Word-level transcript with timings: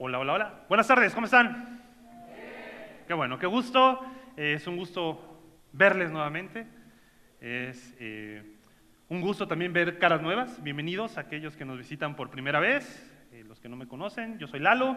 Hola, 0.00 0.20
hola, 0.20 0.32
hola. 0.34 0.64
Buenas 0.68 0.86
tardes, 0.86 1.12
¿cómo 1.12 1.24
están? 1.24 1.82
Qué 3.08 3.14
bueno, 3.14 3.36
qué 3.36 3.48
gusto. 3.48 4.00
Eh, 4.36 4.52
es 4.52 4.64
un 4.68 4.76
gusto 4.76 5.42
verles 5.72 6.12
nuevamente. 6.12 6.68
Es 7.40 7.96
eh, 7.98 8.44
un 9.08 9.20
gusto 9.20 9.48
también 9.48 9.72
ver 9.72 9.98
caras 9.98 10.22
nuevas. 10.22 10.62
Bienvenidos 10.62 11.18
a 11.18 11.22
aquellos 11.22 11.56
que 11.56 11.64
nos 11.64 11.78
visitan 11.78 12.14
por 12.14 12.30
primera 12.30 12.60
vez, 12.60 13.12
eh, 13.32 13.42
los 13.42 13.58
que 13.58 13.68
no 13.68 13.74
me 13.74 13.88
conocen. 13.88 14.38
Yo 14.38 14.46
soy 14.46 14.60
Lalo, 14.60 14.96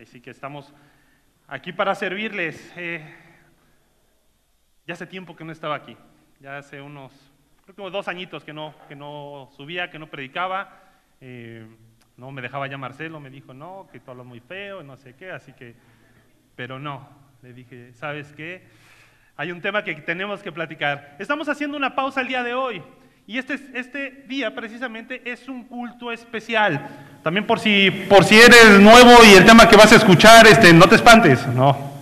así 0.00 0.22
que 0.22 0.30
estamos 0.30 0.72
aquí 1.46 1.74
para 1.74 1.94
servirles. 1.94 2.74
ya 4.86 4.94
hace 4.94 5.06
tiempo 5.06 5.36
que 5.36 5.44
no 5.44 5.52
estaba 5.52 5.74
aquí, 5.74 5.94
ya 6.40 6.56
hace 6.56 6.80
unos, 6.80 7.12
creo 7.66 7.76
que 7.76 7.90
dos 7.90 8.08
añitos 8.08 8.44
que 8.44 8.54
no, 8.54 8.74
que 8.88 8.96
no 8.96 9.50
subía, 9.54 9.90
que 9.90 9.98
no 9.98 10.06
predicaba. 10.06 10.80
No 12.16 12.30
me 12.30 12.42
dejaba 12.42 12.66
ya 12.66 12.78
Marcelo, 12.78 13.20
me 13.20 13.30
dijo, 13.30 13.54
no, 13.54 13.88
que 13.92 14.00
tú 14.00 14.10
hablas 14.10 14.26
muy 14.26 14.40
feo, 14.40 14.82
no 14.82 14.96
sé 14.96 15.14
qué, 15.14 15.30
así 15.30 15.52
que, 15.52 15.74
pero 16.56 16.78
no, 16.78 17.08
le 17.42 17.52
dije, 17.52 17.92
¿sabes 17.94 18.32
qué? 18.36 18.66
Hay 19.36 19.50
un 19.50 19.60
tema 19.60 19.82
que 19.82 19.94
tenemos 19.94 20.42
que 20.42 20.52
platicar. 20.52 21.16
Estamos 21.18 21.48
haciendo 21.48 21.76
una 21.76 21.94
pausa 21.94 22.20
el 22.20 22.28
día 22.28 22.42
de 22.42 22.54
hoy. 22.54 22.82
Y 23.26 23.38
este, 23.38 23.58
este 23.74 24.24
día 24.28 24.54
precisamente 24.54 25.22
es 25.24 25.48
un 25.48 25.64
culto 25.64 26.12
especial. 26.12 26.88
También 27.22 27.46
por 27.46 27.58
si, 27.60 27.90
por 28.08 28.24
si 28.24 28.38
eres 28.38 28.78
nuevo 28.80 29.12
y 29.24 29.34
el 29.36 29.44
tema 29.46 29.68
que 29.68 29.76
vas 29.76 29.92
a 29.92 29.96
escuchar, 29.96 30.46
este, 30.46 30.72
no 30.72 30.86
te 30.86 30.96
espantes. 30.96 31.46
No, 31.46 31.92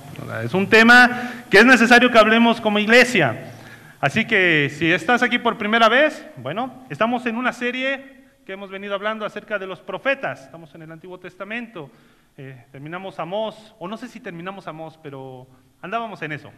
es 0.42 0.54
un 0.54 0.66
tema 0.66 1.44
que 1.50 1.58
es 1.58 1.64
necesario 1.64 2.10
que 2.10 2.18
hablemos 2.18 2.60
como 2.60 2.78
iglesia. 2.78 3.52
Así 4.00 4.24
que 4.24 4.72
si 4.76 4.90
estás 4.90 5.22
aquí 5.22 5.38
por 5.38 5.58
primera 5.58 5.88
vez, 5.88 6.26
bueno, 6.38 6.84
estamos 6.88 7.26
en 7.26 7.36
una 7.36 7.52
serie 7.52 8.19
hemos 8.52 8.70
venido 8.70 8.94
hablando 8.94 9.24
acerca 9.24 9.58
de 9.58 9.66
los 9.66 9.80
profetas. 9.80 10.44
Estamos 10.44 10.74
en 10.74 10.82
el 10.82 10.92
Antiguo 10.92 11.18
Testamento. 11.18 11.90
Eh, 12.36 12.64
terminamos 12.70 13.18
Amós, 13.18 13.74
o 13.78 13.88
no 13.88 13.96
sé 13.96 14.08
si 14.08 14.20
terminamos 14.20 14.66
Amós, 14.66 14.98
pero 15.02 15.46
andábamos 15.82 16.22
en 16.22 16.32
eso. 16.32 16.50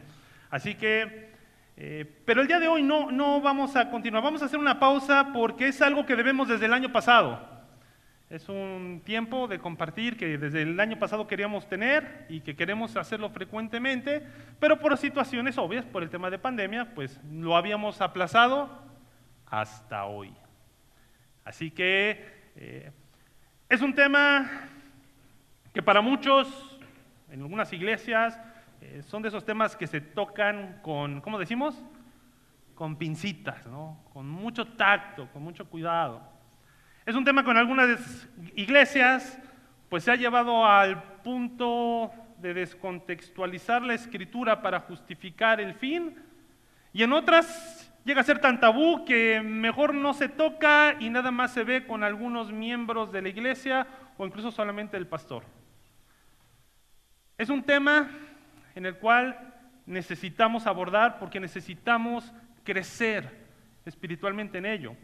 Así 0.51 0.75
que, 0.75 1.31
eh, 1.77 2.23
pero 2.25 2.43
el 2.43 2.47
día 2.47 2.61
de 2.61 2.69
hoy 2.69 2.83
no, 2.83 3.11
no 3.11 3.41
vamos 3.41 3.77
a 3.77 3.91
continuar. 3.91 4.23
Vamos 4.23 4.43
a 4.43 4.47
hacer 4.47 4.59
una 4.59 4.79
pausa 4.79 5.31
porque 5.33 5.69
es 5.69 5.83
algo 5.83 6.07
que 6.07 6.17
debemos 6.17 6.48
desde 6.48 6.67
el 6.67 6.73
año 6.73 6.93
pasado. 6.93 7.51
Es 8.31 8.48
un 8.48 9.03
tiempo 9.05 9.47
de 9.47 9.59
compartir 9.59 10.17
que 10.17 10.39
desde 10.39 10.63
el 10.63 10.81
año 10.81 10.98
pasado 10.98 11.27
queríamos 11.27 11.69
tener 11.69 12.25
y 12.31 12.41
que 12.41 12.57
queremos 12.57 12.97
hacerlo 12.97 13.29
frecuentemente, 13.29 14.27
pero 14.59 14.79
por 14.79 14.97
situaciones 14.97 15.59
obvias, 15.59 15.85
por 15.85 16.03
el 16.03 16.09
tema 16.09 16.31
de 16.31 16.39
pandemia, 16.39 16.95
pues 16.95 17.20
lo 17.31 17.57
habíamos 17.57 18.01
aplazado 18.01 18.70
hasta 19.45 20.07
hoy. 20.07 20.33
Así 21.45 21.71
que 21.71 22.25
eh, 22.57 22.91
es 23.69 23.81
un 23.81 23.95
tema 23.95 24.69
que 25.73 25.83
para 25.83 26.01
muchos, 26.01 26.79
en 27.31 27.41
algunas 27.43 27.73
iglesias, 27.73 28.39
eh, 28.81 29.03
son 29.03 29.23
de 29.23 29.29
esos 29.29 29.45
temas 29.45 29.77
que 29.77 29.87
se 29.87 30.01
tocan 30.01 30.81
con, 30.83 31.20
¿cómo 31.20 31.39
decimos? 31.39 31.83
Con 32.75 32.97
pincitas, 32.97 33.67
¿no? 33.67 33.98
con 34.13 34.29
mucho 34.29 34.67
tacto, 34.67 35.29
con 35.33 35.43
mucho 35.43 35.69
cuidado. 35.69 36.23
Es 37.07 37.15
un 37.15 37.25
tema 37.25 37.43
con 37.43 37.57
algunas 37.57 38.29
iglesias, 38.55 39.39
pues 39.89 40.05
se 40.05 40.11
ha 40.11 40.17
llevado 40.17 40.65
al 40.65 41.03
punto 41.23 42.13
de 42.39 42.55
descontextualizar 42.55 43.83
la 43.83 43.95
escritura 43.95 44.61
para 44.63 44.81
justificar 44.81 45.61
el 45.61 45.75
fin, 45.75 46.17
y 46.93 47.03
en 47.03 47.13
otras 47.13 47.82
llega 48.05 48.20
a 48.20 48.25
ser 48.25 48.41
tan 48.41 48.61
tabú 48.61 49.05
que 49.05 49.41
mejor 49.42 49.95
no 49.95 50.14
se 50.14 50.28
toca 50.28 50.97
y 50.98 51.11
nada 51.11 51.31
más 51.31 51.53
se 51.53 51.64
ve 51.64 51.86
con 51.86 52.03
algunos 52.05 52.53
miembros 52.53 53.12
de 53.12 53.22
la 53.22 53.28
iglesia 53.28 53.86
o 54.19 54.27
incluso 54.27 54.50
solamente 54.50 54.97
el 54.97 55.06
pastor. 55.06 55.45
Es 57.39 57.48
un 57.48 57.62
tema 57.62 58.08
en 58.75 58.86
el 58.86 58.97
cual 58.97 59.55
necesitamos 59.86 60.67
abordar 60.67 61.19
porque 61.19 61.41
necesitamos 61.41 62.33
crecer 62.64 63.46
espiritualmente 63.85 64.58
en 64.58 64.67
ello. 64.67 64.95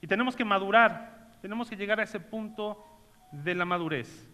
Y 0.00 0.06
tenemos 0.06 0.36
que 0.36 0.44
madurar, 0.44 1.36
tenemos 1.40 1.68
que 1.68 1.76
llegar 1.76 2.00
a 2.00 2.04
ese 2.04 2.20
punto 2.20 2.86
de 3.32 3.54
la 3.54 3.64
madurez. 3.64 4.28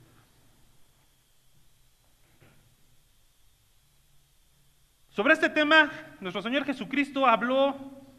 Sobre 5.16 5.32
este 5.32 5.48
tema, 5.48 5.90
nuestro 6.20 6.42
Señor 6.42 6.66
Jesucristo 6.66 7.24
habló 7.24 7.74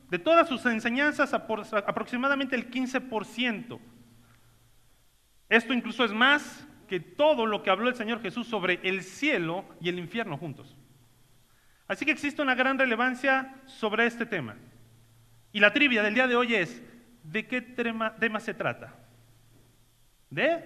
de 0.10 0.18
todas 0.18 0.50
sus 0.50 0.66
enseñanzas, 0.66 1.32
aproximadamente 1.32 2.56
el 2.56 2.72
15%. 2.72 3.80
Esto 5.48 5.74
incluso 5.76 6.04
es 6.04 6.12
más 6.12 6.68
que 6.88 7.00
todo 7.00 7.46
lo 7.46 7.62
que 7.62 7.70
habló 7.70 7.88
el 7.88 7.94
Señor 7.94 8.20
Jesús 8.20 8.48
sobre 8.48 8.80
el 8.82 9.04
cielo 9.04 9.64
y 9.80 9.90
el 9.90 10.00
infierno 10.00 10.40
juntos. 10.40 10.76
Así 11.88 12.04
que 12.04 12.10
existe 12.10 12.42
una 12.42 12.56
gran 12.56 12.80
relevancia 12.80 13.62
sobre 13.68 14.08
este 14.08 14.26
tema. 14.26 14.56
Y 15.52 15.60
la 15.60 15.74
trivia 15.74 16.02
del 16.02 16.16
día 16.16 16.28
de 16.28 16.36
hoy 16.36 16.56
es, 16.56 16.82
¿de 17.22 17.46
qué 17.46 17.62
tema, 17.62 18.40
se 18.40 18.56
trata? 18.56 18.96
¿De? 20.32 20.64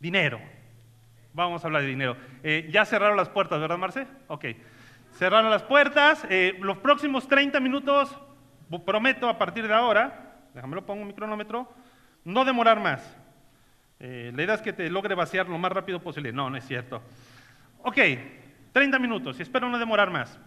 Dinero. 0.00 0.40
Vamos 1.34 1.62
a 1.62 1.68
hablar 1.68 1.82
de 1.82 1.88
dinero. 1.88 2.16
Eh, 2.42 2.68
ya 2.72 2.84
cerraron 2.84 3.16
las 3.16 3.28
puertas, 3.28 3.60
¿verdad, 3.60 3.78
Marce? 3.78 4.08
Ok. 4.26 4.44
Cerraron 5.18 5.50
las 5.50 5.64
puertas. 5.64 6.24
Eh, 6.30 6.56
los 6.60 6.78
próximos 6.78 7.26
30 7.26 7.58
minutos, 7.58 8.16
prometo 8.86 9.28
a 9.28 9.36
partir 9.36 9.66
de 9.66 9.74
ahora, 9.74 10.36
déjame 10.54 10.76
lo 10.76 10.86
pongo 10.86 11.02
un 11.02 11.10
cronómetro, 11.10 11.68
no 12.24 12.44
demorar 12.44 12.78
más. 12.78 13.18
Eh, 13.98 14.30
la 14.32 14.44
idea 14.44 14.54
es 14.54 14.62
que 14.62 14.72
te 14.72 14.88
logre 14.88 15.16
vaciar 15.16 15.48
lo 15.48 15.58
más 15.58 15.72
rápido 15.72 16.00
posible. 16.00 16.32
No, 16.32 16.48
no 16.48 16.56
es 16.56 16.64
cierto. 16.64 17.02
Ok, 17.82 17.98
30 18.70 18.96
minutos 19.00 19.40
espero 19.40 19.68
no 19.68 19.76
demorar 19.76 20.08
más. 20.08 20.38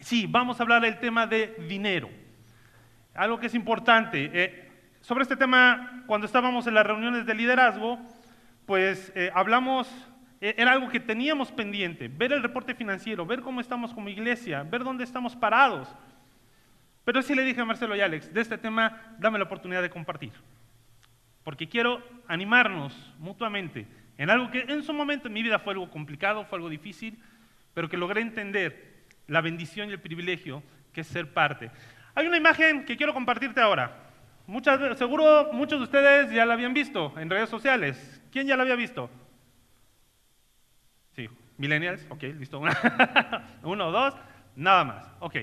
Sí, 0.00 0.26
vamos 0.28 0.58
a 0.58 0.64
hablar 0.64 0.82
del 0.82 0.98
tema 0.98 1.28
de 1.28 1.54
dinero. 1.68 2.10
Algo 3.14 3.38
que 3.38 3.46
es 3.46 3.54
importante. 3.54 4.28
Eh, 4.34 4.72
sobre 5.02 5.22
este 5.22 5.36
tema, 5.36 6.02
cuando 6.08 6.26
estábamos 6.26 6.66
en 6.66 6.74
las 6.74 6.84
reuniones 6.84 7.26
de 7.26 7.34
liderazgo, 7.36 8.00
pues 8.66 9.12
hablamos 9.32 9.86
e, 9.86 10.11
era 10.42 10.72
algo 10.72 10.88
que 10.88 10.98
teníamos 10.98 11.52
pendiente, 11.52 12.08
ver 12.08 12.32
el 12.32 12.42
reporte 12.42 12.74
financiero, 12.74 13.24
ver 13.24 13.42
cómo 13.42 13.60
estamos 13.60 13.94
como 13.94 14.08
iglesia, 14.08 14.64
ver 14.64 14.82
dónde 14.82 15.04
estamos 15.04 15.36
parados. 15.36 15.94
Pero 17.04 17.22
sí 17.22 17.36
le 17.36 17.44
dije 17.44 17.60
a 17.60 17.64
Marcelo 17.64 17.94
y 17.94 18.00
Alex, 18.00 18.34
de 18.34 18.40
este 18.40 18.58
tema 18.58 19.14
dame 19.20 19.38
la 19.38 19.44
oportunidad 19.44 19.82
de 19.82 19.90
compartir, 19.90 20.32
porque 21.44 21.68
quiero 21.68 22.02
animarnos 22.26 23.14
mutuamente 23.18 23.86
en 24.18 24.30
algo 24.30 24.50
que 24.50 24.64
en 24.66 24.82
su 24.82 24.92
momento 24.92 25.28
en 25.28 25.34
mi 25.34 25.44
vida 25.44 25.60
fue 25.60 25.74
algo 25.74 25.88
complicado, 25.90 26.44
fue 26.44 26.58
algo 26.58 26.68
difícil, 26.68 27.22
pero 27.72 27.88
que 27.88 27.96
logré 27.96 28.20
entender 28.20 29.04
la 29.28 29.42
bendición 29.42 29.90
y 29.90 29.92
el 29.92 30.00
privilegio 30.00 30.64
que 30.92 31.02
es 31.02 31.06
ser 31.06 31.32
parte. 31.32 31.70
Hay 32.16 32.26
una 32.26 32.36
imagen 32.36 32.84
que 32.84 32.96
quiero 32.96 33.14
compartirte 33.14 33.60
ahora. 33.60 33.96
Seguro 34.96 35.50
muchos 35.52 35.78
de 35.78 35.84
ustedes 35.84 36.32
ya 36.32 36.44
la 36.44 36.54
habían 36.54 36.74
visto 36.74 37.14
en 37.16 37.30
redes 37.30 37.48
sociales. 37.48 38.20
¿Quién 38.32 38.48
ya 38.48 38.56
la 38.56 38.64
había 38.64 38.74
visto? 38.74 39.08
Millennials, 41.58 42.04
ok, 42.08 42.22
listo. 42.38 42.60
Uno, 43.62 43.90
dos, 43.90 44.14
nada 44.56 44.84
más. 44.84 45.06
Ok. 45.20 45.36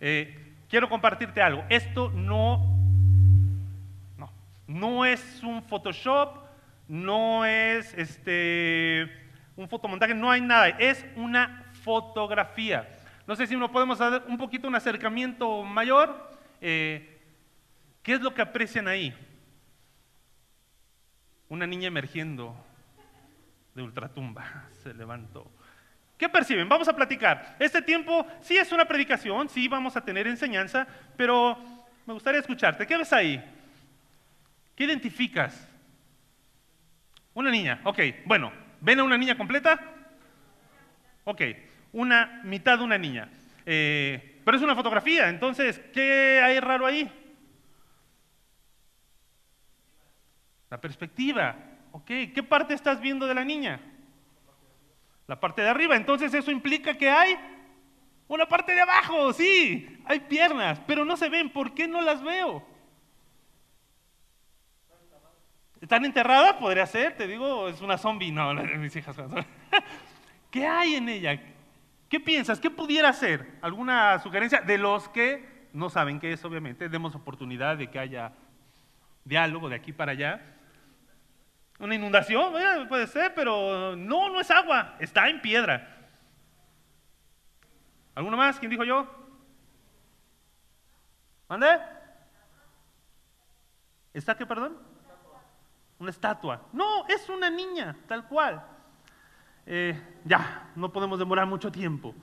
Eh, 0.00 0.54
quiero 0.68 0.88
compartirte 0.88 1.40
algo. 1.40 1.64
Esto 1.68 2.10
no, 2.10 2.76
no, 4.16 4.30
no 4.66 5.04
es 5.04 5.42
un 5.42 5.62
Photoshop, 5.62 6.44
no 6.88 7.44
es 7.44 7.94
este, 7.94 9.10
un 9.56 9.68
fotomontaje, 9.68 10.14
no 10.14 10.30
hay 10.30 10.40
nada. 10.40 10.68
Es 10.68 11.04
una 11.16 11.64
fotografía. 11.82 12.88
No 13.26 13.36
sé 13.36 13.46
si 13.46 13.56
nos 13.56 13.70
podemos 13.70 14.00
hacer 14.00 14.22
un 14.28 14.38
poquito 14.38 14.68
un 14.68 14.74
acercamiento 14.74 15.62
mayor. 15.62 16.30
Eh, 16.60 17.20
¿Qué 18.02 18.14
es 18.14 18.20
lo 18.20 18.32
que 18.32 18.42
aprecian 18.42 18.88
ahí? 18.88 19.14
Una 21.48 21.66
niña 21.66 21.88
emergiendo 21.88 22.56
de 23.78 23.84
ultratumba 23.84 24.64
se 24.82 24.92
levantó. 24.92 25.50
¿Qué 26.18 26.28
perciben? 26.28 26.68
Vamos 26.68 26.88
a 26.88 26.96
platicar. 26.96 27.56
Este 27.60 27.80
tiempo 27.80 28.26
sí 28.40 28.56
es 28.56 28.72
una 28.72 28.84
predicación, 28.84 29.48
sí 29.48 29.68
vamos 29.68 29.96
a 29.96 30.04
tener 30.04 30.26
enseñanza, 30.26 30.86
pero 31.16 31.56
me 32.04 32.12
gustaría 32.12 32.40
escucharte. 32.40 32.86
¿Qué 32.86 32.96
ves 32.96 33.12
ahí? 33.12 33.42
¿Qué 34.74 34.84
identificas? 34.84 35.68
Una 37.34 37.52
niña, 37.52 37.80
ok. 37.84 38.00
Bueno, 38.24 38.52
¿ven 38.80 38.98
a 38.98 39.04
una 39.04 39.16
niña 39.16 39.36
completa? 39.36 39.80
Ok, 41.22 41.42
una 41.92 42.40
mitad 42.42 42.78
de 42.78 42.84
una 42.84 42.98
niña. 42.98 43.28
Eh, 43.64 44.40
pero 44.44 44.56
es 44.56 44.62
una 44.62 44.74
fotografía, 44.74 45.28
entonces, 45.28 45.78
¿qué 45.94 46.40
hay 46.42 46.58
raro 46.58 46.84
ahí? 46.84 47.08
La 50.68 50.80
perspectiva. 50.80 51.67
Ok, 51.98 52.06
¿qué 52.32 52.44
parte 52.48 52.74
estás 52.74 53.00
viendo 53.00 53.26
de 53.26 53.34
la 53.34 53.44
niña? 53.44 53.80
La 55.26 55.40
parte 55.40 55.62
de 55.62 55.68
arriba. 55.68 55.96
Entonces 55.96 56.32
eso 56.32 56.52
implica 56.52 56.96
que 56.96 57.10
hay 57.10 57.36
una 58.28 58.46
parte 58.46 58.72
de 58.72 58.80
abajo, 58.80 59.32
sí, 59.32 60.00
hay 60.04 60.20
piernas, 60.20 60.80
pero 60.86 61.04
no 61.04 61.16
se 61.16 61.28
ven. 61.28 61.50
¿Por 61.50 61.74
qué 61.74 61.88
no 61.88 62.00
las 62.00 62.22
veo? 62.22 62.64
¿Están 65.80 66.04
enterradas? 66.04 66.52
Podría 66.54 66.86
ser, 66.86 67.16
te 67.16 67.26
digo, 67.26 67.68
es 67.68 67.80
una 67.80 67.98
zombie. 67.98 68.30
No, 68.30 68.54
mis 68.54 68.94
hijas. 68.94 69.16
¿Qué 70.52 70.66
hay 70.66 70.94
en 70.94 71.08
ella? 71.08 71.40
¿Qué 72.08 72.20
piensas? 72.20 72.60
¿Qué 72.60 72.70
pudiera 72.70 73.12
ser? 73.12 73.58
¿Alguna 73.60 74.20
sugerencia 74.20 74.60
de 74.60 74.78
los 74.78 75.08
que 75.08 75.68
no 75.72 75.90
saben 75.90 76.20
qué 76.20 76.32
es, 76.32 76.44
obviamente? 76.44 76.88
Demos 76.88 77.16
oportunidad 77.16 77.76
de 77.76 77.90
que 77.90 77.98
haya 77.98 78.32
diálogo 79.24 79.68
de 79.68 79.74
aquí 79.74 79.92
para 79.92 80.12
allá. 80.12 80.57
Una 81.78 81.94
inundación, 81.94 82.52
puede 82.88 83.06
ser, 83.06 83.32
pero 83.34 83.94
no, 83.94 84.28
no 84.28 84.40
es 84.40 84.50
agua, 84.50 84.96
está 84.98 85.28
en 85.28 85.40
piedra. 85.40 85.96
¿Alguno 88.14 88.36
más? 88.36 88.58
¿Quién 88.58 88.70
dijo 88.70 88.82
yo? 88.82 89.06
¿Mande? 91.48 91.78
¿Está 94.12 94.36
qué, 94.36 94.44
perdón? 94.44 94.76
Una 96.00 96.10
estatua. 96.10 96.66
No, 96.72 97.06
es 97.06 97.28
una 97.28 97.48
niña, 97.48 97.96
tal 98.08 98.26
cual. 98.26 98.60
Eh, 99.64 99.96
ya, 100.24 100.70
no 100.74 100.92
podemos 100.92 101.18
demorar 101.18 101.46
mucho 101.46 101.70
tiempo. 101.70 102.14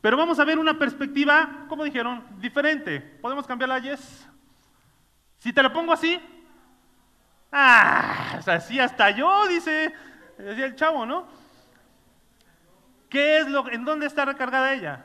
Pero 0.00 0.16
vamos 0.16 0.40
a 0.40 0.44
ver 0.44 0.58
una 0.58 0.76
perspectiva, 0.76 1.66
como 1.68 1.84
dijeron, 1.84 2.26
diferente. 2.40 3.00
¿Podemos 3.00 3.46
cambiarla, 3.46 3.78
Yes? 3.78 4.28
Si 5.38 5.52
te 5.52 5.62
lo 5.62 5.72
pongo 5.72 5.92
así, 5.92 6.20
ah, 7.52 8.40
así 8.46 8.80
hasta 8.80 9.10
yo, 9.10 9.46
dice, 9.48 9.92
decía 10.38 10.66
el 10.66 10.74
chavo, 10.74 11.06
¿no? 11.06 11.26
¿Qué 13.12 13.38
es 13.38 13.46
lo, 13.46 13.70
en 13.70 13.84
dónde 13.84 14.06
está 14.06 14.24
recargada 14.24 14.72
ella? 14.72 15.04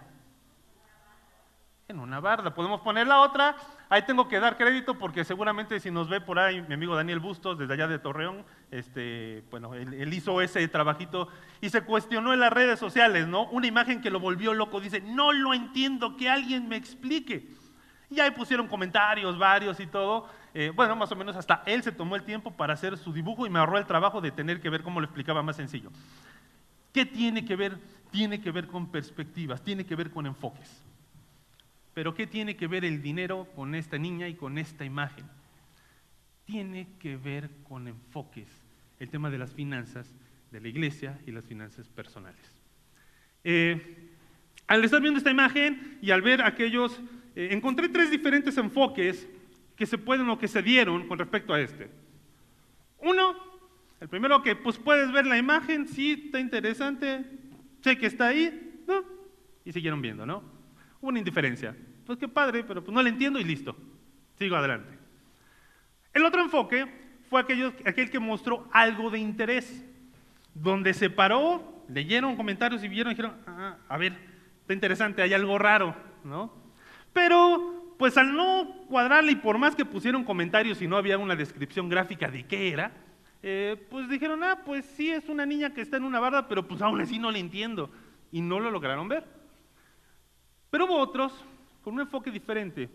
En 1.90 2.00
una 2.00 2.22
barda. 2.22 2.54
Podemos 2.54 2.80
poner 2.80 3.06
la 3.06 3.20
otra. 3.20 3.58
Ahí 3.90 4.04
tengo 4.04 4.30
que 4.30 4.40
dar 4.40 4.56
crédito 4.56 4.98
porque 4.98 5.26
seguramente 5.26 5.80
si 5.82 5.92
nos 5.92 6.08
ve 6.08 6.22
por 6.22 6.40
ahí 6.40 6.62
mi 6.62 6.74
amigo 6.74 6.96
Daniel 6.96 7.20
Bustos, 7.20 7.58
desde 7.58 7.74
allá 7.74 7.88
de 7.88 8.00
Torreón, 8.00 8.46
este, 8.72 9.44
bueno, 9.50 9.74
él, 9.74 10.14
hizo 10.14 10.40
ese 10.42 10.66
trabajito 10.70 11.28
y 11.60 11.70
se 11.70 11.82
cuestionó 11.82 12.34
en 12.34 12.40
las 12.40 12.54
redes 12.54 12.80
sociales, 12.80 13.28
¿no? 13.28 13.44
Una 13.50 13.68
imagen 13.68 14.02
que 14.02 14.10
lo 14.10 14.22
volvió 14.22 14.54
loco. 14.54 14.80
Dice, 14.80 15.02
no 15.02 15.34
lo 15.34 15.54
entiendo, 15.54 16.16
que 16.16 16.30
alguien 16.30 16.70
me 16.70 16.78
explique. 16.78 17.50
Y 18.10 18.22
ahí 18.22 18.32
pusieron 18.32 18.70
comentarios 18.70 19.38
varios 19.38 19.82
y 19.82 19.88
todo. 19.88 20.30
Eh, 20.54 20.72
bueno, 20.76 20.96
más 20.96 21.12
o 21.12 21.16
menos 21.16 21.36
hasta 21.36 21.64
él 21.66 21.84
se 21.84 21.92
tomó 21.92 22.16
el 22.16 22.24
tiempo 22.24 22.52
para 22.52 22.74
hacer 22.74 22.98
su 22.98 23.14
dibujo 23.14 23.46
y 23.46 23.50
me 23.50 23.60
ahorró 23.60 23.78
el 23.78 23.86
trabajo 23.86 24.22
de 24.22 24.32
tener 24.32 24.62
que 24.62 24.70
ver 24.70 24.82
cómo 24.82 25.00
lo 25.00 25.06
explicaba 25.06 25.44
más 25.44 25.56
sencillo. 25.56 25.92
¿Qué 26.94 27.06
tiene 27.06 27.46
que 27.46 27.56
ver? 27.56 27.78
Tiene 28.12 28.42
que 28.42 28.52
ver 28.52 28.68
con 28.68 28.90
perspectivas, 28.90 29.64
tiene 29.64 29.86
que 29.86 29.96
ver 29.96 30.10
con 30.10 30.26
enfoques. 30.26 30.82
Pero 31.94 32.14
¿qué 32.14 32.28
tiene 32.28 32.56
que 32.56 32.68
ver 32.68 32.86
el 32.86 33.02
dinero 33.02 33.48
con 33.56 33.76
esta 33.76 33.98
niña 33.98 34.28
y 34.28 34.36
con 34.36 34.58
esta 34.58 34.86
imagen? 34.86 35.26
Tiene 36.46 36.88
que 37.00 37.18
ver 37.18 37.50
con 37.68 37.88
enfoques, 37.88 38.48
el 39.00 39.10
tema 39.10 39.30
de 39.30 39.38
las 39.38 39.54
finanzas 39.54 40.14
de 40.52 40.62
la 40.62 40.68
iglesia 40.68 41.20
y 41.26 41.32
las 41.32 41.46
finanzas 41.46 41.88
personales. 41.90 42.40
Eh, 43.44 44.12
al 44.68 44.84
estar 44.84 45.02
viendo 45.02 45.18
esta 45.18 45.32
imagen 45.32 45.98
y 46.02 46.12
al 46.12 46.22
ver 46.22 46.42
aquellos, 46.42 47.00
eh, 47.36 47.50
encontré 47.52 47.90
tres 47.90 48.12
diferentes 48.12 48.58
enfoques 48.58 49.28
que 49.78 49.86
se 49.86 49.98
pueden 49.98 50.30
o 50.30 50.38
que 50.38 50.50
se 50.50 50.62
dieron 50.62 51.08
con 51.08 51.18
respecto 51.18 51.54
a 51.54 51.62
este. 51.62 51.90
Uno, 53.00 53.36
el 54.02 54.10
primero 54.10 54.42
que 54.42 54.56
pues 54.56 54.78
puedes 54.78 55.12
ver 55.12 55.26
la 55.26 55.38
imagen, 55.38 55.88
sí, 55.88 56.24
está 56.26 56.40
interesante, 56.40 57.24
sé 57.82 57.98
que 57.98 58.08
está 58.08 58.28
ahí, 58.28 58.84
¿no? 58.86 59.04
Y 59.64 59.72
siguieron 59.72 60.02
viendo, 60.02 60.26
¿no? 60.26 60.58
una 61.02 61.20
indiferencia. 61.20 61.76
Pues 62.06 62.18
qué 62.18 62.28
padre, 62.28 62.64
pero 62.64 62.84
pues 62.84 62.94
no 62.94 63.02
le 63.02 63.10
entiendo 63.10 63.40
y 63.40 63.44
listo. 63.44 63.76
Sigo 64.38 64.56
adelante. 64.56 64.98
El 66.14 66.26
otro 66.26 66.42
enfoque 66.42 66.88
fue 67.30 67.42
aquel 67.42 68.10
que 68.10 68.20
mostró 68.20 68.68
algo 68.72 69.10
de 69.10 69.20
interés, 69.20 69.86
donde 70.54 70.94
se 70.94 71.10
paró, 71.10 71.84
leyeron 71.90 72.36
comentarios 72.36 72.84
y 72.84 72.88
vieron 72.88 73.12
y 73.12 73.16
dijeron, 73.16 73.38
ah, 73.46 73.78
a 73.88 73.98
ver, 73.98 74.14
está 74.62 74.74
interesante, 74.74 75.22
hay 75.22 75.34
algo 75.34 75.58
raro, 75.58 75.96
¿no? 76.24 76.54
Pero, 77.14 77.77
pues 77.98 78.18
al 78.18 78.36
no 78.36 78.86
cuadrarle 78.88 79.32
y 79.32 79.36
por 79.36 79.58
más 79.58 79.76
que 79.76 79.86
pusieron 79.86 80.24
comentarios 80.24 80.82
y 80.82 80.88
no 80.88 80.98
había 80.98 81.18
una 81.18 81.36
descripción 81.36 81.90
gráfica 81.90 82.30
de 82.30 82.46
qué 82.46 82.70
era, 82.72 82.92
eh, 83.42 83.76
pues 83.90 84.10
dijeron, 84.10 84.44
ah, 84.44 84.62
pues 84.66 84.86
sí 84.86 85.10
es 85.10 85.30
una 85.30 85.46
niña 85.46 85.74
que 85.74 85.82
está 85.82 85.98
en 85.98 86.04
una 86.04 86.20
barda, 86.20 86.48
pero 86.48 86.68
pues 86.68 86.82
aún 86.82 87.02
así 87.02 87.20
no 87.20 87.32
le 87.32 87.40
entiendo. 87.40 87.90
Y 88.32 88.42
no 88.42 88.60
lo 88.60 88.72
lograron 88.72 89.08
ver. 89.08 89.26
Pero 90.70 90.86
hubo 90.86 90.98
otros 90.98 91.34
con 91.84 91.94
un 91.94 92.02
enfoque 92.02 92.30
diferente. 92.30 92.90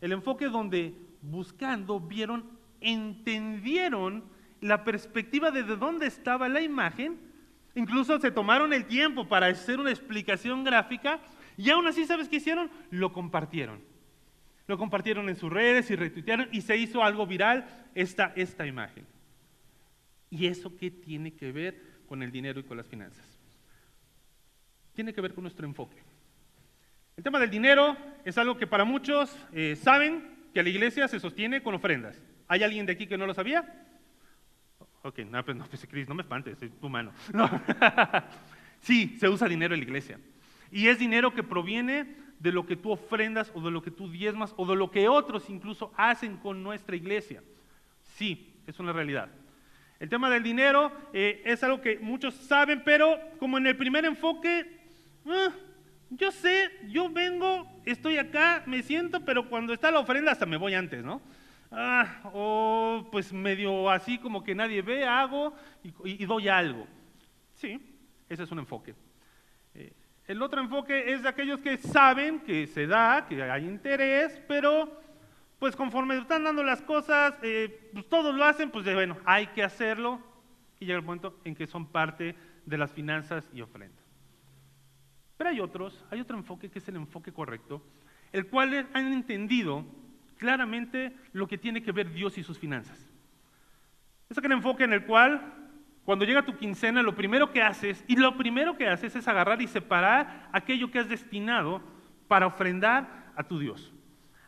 El 0.00 0.12
enfoque 0.12 0.46
donde 0.46 0.94
buscando 1.20 2.00
vieron, 2.00 2.44
entendieron 2.80 4.24
la 4.60 4.84
perspectiva 4.84 5.50
de 5.50 5.62
dónde 5.62 6.06
estaba 6.06 6.48
la 6.48 6.60
imagen, 6.60 7.20
incluso 7.74 8.18
se 8.18 8.30
tomaron 8.30 8.72
el 8.72 8.86
tiempo 8.86 9.28
para 9.28 9.46
hacer 9.46 9.78
una 9.78 9.90
explicación 9.90 10.64
gráfica 10.64 11.20
y 11.56 11.70
aún 11.70 11.86
así, 11.86 12.06
¿sabes 12.06 12.28
qué 12.28 12.36
hicieron? 12.36 12.70
Lo 12.90 13.12
compartieron. 13.12 13.80
Lo 14.68 14.76
compartieron 14.76 15.28
en 15.30 15.36
sus 15.36 15.50
redes 15.50 15.90
y 15.90 15.96
retuitearon 15.96 16.48
y 16.52 16.60
se 16.60 16.76
hizo 16.76 17.02
algo 17.02 17.26
viral 17.26 17.66
esta, 17.94 18.32
esta 18.36 18.66
imagen. 18.66 19.06
¿Y 20.30 20.46
eso 20.46 20.76
qué 20.76 20.90
tiene 20.90 21.32
que 21.32 21.50
ver 21.50 21.82
con 22.06 22.22
el 22.22 22.30
dinero 22.30 22.60
y 22.60 22.64
con 22.64 22.76
las 22.76 22.86
finanzas? 22.86 23.24
Tiene 24.94 25.14
que 25.14 25.22
ver 25.22 25.32
con 25.32 25.42
nuestro 25.42 25.66
enfoque. 25.66 25.96
El 27.16 27.24
tema 27.24 27.40
del 27.40 27.48
dinero 27.48 27.96
es 28.26 28.36
algo 28.36 28.58
que 28.58 28.66
para 28.66 28.84
muchos 28.84 29.34
eh, 29.52 29.74
saben 29.74 30.36
que 30.52 30.62
la 30.62 30.68
iglesia 30.68 31.08
se 31.08 31.18
sostiene 31.18 31.62
con 31.62 31.74
ofrendas. 31.74 32.20
¿Hay 32.46 32.62
alguien 32.62 32.84
de 32.84 32.92
aquí 32.92 33.06
que 33.06 33.16
no 33.16 33.26
lo 33.26 33.32
sabía? 33.32 33.86
Ok, 35.02 35.20
no, 35.20 35.42
pues 35.44 35.56
no, 35.56 35.64
pues, 35.64 36.08
no 36.08 36.14
me 36.14 36.22
espantes, 36.22 36.58
humano. 36.82 37.12
No. 37.32 37.48
sí, 38.82 39.16
se 39.18 39.30
usa 39.30 39.48
dinero 39.48 39.74
en 39.74 39.80
la 39.80 39.86
iglesia. 39.86 40.20
Y 40.70 40.88
es 40.88 40.98
dinero 40.98 41.32
que 41.32 41.42
proviene 41.42 42.27
de 42.38 42.52
lo 42.52 42.66
que 42.66 42.76
tú 42.76 42.90
ofrendas 42.90 43.50
o 43.54 43.60
de 43.60 43.70
lo 43.70 43.82
que 43.82 43.90
tú 43.90 44.10
diezmas 44.10 44.54
o 44.56 44.66
de 44.66 44.76
lo 44.76 44.90
que 44.90 45.08
otros 45.08 45.50
incluso 45.50 45.92
hacen 45.96 46.36
con 46.36 46.62
nuestra 46.62 46.96
iglesia. 46.96 47.42
Sí, 48.00 48.54
es 48.66 48.78
una 48.78 48.92
realidad. 48.92 49.28
El 50.00 50.08
tema 50.08 50.30
del 50.30 50.42
dinero 50.42 50.92
eh, 51.12 51.42
es 51.44 51.62
algo 51.64 51.80
que 51.80 51.98
muchos 51.98 52.34
saben, 52.34 52.82
pero 52.84 53.18
como 53.40 53.58
en 53.58 53.66
el 53.66 53.76
primer 53.76 54.04
enfoque, 54.04 54.78
ah, 55.26 55.50
yo 56.10 56.30
sé, 56.30 56.70
yo 56.88 57.10
vengo, 57.10 57.68
estoy 57.84 58.16
acá, 58.16 58.62
me 58.66 58.82
siento, 58.82 59.24
pero 59.24 59.48
cuando 59.48 59.72
está 59.72 59.90
la 59.90 59.98
ofrenda 59.98 60.32
hasta 60.32 60.46
me 60.46 60.56
voy 60.56 60.74
antes, 60.74 61.04
¿no? 61.04 61.20
Ah, 61.70 62.20
o 62.32 63.08
pues 63.12 63.32
medio 63.32 63.90
así 63.90 64.18
como 64.18 64.42
que 64.42 64.54
nadie 64.54 64.80
ve, 64.80 65.04
hago 65.04 65.54
y, 66.04 66.24
doy 66.24 66.48
algo. 66.48 66.86
Sí, 67.54 67.78
ese 68.28 68.44
es 68.44 68.50
un 68.50 68.60
enfoque. 68.60 68.94
El 70.28 70.42
otro 70.42 70.60
enfoque 70.60 71.10
es 71.10 71.22
de 71.22 71.28
aquellos 71.30 71.58
que 71.60 71.78
saben 71.78 72.40
que 72.40 72.66
se 72.66 72.86
da, 72.86 73.26
que 73.26 73.42
hay 73.42 73.64
interés, 73.64 74.38
pero 74.46 75.00
pues 75.58 75.74
conforme 75.74 76.18
están 76.18 76.44
dando 76.44 76.62
las 76.62 76.82
cosas, 76.82 77.34
eh, 77.42 77.90
pues 77.94 78.06
todos 78.10 78.34
lo 78.34 78.44
hacen, 78.44 78.70
pues 78.70 78.84
bueno, 78.92 79.16
hay 79.24 79.46
que 79.48 79.62
hacerlo 79.62 80.20
y 80.78 80.84
llega 80.84 80.98
el 80.98 81.04
momento 81.04 81.40
en 81.44 81.54
que 81.54 81.66
son 81.66 81.86
parte 81.86 82.36
de 82.66 82.76
las 82.76 82.92
finanzas 82.92 83.48
y 83.54 83.62
ofrendas. 83.62 84.04
Pero 85.38 85.48
hay 85.48 85.60
otros, 85.60 86.04
hay 86.10 86.20
otro 86.20 86.36
enfoque 86.36 86.68
que 86.70 86.78
es 86.78 86.88
el 86.88 86.96
enfoque 86.96 87.32
correcto, 87.32 87.82
el 88.30 88.48
cual 88.48 88.86
han 88.92 89.10
entendido 89.10 89.86
claramente 90.36 91.16
lo 91.32 91.48
que 91.48 91.56
tiene 91.56 91.82
que 91.82 91.92
ver 91.92 92.12
Dios 92.12 92.36
y 92.36 92.42
sus 92.42 92.58
finanzas. 92.58 93.08
Es 94.28 94.36
aquel 94.36 94.52
enfoque 94.52 94.84
en 94.84 94.92
el 94.92 95.06
cual 95.06 95.54
cuando 96.08 96.24
llega 96.24 96.46
tu 96.46 96.56
quincena 96.56 97.02
lo 97.02 97.14
primero 97.14 97.52
que 97.52 97.60
haces, 97.60 98.02
y 98.08 98.16
lo 98.16 98.34
primero 98.38 98.78
que 98.78 98.88
haces 98.88 99.14
es 99.14 99.28
agarrar 99.28 99.60
y 99.60 99.66
separar 99.66 100.48
aquello 100.54 100.90
que 100.90 100.98
has 100.98 101.06
destinado 101.06 101.82
para 102.28 102.46
ofrendar 102.46 103.30
a 103.36 103.44
tu 103.44 103.58
Dios. 103.58 103.92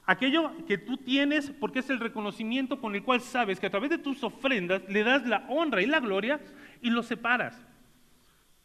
Aquello 0.07 0.53
que 0.67 0.79
tú 0.79 0.97
tienes 0.97 1.51
porque 1.51 1.81
es 1.81 1.91
el 1.91 2.01
reconocimiento 2.01 2.81
con 2.81 2.95
el 2.95 3.03
cual 3.03 3.21
sabes 3.21 3.61
que 3.61 3.67
a 3.67 3.71
través 3.71 3.91
de 3.91 3.99
tus 3.99 4.25
ofrendas 4.25 4.81
le 4.89 5.05
das 5.05 5.27
la 5.27 5.45
honra 5.51 5.83
y 5.83 5.87
la 5.87 6.01
gloria 6.01 6.41
y 6.81 6.89
lo 6.89 7.03
separas. 7.03 7.63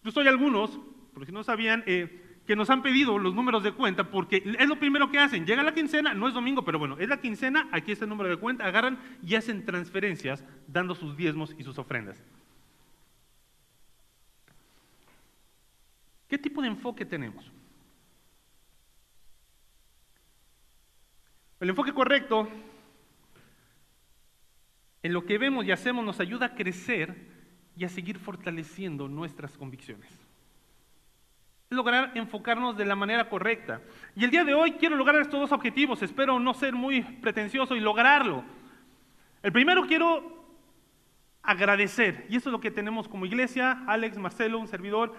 Yo 0.01 0.11
soy 0.11 0.29
algunos 0.29 0.79
porque 1.11 1.25
si 1.25 1.33
no 1.33 1.43
sabían, 1.43 1.83
eh, 1.87 2.39
que 2.47 2.55
nos 2.55 2.69
han 2.69 2.81
pedido 2.81 3.19
los 3.19 3.35
números 3.35 3.61
de 3.63 3.73
cuenta, 3.73 4.09
porque 4.09 4.41
es 4.57 4.69
lo 4.69 4.79
primero 4.79 5.11
que 5.11 5.19
hacen. 5.19 5.45
Llega 5.45 5.63
la 5.63 5.73
quincena, 5.73 6.13
no 6.13 6.29
es 6.29 6.33
domingo, 6.33 6.63
pero 6.63 6.79
bueno, 6.79 6.95
es 6.97 7.09
la 7.09 7.19
quincena, 7.19 7.67
aquí 7.73 7.91
está 7.91 8.05
el 8.05 8.09
número 8.09 8.29
de 8.29 8.37
cuenta, 8.37 8.65
agarran 8.65 8.99
y 9.21 9.35
hacen 9.35 9.65
transferencias 9.65 10.45
dando 10.65 10.95
sus 10.95 11.17
diezmos 11.17 11.53
y 11.57 11.63
sus 11.63 11.77
ofrendas. 11.77 12.23
¿Qué 16.27 16.38
tipo 16.38 16.62
de 16.62 16.67
enfoque 16.67 17.05
tenemos? 17.05 17.51
El 21.60 21.70
enfoque 21.70 21.94
correcto 21.94 22.50
en 25.03 25.13
lo 25.13 25.25
que 25.25 25.38
vemos 25.38 25.65
y 25.65 25.72
hacemos 25.72 26.03
nos 26.03 26.20
ayuda 26.20 26.48
a 26.48 26.55
crecer 26.55 27.15
y 27.77 27.86
a 27.86 27.89
seguir 27.89 28.20
fortaleciendo 28.20 29.08
nuestras 29.08 29.58
convicciones 29.58 30.25
lograr 31.70 32.12
enfocarnos 32.15 32.77
de 32.77 32.86
la 32.86 32.96
manera 32.96 33.29
correcta. 33.29 33.82
Y 34.15 34.24
el 34.24 34.32
día 34.32 34.44
de 34.44 34.53
hoy 34.53 34.74
quiero 34.74 34.96
lograr 34.96 35.22
estos 35.22 35.39
dos 35.39 35.51
objetivos, 35.51 36.01
espero 36.01 36.39
no 36.39 36.53
ser 36.53 36.74
muy 36.74 37.01
pretencioso 37.01 37.75
y 37.75 37.79
lograrlo. 37.79 38.44
El 39.44 39.51
primero 39.51 39.86
quiero 39.86 40.34
agradecer. 41.44 42.25
Y 42.29 42.38
eso 42.38 42.50
es 42.50 42.53
lo 42.53 42.60
que 42.60 42.72
tenemos 42.72 43.08
como 43.08 43.25
iglesia, 43.25 43.84
Alex, 43.88 44.17
Marcelo, 44.17 44.60
un 44.60 44.67
servidor, 44.67 45.13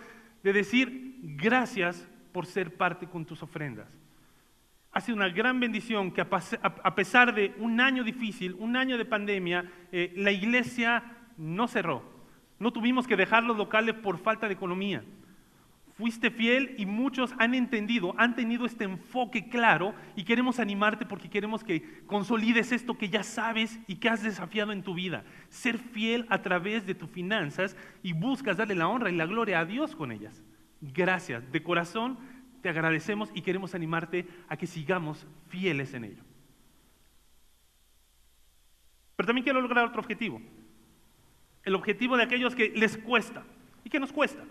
de 0.46 0.52
decir 0.52 1.16
gracias 1.22 2.08
por 2.30 2.46
ser 2.46 2.76
parte 2.76 3.08
con 3.08 3.26
tus 3.26 3.42
ofrendas. 3.42 3.88
Ha 4.92 5.00
sido 5.00 5.16
una 5.16 5.28
gran 5.28 5.58
bendición 5.58 6.12
que 6.12 6.20
a 6.20 6.94
pesar 6.94 7.34
de 7.34 7.52
un 7.58 7.80
año 7.80 8.04
difícil, 8.04 8.54
un 8.60 8.76
año 8.76 8.96
de 8.96 9.04
pandemia, 9.04 9.68
eh, 9.90 10.12
la 10.14 10.30
iglesia 10.30 11.02
no 11.36 11.66
cerró. 11.66 12.04
No 12.60 12.72
tuvimos 12.72 13.08
que 13.08 13.16
dejar 13.16 13.42
los 13.42 13.56
locales 13.56 13.96
por 13.96 14.18
falta 14.18 14.46
de 14.46 14.54
economía. 14.54 15.02
Fuiste 15.96 16.30
fiel 16.30 16.74
y 16.76 16.84
muchos 16.84 17.34
han 17.38 17.54
entendido, 17.54 18.14
han 18.18 18.36
tenido 18.36 18.66
este 18.66 18.84
enfoque 18.84 19.48
claro 19.48 19.94
y 20.14 20.24
queremos 20.24 20.60
animarte 20.60 21.06
porque 21.06 21.30
queremos 21.30 21.64
que 21.64 22.04
consolides 22.04 22.70
esto 22.70 22.98
que 22.98 23.08
ya 23.08 23.22
sabes 23.22 23.80
y 23.86 23.96
que 23.96 24.10
has 24.10 24.22
desafiado 24.22 24.72
en 24.72 24.82
tu 24.82 24.92
vida. 24.92 25.24
Ser 25.48 25.78
fiel 25.78 26.26
a 26.28 26.42
través 26.42 26.84
de 26.86 26.94
tus 26.94 27.08
finanzas 27.08 27.78
y 28.02 28.12
buscas 28.12 28.58
darle 28.58 28.74
la 28.74 28.88
honra 28.88 29.10
y 29.10 29.16
la 29.16 29.24
gloria 29.24 29.60
a 29.60 29.64
Dios 29.64 29.96
con 29.96 30.12
ellas. 30.12 30.44
Gracias, 30.82 31.50
de 31.50 31.62
corazón 31.62 32.18
te 32.60 32.68
agradecemos 32.68 33.30
y 33.32 33.40
queremos 33.40 33.74
animarte 33.74 34.26
a 34.48 34.58
que 34.58 34.66
sigamos 34.66 35.26
fieles 35.48 35.94
en 35.94 36.04
ello. 36.04 36.22
Pero 39.16 39.26
también 39.28 39.44
quiero 39.44 39.62
lograr 39.62 39.86
otro 39.86 40.00
objetivo. 40.00 40.42
El 41.62 41.74
objetivo 41.74 42.18
de 42.18 42.24
aquellos 42.24 42.54
que 42.54 42.68
les 42.76 42.98
cuesta. 42.98 43.44
¿Y 43.82 43.88
qué 43.88 43.98
nos 43.98 44.12
cuesta? 44.12 44.44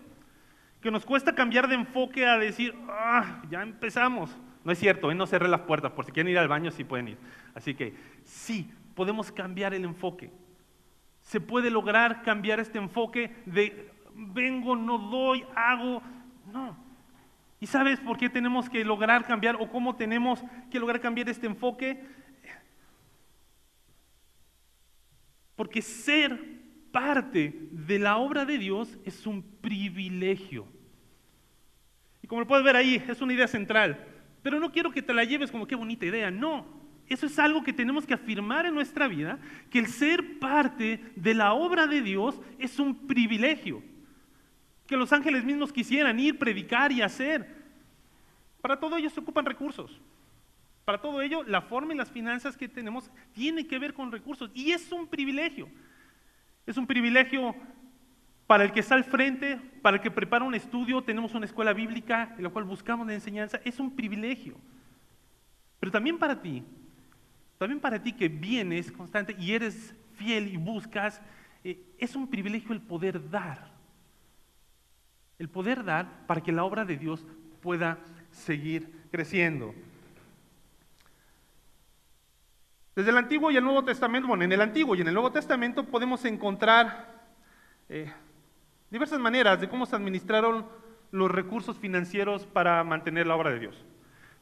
Que 0.86 0.92
nos 0.92 1.04
cuesta 1.04 1.34
cambiar 1.34 1.66
de 1.66 1.74
enfoque 1.74 2.24
a 2.24 2.38
decir, 2.38 2.72
ah, 2.88 3.42
ya 3.50 3.60
empezamos. 3.60 4.30
No 4.62 4.70
es 4.70 4.78
cierto, 4.78 5.10
¿eh? 5.10 5.16
no 5.16 5.26
cerré 5.26 5.48
las 5.48 5.62
puertas, 5.62 5.90
por 5.90 6.04
si 6.04 6.12
quieren 6.12 6.30
ir 6.30 6.38
al 6.38 6.46
baño, 6.46 6.70
sí 6.70 6.84
pueden 6.84 7.08
ir. 7.08 7.18
Así 7.56 7.74
que 7.74 7.92
sí, 8.22 8.70
podemos 8.94 9.32
cambiar 9.32 9.74
el 9.74 9.84
enfoque. 9.84 10.30
Se 11.22 11.40
puede 11.40 11.70
lograr 11.70 12.22
cambiar 12.22 12.60
este 12.60 12.78
enfoque 12.78 13.34
de 13.46 13.90
vengo, 14.14 14.76
no 14.76 14.98
doy, 14.98 15.44
hago. 15.56 16.02
No. 16.52 16.76
¿Y 17.58 17.66
sabes 17.66 17.98
por 17.98 18.16
qué 18.16 18.30
tenemos 18.30 18.70
que 18.70 18.84
lograr 18.84 19.26
cambiar 19.26 19.56
o 19.56 19.68
cómo 19.68 19.96
tenemos 19.96 20.44
que 20.70 20.78
lograr 20.78 21.00
cambiar 21.00 21.28
este 21.28 21.48
enfoque? 21.48 22.00
Porque 25.56 25.82
ser 25.82 26.38
parte 26.92 27.70
de 27.72 27.98
la 27.98 28.18
obra 28.18 28.44
de 28.44 28.56
Dios 28.58 29.00
es 29.04 29.26
un 29.26 29.42
privilegio. 29.42 30.75
Y 32.26 32.28
como 32.28 32.40
lo 32.40 32.46
puedes 32.48 32.64
ver 32.64 32.74
ahí, 32.74 33.00
es 33.06 33.20
una 33.20 33.34
idea 33.34 33.46
central. 33.46 34.04
Pero 34.42 34.58
no 34.58 34.72
quiero 34.72 34.90
que 34.90 35.00
te 35.00 35.14
la 35.14 35.22
lleves 35.22 35.52
como 35.52 35.64
qué 35.64 35.76
bonita 35.76 36.06
idea, 36.06 36.28
no. 36.28 36.66
Eso 37.08 37.24
es 37.26 37.38
algo 37.38 37.62
que 37.62 37.72
tenemos 37.72 38.04
que 38.04 38.14
afirmar 38.14 38.66
en 38.66 38.74
nuestra 38.74 39.06
vida, 39.06 39.38
que 39.70 39.78
el 39.78 39.86
ser 39.86 40.40
parte 40.40 41.00
de 41.14 41.34
la 41.34 41.52
obra 41.52 41.86
de 41.86 42.02
Dios 42.02 42.40
es 42.58 42.80
un 42.80 43.06
privilegio. 43.06 43.80
Que 44.88 44.96
los 44.96 45.12
ángeles 45.12 45.44
mismos 45.44 45.72
quisieran 45.72 46.18
ir, 46.18 46.36
predicar 46.36 46.90
y 46.90 47.00
hacer. 47.00 47.46
Para 48.60 48.80
todo 48.80 48.96
ello 48.96 49.08
se 49.08 49.20
ocupan 49.20 49.46
recursos. 49.46 50.00
Para 50.84 51.00
todo 51.00 51.22
ello, 51.22 51.44
la 51.44 51.62
forma 51.62 51.94
y 51.94 51.96
las 51.96 52.10
finanzas 52.10 52.56
que 52.56 52.68
tenemos 52.68 53.08
tienen 53.34 53.68
que 53.68 53.78
ver 53.78 53.94
con 53.94 54.10
recursos. 54.10 54.50
Y 54.52 54.72
es 54.72 54.90
un 54.90 55.06
privilegio. 55.06 55.68
Es 56.66 56.76
un 56.76 56.88
privilegio 56.88 57.54
para 58.46 58.64
el 58.64 58.72
que 58.72 58.80
está 58.80 58.94
al 58.94 59.04
frente, 59.04 59.60
para 59.82 59.96
el 59.96 60.02
que 60.02 60.10
prepara 60.10 60.44
un 60.44 60.54
estudio, 60.54 61.02
tenemos 61.02 61.34
una 61.34 61.46
escuela 61.46 61.72
bíblica 61.72 62.34
en 62.36 62.44
la 62.44 62.50
cual 62.50 62.64
buscamos 62.64 63.06
la 63.06 63.14
enseñanza. 63.14 63.60
Es 63.64 63.80
un 63.80 63.94
privilegio. 63.94 64.56
Pero 65.80 65.90
también 65.90 66.18
para 66.18 66.40
ti, 66.40 66.62
también 67.58 67.80
para 67.80 68.02
ti 68.02 68.12
que 68.12 68.28
vienes 68.28 68.92
constante 68.92 69.34
y 69.38 69.52
eres 69.52 69.94
fiel 70.14 70.48
y 70.48 70.56
buscas, 70.56 71.20
eh, 71.64 71.82
es 71.98 72.14
un 72.14 72.28
privilegio 72.28 72.72
el 72.72 72.80
poder 72.80 73.30
dar. 73.30 73.72
El 75.38 75.48
poder 75.48 75.84
dar 75.84 76.26
para 76.26 76.40
que 76.40 76.52
la 76.52 76.64
obra 76.64 76.84
de 76.84 76.96
Dios 76.96 77.26
pueda 77.60 77.98
seguir 78.30 79.08
creciendo. 79.10 79.74
Desde 82.94 83.10
el 83.10 83.18
Antiguo 83.18 83.50
y 83.50 83.56
el 83.56 83.64
Nuevo 83.64 83.84
Testamento, 83.84 84.28
bueno, 84.28 84.44
en 84.44 84.52
el 84.52 84.60
Antiguo 84.60 84.94
y 84.94 85.00
en 85.00 85.08
el 85.08 85.14
Nuevo 85.14 85.32
Testamento 85.32 85.84
podemos 85.84 86.24
encontrar 86.24 87.14
eh, 87.88 88.10
diversas 88.96 89.20
maneras 89.20 89.60
de 89.60 89.68
cómo 89.68 89.84
se 89.84 89.94
administraron 89.94 90.66
los 91.10 91.30
recursos 91.30 91.76
financieros 91.76 92.46
para 92.46 92.82
mantener 92.82 93.26
la 93.26 93.36
obra 93.36 93.50
de 93.50 93.58
Dios. 93.58 93.84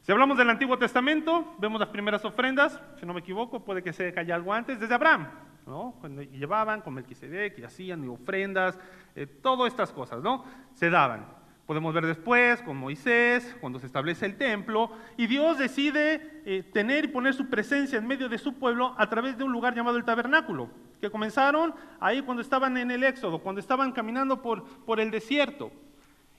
Si 0.01 0.13
hablamos 0.13 0.37
del 0.37 0.49
Antiguo 0.49 0.77
Testamento, 0.77 1.55
vemos 1.57 1.79
las 1.79 1.89
primeras 1.89 2.23
ofrendas, 2.23 2.79
si 2.97 3.05
no 3.05 3.13
me 3.13 3.19
equivoco, 3.19 3.65
puede 3.65 3.83
que 3.83 3.91
se 3.91 4.13
haya 4.17 4.33
algo 4.33 4.53
antes, 4.53 4.79
desde 4.79 4.93
Abraham, 4.93 5.27
¿no? 5.67 5.95
Cuando 5.99 6.21
llevaban 6.21 6.79
con 6.81 6.93
Melquisedec 6.93 7.59
y 7.59 7.63
hacían 7.63 8.07
ofrendas, 8.07 8.79
eh, 9.13 9.25
todas 9.25 9.73
estas 9.73 9.91
cosas, 9.91 10.23
¿no? 10.23 10.45
Se 10.73 10.89
daban. 10.89 11.25
Podemos 11.65 11.95
ver 11.95 12.05
después 12.05 12.61
con 12.61 12.77
Moisés, 12.77 13.55
cuando 13.59 13.79
se 13.79 13.87
establece 13.87 14.27
el 14.27 14.37
templo, 14.37 14.91
y 15.17 15.25
Dios 15.25 15.57
decide 15.57 16.41
eh, 16.45 16.63
tener 16.71 17.05
y 17.05 17.07
poner 17.07 17.33
su 17.33 17.47
presencia 17.49 17.97
en 17.97 18.05
medio 18.05 18.29
de 18.29 18.37
su 18.37 18.53
pueblo 18.53 18.93
a 18.97 19.09
través 19.09 19.35
de 19.35 19.43
un 19.43 19.51
lugar 19.51 19.73
llamado 19.73 19.97
el 19.97 20.05
tabernáculo, 20.05 20.69
que 21.01 21.09
comenzaron 21.09 21.73
ahí 21.99 22.21
cuando 22.21 22.43
estaban 22.43 22.77
en 22.77 22.91
el 22.91 23.03
Éxodo, 23.03 23.39
cuando 23.39 23.59
estaban 23.59 23.91
caminando 23.93 24.43
por, 24.43 24.63
por 24.85 24.99
el 24.99 25.09
desierto. 25.09 25.71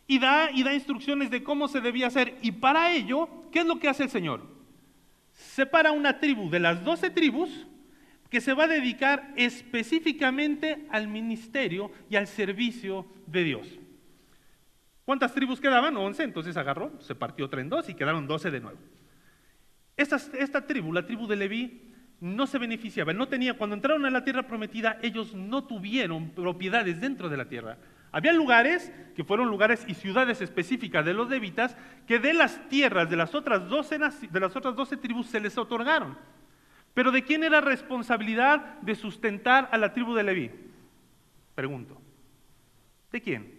Y 0.06 0.20
da, 0.20 0.52
y 0.52 0.62
da 0.62 0.72
instrucciones 0.72 1.28
de 1.30 1.42
cómo 1.42 1.66
se 1.66 1.80
debía 1.80 2.06
hacer. 2.06 2.38
Y 2.40 2.52
para 2.52 2.92
ello, 2.92 3.28
¿qué 3.50 3.60
es 3.60 3.66
lo 3.66 3.80
que 3.80 3.88
hace 3.88 4.04
el 4.04 4.10
Señor? 4.10 4.42
Separa 5.32 5.90
una 5.90 6.20
tribu 6.20 6.48
de 6.48 6.60
las 6.60 6.84
doce 6.84 7.10
tribus 7.10 7.66
que 8.30 8.40
se 8.40 8.54
va 8.54 8.64
a 8.64 8.68
dedicar 8.68 9.32
específicamente 9.34 10.86
al 10.90 11.08
ministerio 11.08 11.90
y 12.08 12.14
al 12.14 12.28
servicio 12.28 13.06
de 13.26 13.42
Dios. 13.42 13.80
¿Cuántas 15.06 15.32
tribus 15.32 15.60
quedaban? 15.60 15.96
Once, 15.96 16.24
entonces 16.24 16.56
agarró, 16.56 16.90
se 17.00 17.14
partió 17.14 17.46
otra 17.46 17.60
en 17.60 17.68
dos 17.68 17.88
y 17.88 17.94
quedaron 17.94 18.26
doce 18.26 18.50
de 18.50 18.58
nuevo. 18.58 18.78
Esta, 19.96 20.66
tribu, 20.66 20.92
la 20.92 21.06
tribu 21.06 21.28
de 21.28 21.36
Leví, 21.36 21.92
no 22.20 22.46
se 22.48 22.58
beneficiaba, 22.58 23.12
no 23.12 23.28
tenía, 23.28 23.54
cuando 23.54 23.76
entraron 23.76 24.04
a 24.04 24.10
la 24.10 24.24
tierra 24.24 24.48
prometida, 24.48 24.98
ellos 25.02 25.32
no 25.32 25.64
tuvieron 25.64 26.30
propiedades 26.30 27.00
dentro 27.00 27.28
de 27.28 27.36
la 27.36 27.48
tierra. 27.48 27.78
Había 28.10 28.32
lugares 28.32 28.90
que 29.14 29.22
fueron 29.22 29.48
lugares 29.48 29.84
y 29.86 29.94
ciudades 29.94 30.40
específicas 30.40 31.04
de 31.04 31.14
los 31.14 31.30
levitas 31.30 31.76
que 32.08 32.18
de 32.18 32.34
las 32.34 32.68
tierras 32.68 33.08
de 33.08 33.16
las 33.16 33.32
otras 33.34 33.68
doce, 33.68 33.98
de 33.98 34.40
las 34.40 34.56
otras 34.56 34.74
12 34.74 34.96
tribus 34.96 35.28
se 35.28 35.38
les 35.38 35.56
otorgaron. 35.56 36.18
Pero 36.94 37.12
¿de 37.12 37.22
quién 37.22 37.44
era 37.44 37.60
responsabilidad 37.60 38.80
de 38.80 38.96
sustentar 38.96 39.68
a 39.70 39.78
la 39.78 39.92
tribu 39.92 40.14
de 40.14 40.22
Leví? 40.24 40.50
Pregunto. 41.54 42.00
¿De 43.12 43.20
quién? 43.20 43.55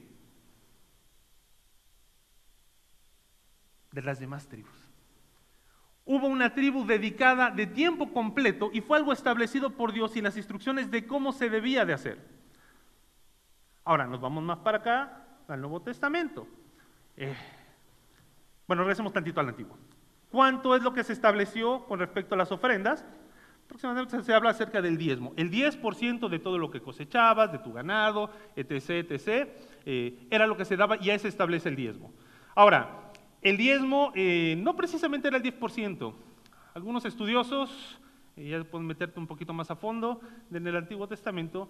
De 3.92 4.02
las 4.02 4.20
demás 4.20 4.48
tribus. 4.48 4.88
Hubo 6.06 6.28
una 6.28 6.54
tribu 6.54 6.86
dedicada 6.86 7.52
de 7.52 7.68
tiempo 7.68 8.14
completo 8.14 8.70
y 8.72 8.82
fue 8.82 8.98
algo 8.98 9.12
establecido 9.12 9.72
por 9.72 9.92
Dios 9.92 10.16
y 10.16 10.22
las 10.22 10.38
instrucciones 10.38 10.90
de 10.90 11.06
cómo 11.06 11.34
se 11.34 11.50
debía 11.50 11.86
de 11.86 11.94
hacer. 11.94 12.26
Ahora 13.84 14.08
nos 14.08 14.22
vamos 14.22 14.44
más 14.44 14.60
para 14.60 14.78
acá, 14.78 15.26
al 15.48 15.62
Nuevo 15.62 15.82
Testamento. 15.82 16.48
Eh, 17.16 17.36
bueno, 18.68 18.84
regresemos 18.84 19.14
tantito 19.14 19.40
al 19.40 19.50
Antiguo. 19.50 19.78
¿Cuánto 20.30 20.76
es 20.76 20.84
lo 20.84 20.94
que 20.94 21.04
se 21.04 21.14
estableció 21.14 21.86
con 21.86 22.00
respecto 22.00 22.36
a 22.36 22.38
las 22.38 22.52
ofrendas? 22.52 23.06
Aproximadamente 23.66 24.24
se 24.24 24.34
habla 24.34 24.52
acerca 24.52 24.82
del 24.82 24.98
diezmo. 24.98 25.34
El 25.36 25.52
10% 25.52 26.30
de 26.30 26.40
todo 26.40 26.58
lo 26.58 26.72
que 26.72 26.82
cosechabas, 26.82 27.52
de 27.52 27.60
tu 27.60 27.74
ganado, 27.74 28.30
etc., 28.56 29.12
etc., 29.12 29.50
eh, 29.86 30.28
era 30.30 30.48
lo 30.48 30.56
que 30.56 30.66
se 30.66 30.78
daba 30.78 30.98
y 30.98 31.10
ahí 31.10 31.20
se 31.20 31.28
establece 31.28 31.68
el 31.70 31.76
diezmo. 31.76 32.14
Ahora, 32.56 33.07
el 33.50 33.56
diezmo 33.56 34.12
eh, 34.14 34.56
no 34.62 34.76
precisamente 34.76 35.28
era 35.30 35.38
el 35.38 35.44
10%. 35.44 36.14
Algunos 36.74 37.06
estudiosos, 37.06 37.98
eh, 38.36 38.50
ya 38.50 38.64
pueden 38.64 38.88
meterte 38.88 39.20
un 39.20 39.28
poquito 39.28 39.54
más 39.54 39.72
a 39.72 39.76
fondo, 39.76 40.20
en 40.52 40.68
el 40.68 40.76
Antiguo 40.76 41.08
Testamento, 41.08 41.70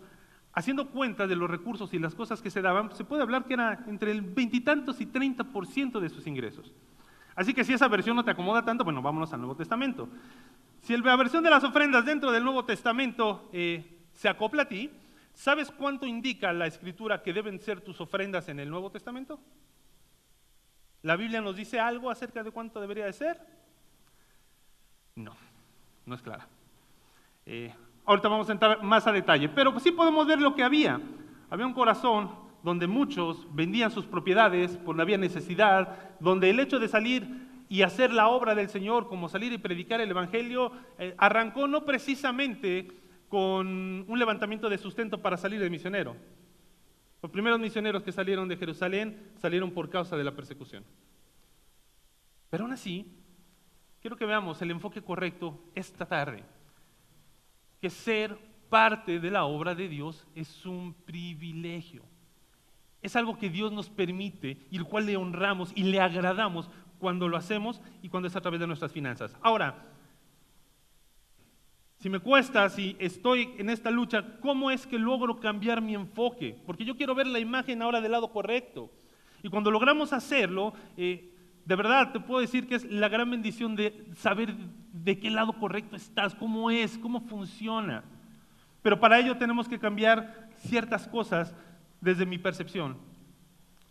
haciendo 0.53 0.89
cuenta 0.89 1.27
de 1.27 1.35
los 1.35 1.49
recursos 1.49 1.93
y 1.93 1.99
las 1.99 2.15
cosas 2.15 2.41
que 2.41 2.49
se 2.49 2.63
daban, 2.63 2.91
se 2.95 3.03
puede 3.03 3.21
hablar 3.21 3.45
que 3.45 3.53
era 3.53 3.83
entre 3.87 4.11
el 4.11 4.21
veintitantos 4.21 4.99
y 5.01 5.05
treinta 5.05 5.43
por 5.43 5.67
ciento 5.67 5.99
de 5.99 6.09
sus 6.09 6.25
ingresos. 6.25 6.73
Así 7.35 7.53
que 7.53 7.63
si 7.63 7.73
esa 7.73 7.87
versión 7.87 8.15
no 8.15 8.25
te 8.25 8.31
acomoda 8.31 8.65
tanto, 8.65 8.83
bueno, 8.83 9.03
vámonos 9.03 9.31
al 9.33 9.39
Nuevo 9.39 9.55
Testamento. 9.55 10.09
Si 10.81 10.97
la 10.97 11.15
versión 11.15 11.43
de 11.43 11.51
las 11.51 11.63
ofrendas 11.63 12.05
dentro 12.05 12.31
del 12.31 12.43
Nuevo 12.43 12.65
Testamento 12.65 13.49
eh, 13.53 13.99
se 14.13 14.29
acopla 14.29 14.63
a 14.63 14.67
ti, 14.67 14.89
¿sabes 15.33 15.69
cuánto 15.69 16.07
indica 16.07 16.51
la 16.53 16.65
escritura 16.65 17.21
que 17.21 17.33
deben 17.33 17.59
ser 17.59 17.81
tus 17.81 18.01
ofrendas 18.01 18.49
en 18.49 18.59
el 18.59 18.69
Nuevo 18.71 18.89
Testamento? 18.89 19.39
¿La 21.07 21.15
Biblia 21.15 21.39
nos 21.39 21.55
dice 21.55 21.79
algo 21.79 22.11
acerca 22.11 22.43
de 22.43 22.51
cuánto 22.51 22.81
debería 22.81 23.05
de 23.05 23.13
ser? 23.13 23.39
No, 25.15 25.33
no 26.05 26.15
es 26.15 26.21
clara. 26.21 26.45
Eh, 27.45 27.73
ahorita 28.03 28.27
vamos 28.27 28.49
a 28.49 28.51
entrar 28.51 28.83
más 28.83 29.07
a 29.07 29.13
detalle, 29.13 29.47
pero 29.47 29.79
sí 29.79 29.91
podemos 29.91 30.27
ver 30.27 30.41
lo 30.41 30.53
que 30.53 30.63
había. 30.63 30.99
Había 31.49 31.65
un 31.65 31.71
corazón 31.71 32.29
donde 32.61 32.87
muchos 32.87 33.47
vendían 33.55 33.89
sus 33.89 34.05
propiedades 34.05 34.75
por 34.75 34.99
había 34.99 35.17
necesidad, 35.17 35.97
donde 36.19 36.49
el 36.49 36.59
hecho 36.59 36.77
de 36.77 36.89
salir 36.89 37.25
y 37.69 37.83
hacer 37.83 38.11
la 38.11 38.27
obra 38.27 38.53
del 38.53 38.67
Señor, 38.67 39.07
como 39.07 39.29
salir 39.29 39.53
y 39.53 39.57
predicar 39.57 40.01
el 40.01 40.11
Evangelio, 40.11 40.73
eh, 40.99 41.15
arrancó 41.17 41.69
no 41.69 41.85
precisamente 41.85 42.89
con 43.29 44.03
un 44.09 44.19
levantamiento 44.19 44.67
de 44.67 44.77
sustento 44.77 45.21
para 45.21 45.37
salir 45.37 45.61
de 45.61 45.69
misionero. 45.69 46.17
Los 47.21 47.31
primeros 47.31 47.59
misioneros 47.59 48.03
que 48.03 48.11
salieron 48.11 48.47
de 48.47 48.57
Jerusalén 48.57 49.31
salieron 49.37 49.71
por 49.71 49.89
causa 49.89 50.15
de 50.15 50.23
la 50.23 50.35
persecución. 50.35 50.83
Pero 52.49 52.63
aún 52.63 52.73
así, 52.73 53.11
quiero 54.01 54.15
que 54.15 54.25
veamos 54.25 54.61
el 54.61 54.71
enfoque 54.71 55.01
correcto 55.01 55.59
esta 55.73 56.05
tarde. 56.05 56.43
Que 57.81 57.89
ser 57.89 58.37
parte 58.69 59.19
de 59.19 59.31
la 59.31 59.45
obra 59.45 59.75
de 59.75 59.87
Dios 59.87 60.27
es 60.35 60.65
un 60.65 60.93
privilegio. 60.93 62.03
Es 63.01 63.15
algo 63.15 63.37
que 63.37 63.49
Dios 63.49 63.71
nos 63.71 63.89
permite 63.89 64.65
y 64.69 64.77
el 64.77 64.85
cual 64.85 65.05
le 65.05 65.17
honramos 65.17 65.71
y 65.75 65.83
le 65.83 65.99
agradamos 65.99 66.69
cuando 66.99 67.27
lo 67.27 67.37
hacemos 67.37 67.81
y 68.01 68.09
cuando 68.09 68.27
es 68.27 68.35
a 68.35 68.41
través 68.41 68.59
de 68.59 68.67
nuestras 68.67 68.91
finanzas. 68.91 69.35
Ahora, 69.41 69.75
si 71.99 72.09
me 72.09 72.19
cuesta, 72.19 72.69
si 72.69 72.95
estoy 72.99 73.55
en 73.57 73.69
esta 73.69 73.89
lucha, 73.89 74.23
¿cómo 74.39 74.69
es 74.69 74.85
que 74.85 74.99
logro 74.99 75.39
cambiar 75.39 75.81
mi 75.81 75.95
enfoque? 75.95 76.55
Porque 76.65 76.85
yo 76.85 76.95
quiero 76.95 77.15
ver 77.15 77.25
la 77.25 77.39
imagen 77.39 77.81
ahora 77.81 78.01
del 78.01 78.11
lado 78.11 78.31
correcto. 78.31 78.91
Y 79.41 79.49
cuando 79.49 79.71
logramos 79.71 80.13
hacerlo, 80.13 80.73
eh, 80.95 81.33
de 81.65 81.75
verdad 81.75 82.11
te 82.11 82.19
puedo 82.19 82.39
decir 82.39 82.67
que 82.67 82.75
es 82.75 82.85
la 82.85 83.09
gran 83.09 83.31
bendición 83.31 83.75
de 83.75 84.05
saber 84.15 84.53
de 84.93 85.19
qué 85.19 85.31
lado 85.31 85.53
correcto 85.53 85.95
estás, 85.95 86.35
cómo 86.35 86.69
es, 86.69 86.99
cómo 86.99 87.21
funciona. 87.21 88.03
Pero 88.83 88.99
para 88.99 89.19
ello 89.19 89.37
tenemos 89.37 89.67
que 89.67 89.79
cambiar 89.79 90.49
ciertas 90.57 91.07
cosas 91.07 91.55
desde 91.99 92.27
mi 92.27 92.37
percepción. 92.37 92.95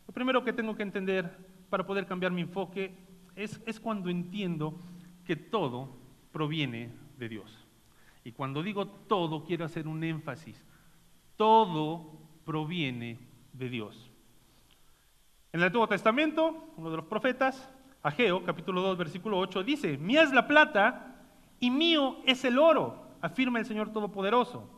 Lo 0.06 0.14
primero 0.14 0.44
que 0.44 0.52
tengo 0.52 0.76
que 0.76 0.84
entender 0.84 1.36
para 1.68 1.84
poder 1.84 2.06
cambiar 2.06 2.30
mi 2.30 2.42
enfoque 2.42 2.94
es, 3.34 3.60
es 3.66 3.80
cuando 3.80 4.10
entiendo 4.10 4.78
que 5.24 5.34
todo 5.34 5.90
proviene 6.30 6.90
de 7.18 7.28
Dios. 7.28 7.65
Y 8.26 8.32
cuando 8.32 8.60
digo 8.60 8.88
todo, 8.88 9.44
quiero 9.44 9.64
hacer 9.64 9.86
un 9.86 10.02
énfasis. 10.02 10.60
Todo 11.36 12.18
proviene 12.44 13.20
de 13.52 13.68
Dios. 13.68 14.10
En 15.52 15.60
el 15.60 15.66
Antiguo 15.66 15.86
Testamento, 15.86 16.72
uno 16.76 16.90
de 16.90 16.96
los 16.96 17.06
profetas, 17.06 17.72
Ageo, 18.02 18.42
capítulo 18.42 18.82
2, 18.82 18.98
versículo 18.98 19.38
8, 19.38 19.62
dice, 19.62 19.96
mía 19.98 20.22
es 20.22 20.32
la 20.32 20.48
plata 20.48 21.22
y 21.60 21.70
mío 21.70 22.16
es 22.26 22.44
el 22.44 22.58
oro, 22.58 23.16
afirma 23.20 23.60
el 23.60 23.64
Señor 23.64 23.92
Todopoderoso. 23.92 24.68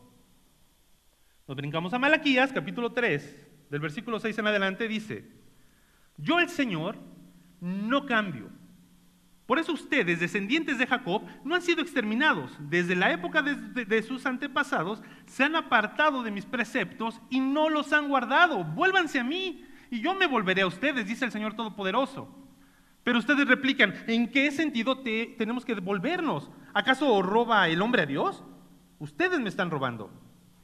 Nos 1.47 1.57
brincamos 1.57 1.91
a 1.91 1.97
Malaquías, 1.97 2.53
capítulo 2.53 2.91
3, 2.91 3.71
del 3.71 3.79
versículo 3.79 4.19
6 4.19 4.37
en 4.37 4.45
adelante, 4.45 4.87
dice, 4.87 5.27
yo 6.17 6.39
el 6.39 6.49
Señor 6.49 6.97
no 7.61 8.05
cambio. 8.05 8.51
Por 9.49 9.57
eso 9.57 9.73
ustedes, 9.73 10.19
descendientes 10.19 10.77
de 10.77 10.85
Jacob, 10.85 11.23
no 11.43 11.55
han 11.55 11.63
sido 11.63 11.81
exterminados. 11.81 12.51
Desde 12.59 12.95
la 12.95 13.11
época 13.11 13.41
de, 13.41 14.03
sus 14.03 14.27
antepasados 14.27 15.01
se 15.25 15.43
han 15.43 15.55
apartado 15.55 16.21
de 16.21 16.29
mis 16.29 16.45
preceptos 16.45 17.19
y 17.31 17.39
no 17.39 17.67
los 17.67 17.91
han 17.91 18.09
guardado. 18.09 18.63
Vuélvanse 18.63 19.19
a 19.19 19.23
mí 19.23 19.65
y 19.89 20.01
yo 20.01 20.13
me 20.13 20.27
volveré 20.27 20.61
a 20.61 20.67
ustedes, 20.67 21.07
dice 21.07 21.25
el 21.25 21.31
Señor 21.31 21.55
Todopoderoso. 21.55 22.31
Pero 23.03 23.17
ustedes 23.17 23.47
replican, 23.47 23.95
¿en 24.05 24.29
qué 24.29 24.51
sentido 24.51 24.99
te, 24.99 25.33
tenemos 25.35 25.65
que 25.65 25.73
devolvernos? 25.73 26.51
¿Acaso 26.75 27.19
roba 27.23 27.67
el 27.69 27.81
hombre 27.81 28.03
a 28.03 28.05
Dios? 28.05 28.43
Ustedes 28.99 29.39
me 29.39 29.49
están 29.49 29.71
robando. 29.71 30.11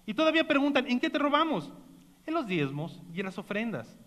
Y 0.06 0.14
todavía 0.14 0.48
preguntan, 0.48 0.86
¿en 0.88 1.00
qué 1.00 1.10
te 1.10 1.18
robamos? 1.18 1.74
En 2.28 2.36
los 2.36 2.46
diezmos 2.46 3.02
y 3.12 3.22
en 3.22 3.26
las 3.26 3.40
ofrendas. 3.40 3.98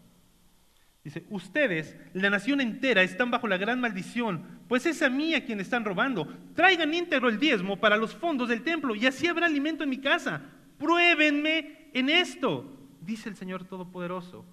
Dice, 1.09 1.25
ustedes, 1.31 1.97
la 2.13 2.29
nación 2.29 2.61
entera, 2.61 3.03
están 3.03 3.31
bajo 3.31 3.49
la 3.49 3.57
gran 3.57 3.81
maldición, 3.81 4.45
pues 4.69 4.85
es 4.85 5.01
a 5.01 5.09
mí 5.09 5.35
a 5.35 5.43
quien 5.43 5.59
están 5.59 5.87
robando. 5.87 6.27
Traigan 6.55 6.93
íntegro 6.93 7.31
el 7.31 7.41
diezmo 7.41 7.79
para 7.81 7.97
los 7.97 8.15
fondos 8.15 8.51
del 8.51 8.61
templo 8.61 8.95
y 8.95 9.07
así 9.07 9.27
habrá 9.27 9.47
alimento 9.47 9.83
en 9.83 9.89
mi 9.89 9.97
casa. 9.97 10.43
Pruébenme 10.77 11.89
en 11.95 12.11
esto, 12.11 12.79
dice 13.01 13.31
el 13.31 13.37
Señor 13.37 13.65
Todopoderoso. 13.65 14.45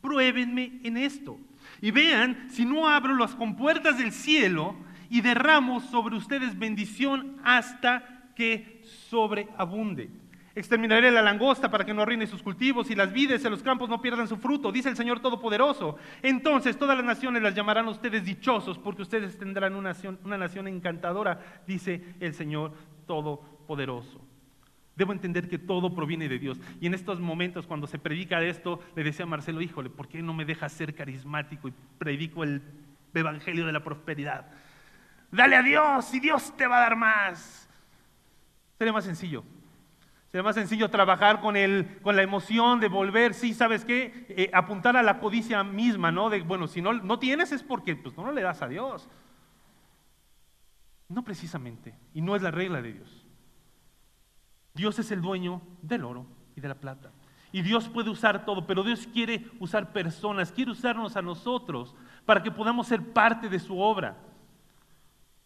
Pruébenme 0.00 0.78
en 0.84 0.96
esto. 0.96 1.40
Y 1.82 1.90
vean 1.90 2.50
si 2.50 2.64
no 2.64 2.88
abro 2.88 3.16
las 3.16 3.34
compuertas 3.34 3.98
del 3.98 4.12
cielo 4.12 4.76
y 5.10 5.22
derramo 5.22 5.80
sobre 5.80 6.14
ustedes 6.14 6.56
bendición 6.56 7.38
hasta 7.42 8.30
que 8.36 8.80
sobreabunde. 9.10 10.08
Exterminaré 10.56 11.10
la 11.10 11.20
langosta 11.20 11.70
para 11.70 11.84
que 11.84 11.92
no 11.92 12.00
arruine 12.00 12.26
sus 12.26 12.42
cultivos 12.42 12.90
y 12.90 12.94
las 12.94 13.12
vides 13.12 13.44
en 13.44 13.50
los 13.50 13.62
campos 13.62 13.90
no 13.90 14.00
pierdan 14.00 14.26
su 14.26 14.38
fruto, 14.38 14.72
dice 14.72 14.88
el 14.88 14.96
Señor 14.96 15.20
Todopoderoso. 15.20 15.98
Entonces 16.22 16.78
todas 16.78 16.96
las 16.96 17.04
naciones 17.04 17.42
las 17.42 17.54
llamarán 17.54 17.86
ustedes 17.88 18.24
dichosos 18.24 18.78
porque 18.78 19.02
ustedes 19.02 19.38
tendrán 19.38 19.74
una 19.74 19.90
nación, 19.90 20.18
una 20.24 20.38
nación 20.38 20.66
encantadora, 20.66 21.60
dice 21.66 22.02
el 22.20 22.32
Señor 22.32 22.72
Todopoderoso. 23.06 24.18
Debo 24.96 25.12
entender 25.12 25.50
que 25.50 25.58
todo 25.58 25.94
proviene 25.94 26.26
de 26.26 26.38
Dios. 26.38 26.58
Y 26.80 26.86
en 26.86 26.94
estos 26.94 27.20
momentos, 27.20 27.66
cuando 27.66 27.86
se 27.86 27.98
predica 27.98 28.42
esto, 28.42 28.80
le 28.94 29.04
decía 29.04 29.26
a 29.26 29.28
Marcelo, 29.28 29.60
híjole, 29.60 29.90
¿por 29.90 30.08
qué 30.08 30.22
no 30.22 30.32
me 30.32 30.46
dejas 30.46 30.72
ser 30.72 30.94
carismático 30.94 31.68
y 31.68 31.74
predico 31.98 32.44
el 32.44 32.62
evangelio 33.12 33.66
de 33.66 33.72
la 33.72 33.84
prosperidad? 33.84 34.46
Dale 35.30 35.54
a 35.54 35.62
Dios 35.62 36.14
y 36.14 36.20
Dios 36.20 36.56
te 36.56 36.66
va 36.66 36.78
a 36.78 36.80
dar 36.80 36.96
más. 36.96 37.68
Sería 38.78 38.94
más 38.94 39.04
sencillo. 39.04 39.44
Sería 40.26 40.42
más 40.42 40.56
sencillo 40.56 40.90
trabajar 40.90 41.40
con, 41.40 41.56
el, 41.56 42.00
con 42.02 42.16
la 42.16 42.22
emoción 42.22 42.80
de 42.80 42.88
volver, 42.88 43.32
sí, 43.32 43.54
¿sabes 43.54 43.84
qué? 43.84 44.26
Eh, 44.28 44.50
apuntar 44.52 44.96
a 44.96 45.02
la 45.02 45.18
codicia 45.18 45.62
misma, 45.62 46.10
¿no? 46.10 46.30
De, 46.30 46.42
bueno, 46.42 46.66
si 46.66 46.82
no, 46.82 46.92
no 46.92 47.18
tienes 47.18 47.52
es 47.52 47.62
porque 47.62 47.94
pues, 47.94 48.16
no 48.16 48.32
le 48.32 48.42
das 48.42 48.60
a 48.60 48.68
Dios. 48.68 49.08
No 51.08 51.22
precisamente. 51.22 51.94
Y 52.12 52.20
no 52.20 52.34
es 52.34 52.42
la 52.42 52.50
regla 52.50 52.82
de 52.82 52.92
Dios. 52.94 53.24
Dios 54.74 54.98
es 54.98 55.10
el 55.10 55.22
dueño 55.22 55.62
del 55.80 56.04
oro 56.04 56.26
y 56.56 56.60
de 56.60 56.68
la 56.68 56.74
plata. 56.74 57.12
Y 57.52 57.62
Dios 57.62 57.88
puede 57.88 58.10
usar 58.10 58.44
todo, 58.44 58.66
pero 58.66 58.82
Dios 58.82 59.08
quiere 59.12 59.46
usar 59.60 59.92
personas, 59.92 60.52
quiere 60.52 60.72
usarnos 60.72 61.16
a 61.16 61.22
nosotros 61.22 61.94
para 62.26 62.42
que 62.42 62.50
podamos 62.50 62.88
ser 62.88 63.12
parte 63.12 63.48
de 63.48 63.58
su 63.58 63.78
obra. 63.78 64.16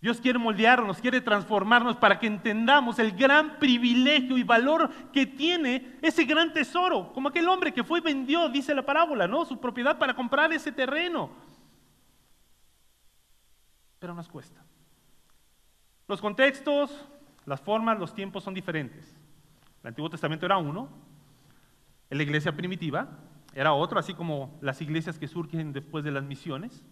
Dios 0.00 0.20
quiere 0.20 0.38
moldearnos, 0.38 0.98
quiere 0.98 1.20
transformarnos 1.20 1.96
para 1.96 2.18
que 2.18 2.26
entendamos 2.26 2.98
el 2.98 3.12
gran 3.12 3.58
privilegio 3.58 4.38
y 4.38 4.42
valor 4.42 4.90
que 5.12 5.26
tiene 5.26 5.98
ese 6.00 6.24
gran 6.24 6.54
tesoro, 6.54 7.12
como 7.12 7.28
aquel 7.28 7.46
hombre 7.48 7.74
que 7.74 7.84
fue 7.84 7.98
y 7.98 8.02
vendió, 8.02 8.48
dice 8.48 8.74
la 8.74 8.84
parábola, 8.84 9.28
¿no? 9.28 9.44
Su 9.44 9.60
propiedad 9.60 9.98
para 9.98 10.14
comprar 10.14 10.52
ese 10.52 10.72
terreno. 10.72 11.30
Pero 13.98 14.14
nos 14.14 14.28
cuesta. 14.28 14.64
Los 16.08 16.22
contextos, 16.22 17.06
las 17.44 17.60
formas, 17.60 17.98
los 17.98 18.14
tiempos 18.14 18.42
son 18.42 18.54
diferentes. 18.54 19.14
El 19.82 19.88
Antiguo 19.88 20.08
Testamento 20.08 20.46
era 20.46 20.56
uno, 20.56 20.88
la 22.08 22.22
iglesia 22.22 22.56
primitiva 22.56 23.08
era 23.54 23.72
otro, 23.72 23.98
así 23.98 24.14
como 24.14 24.58
las 24.60 24.80
iglesias 24.80 25.18
que 25.18 25.28
surgen 25.28 25.72
después 25.72 26.04
de 26.04 26.10
las 26.10 26.24
misiones. 26.24 26.82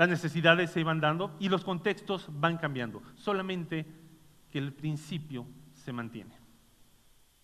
Las 0.00 0.08
necesidades 0.08 0.70
se 0.70 0.80
iban 0.80 0.98
dando 0.98 1.36
y 1.38 1.50
los 1.50 1.62
contextos 1.62 2.26
van 2.32 2.56
cambiando, 2.56 3.02
solamente 3.16 3.84
que 4.50 4.56
el 4.56 4.72
principio 4.72 5.44
se 5.74 5.92
mantiene. 5.92 6.38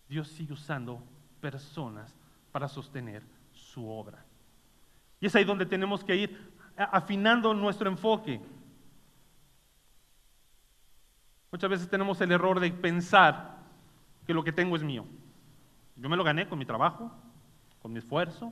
Dios 0.08 0.28
sigue 0.28 0.54
usando 0.54 1.02
personas 1.38 2.16
para 2.52 2.66
sostener 2.66 3.22
su 3.52 3.86
obra. 3.86 4.24
Y 5.20 5.26
es 5.26 5.36
ahí 5.36 5.44
donde 5.44 5.66
tenemos 5.66 6.02
que 6.02 6.16
ir 6.16 6.50
afinando 6.78 7.52
nuestro 7.52 7.90
enfoque. 7.90 8.40
Muchas 11.52 11.68
veces 11.68 11.90
tenemos 11.90 12.18
el 12.22 12.32
error 12.32 12.58
de 12.58 12.70
pensar 12.72 13.58
que 14.26 14.32
lo 14.32 14.42
que 14.42 14.52
tengo 14.52 14.76
es 14.76 14.82
mío. 14.82 15.04
Yo 15.94 16.08
me 16.08 16.16
lo 16.16 16.24
gané 16.24 16.48
con 16.48 16.58
mi 16.58 16.64
trabajo, 16.64 17.12
con 17.82 17.92
mi 17.92 17.98
esfuerzo, 17.98 18.50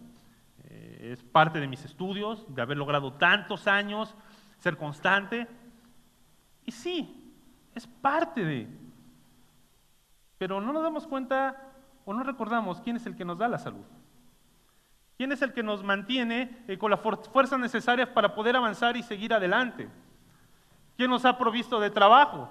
es 1.12 1.22
parte 1.22 1.60
de 1.60 1.66
mis 1.66 1.84
estudios, 1.84 2.44
de 2.54 2.62
haber 2.62 2.76
logrado 2.76 3.12
tantos 3.12 3.66
años, 3.66 4.14
ser 4.58 4.76
constante. 4.76 5.46
Y 6.64 6.72
sí, 6.72 7.32
es 7.74 7.86
parte 7.86 8.44
de. 8.44 8.68
Pero 10.38 10.60
no 10.60 10.72
nos 10.72 10.82
damos 10.82 11.06
cuenta 11.06 11.72
o 12.04 12.12
no 12.12 12.22
recordamos 12.22 12.80
quién 12.80 12.96
es 12.96 13.06
el 13.06 13.16
que 13.16 13.24
nos 13.24 13.38
da 13.38 13.48
la 13.48 13.58
salud. 13.58 13.84
¿Quién 15.16 15.30
es 15.32 15.42
el 15.42 15.52
que 15.52 15.62
nos 15.62 15.84
mantiene 15.84 16.64
eh, 16.66 16.76
con 16.76 16.90
las 16.90 17.00
fuerzas 17.00 17.58
necesarias 17.58 18.08
para 18.08 18.34
poder 18.34 18.56
avanzar 18.56 18.96
y 18.96 19.02
seguir 19.02 19.32
adelante? 19.32 19.88
¿Quién 20.96 21.10
nos 21.10 21.24
ha 21.24 21.38
provisto 21.38 21.78
de 21.78 21.90
trabajo? 21.90 22.48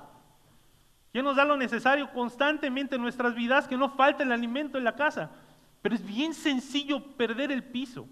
¿Quién 1.11 1.25
nos 1.25 1.35
da 1.35 1.45
lo 1.45 1.57
necesario 1.57 2.11
constantemente 2.11 2.95
en 2.95 3.01
nuestras 3.01 3.35
vidas? 3.35 3.67
Que 3.67 3.77
no 3.77 3.89
falte 3.89 4.23
el 4.23 4.31
alimento 4.31 4.77
en 4.77 4.83
la 4.83 4.95
casa. 4.95 5.29
Pero 5.81 5.95
es 5.95 6.05
bien 6.05 6.33
sencillo 6.33 7.03
perder 7.17 7.51
el 7.51 7.63
piso. 7.63 8.07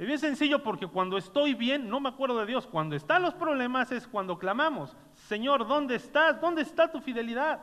Es 0.00 0.06
bien 0.06 0.18
sencillo 0.18 0.62
porque 0.62 0.86
cuando 0.86 1.18
estoy 1.18 1.52
bien, 1.52 1.86
no 1.86 2.00
me 2.00 2.08
acuerdo 2.08 2.38
de 2.40 2.46
Dios. 2.46 2.66
Cuando 2.66 2.96
están 2.96 3.20
los 3.20 3.34
problemas 3.34 3.92
es 3.92 4.08
cuando 4.08 4.38
clamamos, 4.38 4.96
Señor, 5.12 5.68
¿dónde 5.68 5.96
estás? 5.96 6.40
¿Dónde 6.40 6.62
está 6.62 6.90
tu 6.90 7.02
fidelidad? 7.02 7.60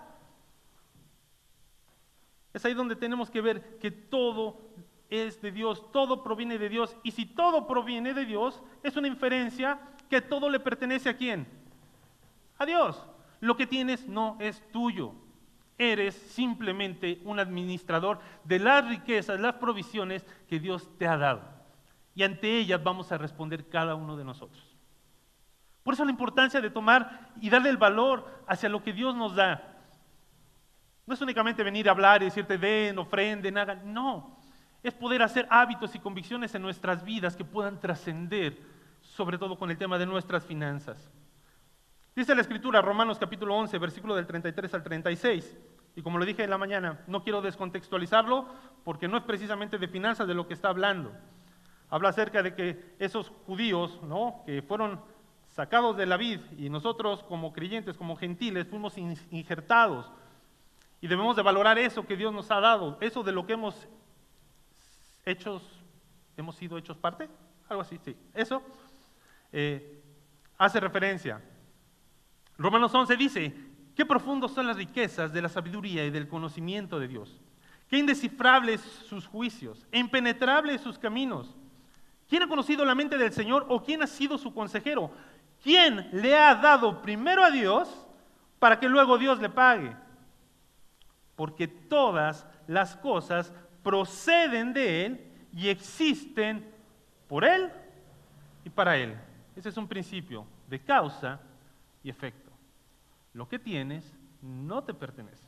Es 2.54 2.64
ahí 2.64 2.76
donde 2.76 2.96
tenemos 2.96 3.32
que 3.32 3.42
ver 3.42 3.80
que 3.80 3.90
todo 3.90 4.62
es 5.10 5.42
de 5.42 5.52
Dios, 5.52 5.92
todo 5.92 6.22
proviene 6.22 6.60
de 6.60 6.70
Dios. 6.70 6.96
Y 7.02 7.10
si 7.10 7.26
todo 7.26 7.66
proviene 7.66 8.14
de 8.14 8.28
Dios, 8.28 8.62
es 8.84 8.96
una 8.96 9.08
inferencia 9.08 9.80
que 10.08 10.22
todo 10.22 10.48
le 10.48 10.60
pertenece 10.60 11.10
a 11.10 11.18
quién? 11.18 11.48
A 12.60 12.68
Dios. 12.68 13.04
Lo 13.40 13.58
que 13.58 13.66
tienes 13.66 14.08
no 14.08 14.38
es 14.40 14.62
tuyo, 14.72 15.12
Eres 15.80 16.14
simplemente 16.14 17.20
un 17.24 17.40
administrador 17.40 18.20
de 18.44 18.60
las 18.60 18.88
riquezas, 18.88 19.40
las 19.40 19.56
provisiones 19.56 20.24
que 20.48 20.60
Dios 20.60 20.88
te 21.00 21.08
ha 21.08 21.18
dado. 21.18 21.57
Y 22.18 22.24
ante 22.24 22.58
ellas 22.58 22.84
vamos 22.84 23.12
a 23.12 23.18
responder 23.20 23.70
cada 23.70 23.94
uno 23.94 24.18
de 24.18 24.24
nosotros. 24.24 24.76
Por 25.84 25.94
eso 25.94 26.04
la 26.04 26.10
importancia 26.10 26.60
de 26.60 26.72
tomar 26.72 27.30
y 27.40 27.48
darle 27.48 27.70
el 27.70 27.78
valor 27.78 28.42
hacia 28.48 28.70
lo 28.70 28.82
que 28.82 28.92
Dios 28.92 29.16
nos 29.16 29.36
da. 29.36 29.78
No 31.06 31.14
es 31.14 31.22
únicamente 31.22 31.62
venir 31.62 31.88
a 31.88 31.92
hablar 31.92 32.24
y 32.24 32.26
decirte 32.26 32.58
den, 32.58 32.98
ofrenden, 32.98 33.56
hagan. 33.60 33.94
No, 33.94 34.36
es 34.82 34.96
poder 34.96 35.22
hacer 35.22 35.48
hábitos 35.52 35.94
y 35.94 36.00
convicciones 36.00 36.56
en 36.56 36.64
nuestras 36.64 37.04
vidas 37.04 37.36
que 37.36 37.46
puedan 37.46 37.80
trascender, 37.80 38.58
sobre 39.00 39.38
todo 39.38 39.56
con 39.56 39.70
el 39.70 39.78
tema 39.78 40.00
de 40.00 40.08
nuestras 40.08 40.44
finanzas. 40.44 41.12
Dice 42.16 42.34
la 42.34 42.42
escritura, 42.42 42.82
Romanos 42.82 43.20
capítulo 43.20 43.56
11, 43.56 43.78
versículo 43.78 44.16
del 44.16 44.26
33 44.26 44.74
al 44.74 44.82
36. 44.82 45.56
Y 45.96 46.02
como 46.02 46.18
lo 46.18 46.26
dije 46.26 46.44
en 46.44 46.50
la 46.50 46.58
mañana, 46.58 47.00
no 47.06 47.24
quiero 47.24 47.44
descontextualizarlo 47.44 48.48
porque 48.84 49.08
no 49.08 49.18
es 49.18 49.24
precisamente 49.24 49.78
de 49.78 49.88
finanzas 49.88 50.28
de 50.28 50.34
lo 50.34 50.48
que 50.48 50.56
está 50.56 50.70
hablando. 50.70 51.14
Habla 51.90 52.10
acerca 52.10 52.44
de 52.44 52.54
que 52.54 52.96
esos 53.00 53.30
judíos, 53.46 54.00
¿no? 54.04 54.44
que 54.46 54.62
fueron 54.62 55.00
sacados 55.52 55.98
de 55.98 56.06
la 56.06 56.18
vid 56.18 56.40
y 56.58 56.70
nosotros 56.70 57.24
como 57.24 57.54
creyentes, 57.54 57.98
como 57.98 58.16
gentiles, 58.16 58.68
fuimos 58.68 58.98
injertados. 58.98 60.12
Y 61.00 61.08
debemos 61.08 61.36
de 61.36 61.44
valorar 61.44 61.78
eso 61.78 62.06
que 62.06 62.18
Dios 62.18 62.34
nos 62.34 62.50
ha 62.52 62.60
dado, 62.60 62.98
eso 63.02 63.24
de 63.24 63.32
lo 63.32 63.46
que 63.46 63.54
hemos 63.54 63.88
hechos, 65.26 65.62
hemos 66.36 66.56
sido 66.56 66.78
hechos 66.78 66.98
parte, 66.98 67.30
algo 67.70 67.82
así, 67.82 68.00
sí. 68.04 68.16
Eso 68.34 68.62
eh, 69.52 70.02
hace 70.58 70.80
referencia 70.80 71.42
Romanos 72.58 72.94
11 72.94 73.18
dice, 73.18 73.54
qué 73.96 74.06
profundos 74.06 74.52
son 74.52 74.68
las 74.68 74.78
riquezas 74.78 75.32
de 75.32 75.42
la 75.42 75.50
sabiduría 75.50 76.06
y 76.06 76.10
del 76.10 76.28
conocimiento 76.28 77.00
de 77.00 77.08
Dios. 77.08 77.40
Qué 77.88 77.98
indescifrables 77.98 78.82
sus 78.82 79.28
juicios, 79.28 79.86
impenetrables 79.92 80.82
sus 80.82 80.98
caminos. 80.98 81.56
¿Quién 82.28 82.44
ha 82.44 82.48
conocido 82.48 82.84
la 82.84 82.96
mente 82.96 83.18
del 83.18 83.32
Señor 83.32 83.66
o 83.70 83.82
quién 83.82 84.04
ha 84.04 84.08
sido 84.08 84.38
su 84.38 84.54
consejero? 84.54 85.12
¿Quién 85.64 86.10
le 86.12 86.36
ha 86.36 86.56
dado 86.56 87.02
primero 87.02 87.44
a 87.44 87.52
Dios 87.52 87.90
para 88.60 88.80
que 88.80 88.90
luego 88.90 89.18
Dios 89.18 89.40
le 89.40 89.50
pague? 89.50 89.96
Porque 91.36 91.68
todas 91.68 92.46
las 92.68 92.96
cosas 92.98 93.54
proceden 93.84 94.74
de 94.74 95.06
Él 95.06 95.32
y 95.54 95.70
existen 95.70 96.70
por 97.28 97.46
Él 97.46 97.72
y 98.66 98.70
para 98.70 98.98
Él. 98.98 99.18
Ese 99.56 99.70
es 99.70 99.78
un 99.78 99.88
principio 99.88 100.46
de 100.68 100.80
causa 100.80 101.40
y 102.04 102.10
efecto. 102.10 102.52
Lo 103.34 103.48
que 103.48 103.58
tienes 103.58 104.14
no 104.42 104.84
te 104.84 104.94
pertenece. 104.94 105.47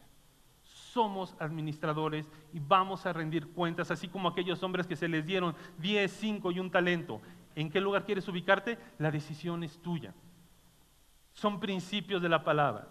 Somos 0.91 1.36
administradores 1.39 2.28
y 2.52 2.60
vamos 2.60 3.06
a 3.06 3.13
rendir 3.13 3.47
cuentas, 3.49 3.91
así 3.91 4.08
como 4.08 4.28
aquellos 4.28 4.63
hombres 4.63 4.88
que 4.88 4.95
se 4.95 5.08
les 5.08 5.23
dieron 5.23 5.56
10, 5.78 6.12
5 6.12 6.52
y 6.52 6.60
un 6.60 6.71
talento. 6.71 7.21
¿En 7.56 7.69
qué 7.69 7.80
lugar 7.80 8.06
quieres 8.06 8.28
ubicarte? 8.28 8.75
La 8.97 9.12
decisión 9.12 9.63
es 9.63 9.80
tuya. 9.84 10.15
Son 11.34 11.60
principios 11.60 12.23
de 12.23 12.30
la 12.30 12.43
palabra. 12.43 12.88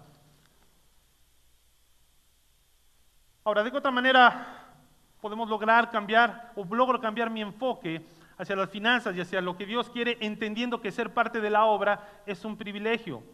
Ahora, 3.43 3.65
¿de 3.65 3.77
otra 3.77 3.91
manera 3.91 4.77
podemos 5.21 5.49
lograr 5.49 5.91
cambiar 5.91 6.53
o 6.55 6.65
logro 6.65 7.01
cambiar 7.01 7.31
mi 7.31 7.43
enfoque 7.43 8.07
hacia 8.37 8.55
las 8.55 8.71
finanzas 8.71 9.17
y 9.17 9.21
hacia 9.21 9.41
lo 9.41 9.57
que 9.57 9.67
Dios 9.67 9.91
quiere, 9.91 10.19
entendiendo 10.21 10.81
que 10.81 10.93
ser 10.93 11.13
parte 11.13 11.41
de 11.41 11.51
la 11.51 11.65
obra 11.65 12.23
es 12.27 12.45
un 12.45 12.57
privilegio? 12.57 13.25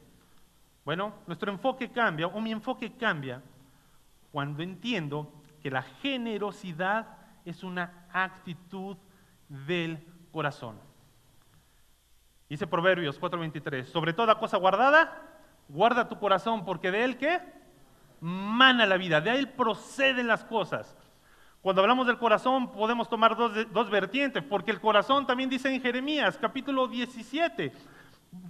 Bueno, 0.86 1.12
nuestro 1.26 1.52
enfoque 1.52 1.90
cambia, 1.90 2.28
o 2.28 2.40
mi 2.40 2.50
enfoque 2.50 2.92
cambia, 2.92 3.42
cuando 4.34 4.64
entiendo 4.64 5.32
que 5.62 5.70
la 5.70 5.82
generosidad 5.82 7.06
es 7.44 7.62
una 7.62 8.08
actitud 8.12 8.96
del 9.48 10.04
corazón. 10.32 10.76
Dice 12.48 12.66
Proverbios 12.66 13.20
4:23, 13.20 13.84
sobre 13.84 14.12
toda 14.12 14.40
cosa 14.40 14.56
guardada, 14.56 15.22
guarda 15.68 16.08
tu 16.08 16.18
corazón, 16.18 16.64
porque 16.64 16.90
de 16.90 17.04
él 17.04 17.16
qué? 17.16 17.40
Mana 18.20 18.86
la 18.86 18.96
vida, 18.96 19.20
de 19.20 19.38
él 19.38 19.50
proceden 19.50 20.26
las 20.26 20.44
cosas. 20.44 20.96
Cuando 21.62 21.82
hablamos 21.82 22.08
del 22.08 22.18
corazón 22.18 22.72
podemos 22.72 23.08
tomar 23.08 23.36
dos, 23.36 23.52
dos 23.72 23.88
vertientes, 23.88 24.42
porque 24.42 24.72
el 24.72 24.80
corazón 24.80 25.28
también 25.28 25.48
dice 25.48 25.72
en 25.72 25.80
Jeremías 25.80 26.36
capítulo 26.38 26.88
17, 26.88 27.72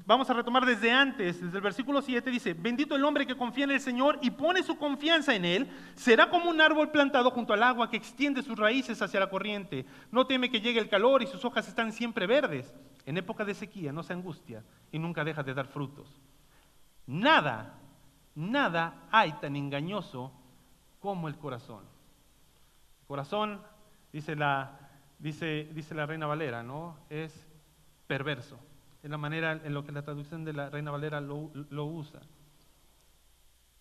Vamos 0.07 0.29
a 0.29 0.35
retomar 0.35 0.66
desde 0.66 0.92
antes, 0.92 1.40
desde 1.40 1.57
el 1.57 1.62
versículo 1.62 2.03
7 2.03 2.31
dice, 2.31 2.53
bendito 2.53 2.94
el 2.94 3.05
hombre 3.05 3.27
que 3.27 3.38
confía 3.38 3.64
en 3.64 3.70
el 3.70 3.81
Señor 3.81 4.18
y 4.20 4.31
pone 4.31 4.62
su 4.62 4.77
confianza 4.77 5.35
en 5.35 5.47
Él, 5.47 5.70
será 5.94 6.29
como 6.29 6.51
un 6.51 6.61
árbol 6.61 6.90
plantado 6.90 7.31
junto 7.31 7.55
al 7.55 7.62
agua 7.62 7.88
que 7.88 7.97
extiende 7.97 8.42
sus 8.42 8.59
raíces 8.59 9.01
hacia 9.01 9.20
la 9.20 9.31
corriente. 9.31 9.87
No 10.11 10.27
teme 10.27 10.51
que 10.51 10.61
llegue 10.61 10.79
el 10.79 10.90
calor 10.90 11.23
y 11.23 11.27
sus 11.27 11.42
hojas 11.47 11.66
están 11.68 11.90
siempre 11.90 12.27
verdes. 12.27 12.75
En 13.07 13.16
época 13.16 13.47
de 13.47 13.55
sequía 13.55 13.92
no 13.92 14.03
se 14.03 14.12
angustia 14.12 14.62
y 14.92 14.99
nunca 14.99 15.25
deja 15.25 15.42
de 15.42 15.55
dar 15.55 15.68
frutos. 15.68 16.20
Nada, 17.07 17.79
nada 18.35 19.07
hay 19.11 19.33
tan 19.40 19.57
engañoso 19.57 20.33
como 21.01 21.29
el 21.29 21.38
corazón. 21.38 21.83
El 23.01 23.07
corazón, 23.07 23.62
dice 24.12 24.37
la, 24.37 24.79
dice, 25.18 25.70
dice 25.73 25.94
la 25.94 26.05
reina 26.05 26.27
Valera, 26.27 26.62
¿no? 26.62 26.99
Es 27.09 27.49
perverso 28.07 28.61
en 29.04 29.10
la 29.10 29.18
manera 29.18 29.52
en 29.52 29.74
lo 29.74 29.84
que 29.84 29.92
la 29.92 30.02
traducción 30.02 30.44
de 30.44 30.54
la 30.54 30.70
Reina 30.70 30.90
Valera 30.90 31.20
lo, 31.20 31.50
lo 31.68 31.84
usa. 31.84 32.22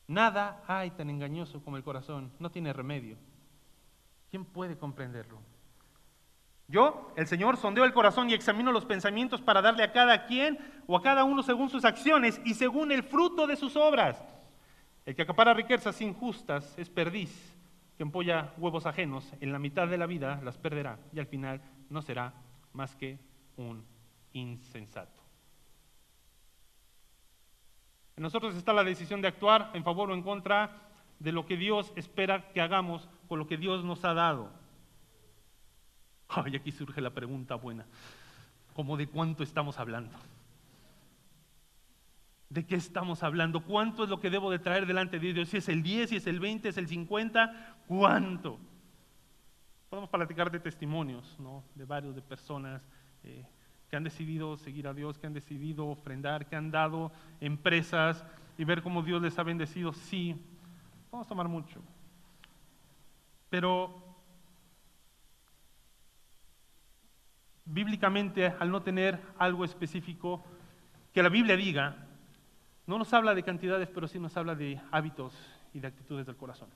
Nada 0.05 0.61
hay 0.67 0.91
tan 0.91 1.09
engañoso 1.09 1.63
como 1.63 1.77
el 1.77 1.83
corazón, 1.83 2.29
no 2.39 2.51
tiene 2.51 2.73
remedio. 2.73 3.15
¿Quién 4.29 4.43
puede 4.43 4.77
comprenderlo? 4.77 5.39
Yo, 6.67 7.13
el 7.15 7.25
Señor, 7.27 7.55
sondeo 7.55 7.85
el 7.85 7.93
corazón 7.93 8.29
y 8.29 8.33
examino 8.33 8.73
los 8.73 8.85
pensamientos 8.85 9.41
para 9.41 9.61
darle 9.61 9.83
a 9.83 9.93
cada 9.93 10.25
quien 10.25 10.59
o 10.87 10.97
a 10.97 11.01
cada 11.01 11.23
uno 11.23 11.41
según 11.41 11.69
sus 11.69 11.85
acciones 11.85 12.41
y 12.43 12.53
según 12.53 12.91
el 12.91 13.03
fruto 13.03 13.47
de 13.47 13.55
sus 13.55 13.77
obras. 13.77 14.21
El 15.05 15.15
que 15.15 15.21
acapara 15.21 15.53
riquezas 15.53 16.01
injustas 16.01 16.77
es 16.77 16.89
perdiz, 16.89 17.55
que 17.95 18.03
empolla 18.03 18.53
huevos 18.57 18.85
ajenos, 18.85 19.31
en 19.39 19.53
la 19.53 19.59
mitad 19.59 19.87
de 19.87 19.97
la 19.97 20.05
vida 20.05 20.41
las 20.43 20.57
perderá 20.57 20.99
y 21.13 21.19
al 21.19 21.27
final 21.27 21.61
no 21.89 22.01
será 22.01 22.33
más 22.73 22.93
que 22.95 23.19
un 23.55 23.92
insensato. 24.33 25.21
En 28.15 28.23
nosotros 28.23 28.55
está 28.55 28.73
la 28.73 28.83
decisión 28.83 29.21
de 29.21 29.27
actuar 29.27 29.71
en 29.73 29.83
favor 29.83 30.11
o 30.11 30.13
en 30.13 30.21
contra 30.21 30.83
de 31.19 31.31
lo 31.31 31.45
que 31.45 31.57
Dios 31.57 31.91
espera 31.95 32.51
que 32.51 32.61
hagamos 32.61 33.09
con 33.27 33.39
lo 33.39 33.47
que 33.47 33.57
Dios 33.57 33.83
nos 33.83 34.03
ha 34.05 34.13
dado. 34.13 34.51
Y 36.47 36.55
aquí 36.55 36.71
surge 36.71 37.01
la 37.01 37.11
pregunta 37.11 37.55
buena, 37.55 37.85
¿cómo 38.73 38.97
de 38.97 39.07
cuánto 39.07 39.43
estamos 39.43 39.79
hablando? 39.79 40.17
¿De 42.49 42.65
qué 42.65 42.75
estamos 42.75 43.23
hablando? 43.23 43.63
¿Cuánto 43.63 44.03
es 44.03 44.09
lo 44.09 44.19
que 44.19 44.29
debo 44.29 44.51
de 44.51 44.59
traer 44.59 44.85
delante 44.85 45.19
de 45.19 45.33
Dios? 45.33 45.49
Si 45.49 45.57
es 45.57 45.69
el 45.69 45.81
10, 45.81 46.09
si 46.09 46.15
es 46.17 46.27
el 46.27 46.39
20, 46.39 46.69
es 46.69 46.77
el 46.77 46.87
50, 46.87 47.77
¿cuánto? 47.87 48.59
Podemos 49.89 50.09
platicar 50.09 50.51
de 50.51 50.59
testimonios, 50.59 51.39
¿no? 51.39 51.63
De 51.73 51.85
varios, 51.85 52.15
de 52.15 52.21
personas 52.21 52.81
eh, 53.23 53.45
que 53.93 53.97
han 53.97 54.03
decidido 54.03 54.57
seguir 54.57 54.87
a 54.87 54.93
Dios, 54.95 55.19
que 55.19 55.27
han 55.27 55.35
decidido 55.35 55.85
ofrendar, 55.85 56.47
que 56.47 56.55
han 56.55 56.71
dado 56.71 57.11
empresas 57.39 58.25
y 58.57 58.63
ver 58.63 58.81
cómo 58.81 59.03
Dios 59.03 59.21
les 59.21 59.37
ha 59.37 59.43
bendecido, 59.43 59.93
sí, 59.93 60.35
vamos 61.11 61.27
a 61.27 61.29
tomar 61.29 61.47
mucho. 61.47 61.79
Pero 63.51 64.03
bíblicamente, 67.65 68.47
al 68.47 68.71
no 68.71 68.81
tener 68.81 69.21
algo 69.37 69.63
específico 69.63 70.43
que 71.13 71.21
la 71.21 71.29
Biblia 71.29 71.55
diga, 71.55 71.95
no 72.87 72.97
nos 72.97 73.13
habla 73.13 73.35
de 73.35 73.43
cantidades, 73.43 73.89
pero 73.89 74.07
sí 74.07 74.17
nos 74.17 74.35
habla 74.35 74.55
de 74.55 74.81
hábitos 74.89 75.35
y 75.71 75.79
de 75.79 75.87
actitudes 75.89 76.25
del 76.25 76.35
corazón. 76.35 76.69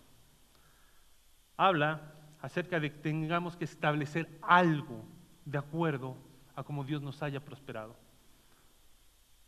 Habla 1.57 2.13
acerca 2.43 2.79
de 2.79 2.91
que 2.91 2.99
tengamos 2.99 3.57
que 3.57 3.65
establecer 3.65 4.37
algo 4.43 5.03
de 5.45 5.57
acuerdo 5.57 6.26
a 6.57 6.63
como 6.63 6.83
Dios 6.83 7.03
nos 7.03 7.21
haya 7.21 7.39
prosperado. 7.39 7.95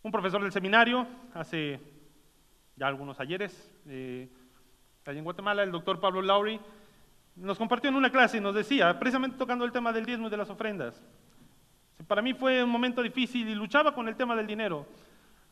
Un 0.04 0.12
profesor 0.12 0.44
del 0.44 0.52
seminario, 0.52 1.08
hace 1.34 1.80
ya 2.76 2.88
algunos 2.88 3.20
ayeres, 3.20 3.74
eh, 3.88 4.30
allá 5.04 5.18
en 5.18 5.24
Guatemala, 5.24 5.64
el 5.64 5.72
doctor 5.72 6.00
Pablo 6.00 6.22
Lauri, 6.22 6.60
nos 7.36 7.58
compartió 7.58 7.90
en 7.90 7.96
una 7.96 8.12
clase 8.12 8.38
y 8.38 8.42
nos 8.42 8.54
decía, 8.54 8.98
precisamente 9.00 9.38
tocando 9.38 9.66
el 9.66 9.72
tema 9.72 9.92
del 9.92 10.06
diezmo 10.06 10.28
y 10.28 10.30
de 10.30 10.38
las 10.38 10.52
ofrendas, 10.52 11.02
para 12.08 12.22
mí 12.22 12.36
fue 12.36 12.64
un 12.64 12.70
momento 12.70 13.02
difícil 13.02 13.50
y 13.50 13.56
luchaba 13.56 13.96
con 13.96 14.08
el 14.08 14.16
tema 14.16 14.36
del 14.36 14.46
dinero, 14.46 14.86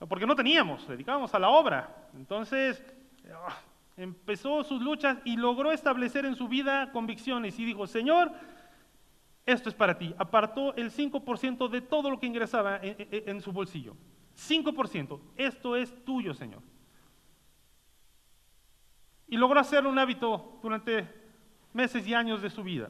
porque 0.07 0.27
no 0.27 0.35
teníamos, 0.35 0.87
dedicábamos 0.87 1.33
a 1.33 1.39
la 1.39 1.49
obra. 1.49 1.89
Entonces, 2.15 2.83
ah, 3.33 3.57
empezó 3.97 4.63
sus 4.63 4.79
luchas 4.79 5.17
y 5.25 5.35
logró 5.37 5.71
establecer 5.71 6.23
en 6.25 6.35
su 6.35 6.47
vida 6.47 6.91
convicciones 6.91 7.57
y 7.57 7.65
dijo, 7.65 7.87
Señor, 7.87 8.31
esto 9.47 9.69
es 9.69 9.75
para 9.75 9.97
ti. 9.97 10.13
Apartó 10.17 10.75
el 10.75 10.91
5% 10.91 11.69
de 11.69 11.81
todo 11.81 12.11
lo 12.11 12.19
que 12.19 12.27
ingresaba 12.27 12.79
en, 12.83 13.41
su 13.41 13.53
bolsillo. 13.53 13.95
5%. 14.37 15.19
Esto 15.37 15.75
es 15.77 16.05
tuyo, 16.05 16.33
Señor. 16.33 16.61
y 19.29 19.35
logró 19.35 19.59
hacerlo 19.59 19.89
un 19.89 19.99
hábito 19.99 20.59
durante 20.61 21.07
meses 21.73 22.05
y 22.05 22.13
años 22.13 22.41
de 22.41 22.49
su 22.49 22.61
vida. 22.61 22.89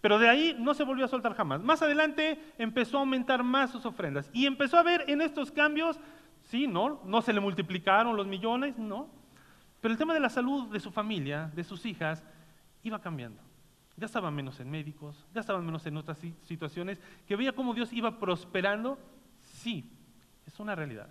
Pero 0.00 0.18
de 0.18 0.28
ahí 0.28 0.56
no 0.58 0.74
se 0.74 0.82
volvió 0.82 1.04
a 1.04 1.08
soltar 1.08 1.34
jamás. 1.34 1.62
Más 1.62 1.82
adelante 1.82 2.38
empezó 2.58 2.96
a 2.96 3.00
aumentar 3.00 3.42
más 3.42 3.70
sus 3.70 3.84
ofrendas 3.84 4.30
y 4.32 4.46
empezó 4.46 4.78
a 4.78 4.82
ver 4.82 5.04
en 5.08 5.20
estos 5.20 5.52
cambios, 5.52 6.00
sí, 6.42 6.66
no, 6.66 7.02
no 7.04 7.20
se 7.20 7.32
le 7.32 7.40
multiplicaron 7.40 8.16
los 8.16 8.26
millones, 8.26 8.78
no. 8.78 9.08
Pero 9.80 9.92
el 9.92 9.98
tema 9.98 10.14
de 10.14 10.20
la 10.20 10.30
salud 10.30 10.68
de 10.68 10.80
su 10.80 10.90
familia, 10.90 11.50
de 11.54 11.64
sus 11.64 11.84
hijas, 11.84 12.24
iba 12.82 13.00
cambiando. 13.00 13.42
Ya 14.02 14.06
estaban 14.06 14.34
menos 14.34 14.58
en 14.58 14.68
médicos, 14.68 15.24
ya 15.32 15.42
estaban 15.42 15.64
menos 15.64 15.86
en 15.86 15.96
otras 15.96 16.18
situaciones, 16.42 16.98
que 17.24 17.36
veía 17.36 17.52
cómo 17.52 17.72
Dios 17.72 17.92
iba 17.92 18.18
prosperando. 18.18 18.98
Sí, 19.42 19.88
es 20.44 20.58
una 20.58 20.74
realidad. 20.74 21.06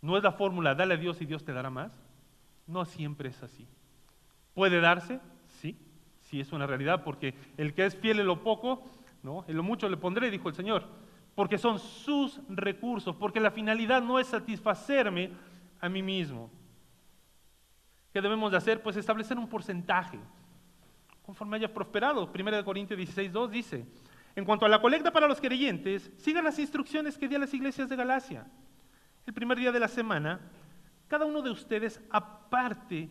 No 0.00 0.16
es 0.16 0.24
la 0.24 0.32
fórmula, 0.32 0.74
dale 0.74 0.94
a 0.94 0.96
Dios 0.96 1.22
y 1.22 1.24
Dios 1.24 1.44
te 1.44 1.52
dará 1.52 1.70
más. 1.70 1.92
No 2.66 2.84
siempre 2.84 3.28
es 3.28 3.40
así. 3.44 3.64
¿Puede 4.54 4.80
darse? 4.80 5.20
Sí, 5.60 5.78
sí 6.22 6.40
es 6.40 6.50
una 6.52 6.66
realidad, 6.66 7.04
porque 7.04 7.32
el 7.56 7.74
que 7.74 7.86
es 7.86 7.94
fiel 7.94 8.18
en 8.18 8.26
lo 8.26 8.42
poco, 8.42 8.82
¿no? 9.22 9.44
en 9.46 9.56
lo 9.56 9.62
mucho 9.62 9.88
le 9.88 9.96
pondré, 9.96 10.32
dijo 10.32 10.48
el 10.48 10.56
Señor, 10.56 10.84
porque 11.36 11.58
son 11.58 11.78
sus 11.78 12.40
recursos, 12.48 13.14
porque 13.14 13.38
la 13.38 13.52
finalidad 13.52 14.02
no 14.02 14.18
es 14.18 14.26
satisfacerme 14.26 15.30
a 15.80 15.88
mí 15.88 16.02
mismo. 16.02 16.50
¿Qué 18.12 18.20
debemos 18.20 18.50
de 18.50 18.56
hacer? 18.56 18.82
Pues 18.82 18.96
establecer 18.96 19.38
un 19.38 19.48
porcentaje, 19.48 20.18
conforme 21.22 21.56
haya 21.56 21.72
prosperado. 21.72 22.30
1 22.32 22.64
Corintios 22.64 22.98
16, 22.98 23.32
2 23.32 23.50
dice, 23.50 23.86
en 24.34 24.44
cuanto 24.44 24.66
a 24.66 24.68
la 24.68 24.80
colecta 24.80 25.10
para 25.10 25.28
los 25.28 25.40
creyentes, 25.40 26.10
sigan 26.16 26.44
las 26.44 26.58
instrucciones 26.58 27.18
que 27.18 27.28
di 27.28 27.34
a 27.34 27.38
las 27.38 27.54
iglesias 27.54 27.88
de 27.88 27.96
Galacia. 27.96 28.46
El 29.26 29.34
primer 29.34 29.58
día 29.58 29.72
de 29.72 29.80
la 29.80 29.88
semana, 29.88 30.40
cada 31.08 31.26
uno 31.26 31.42
de 31.42 31.50
ustedes 31.50 32.00
aparte 32.10 33.10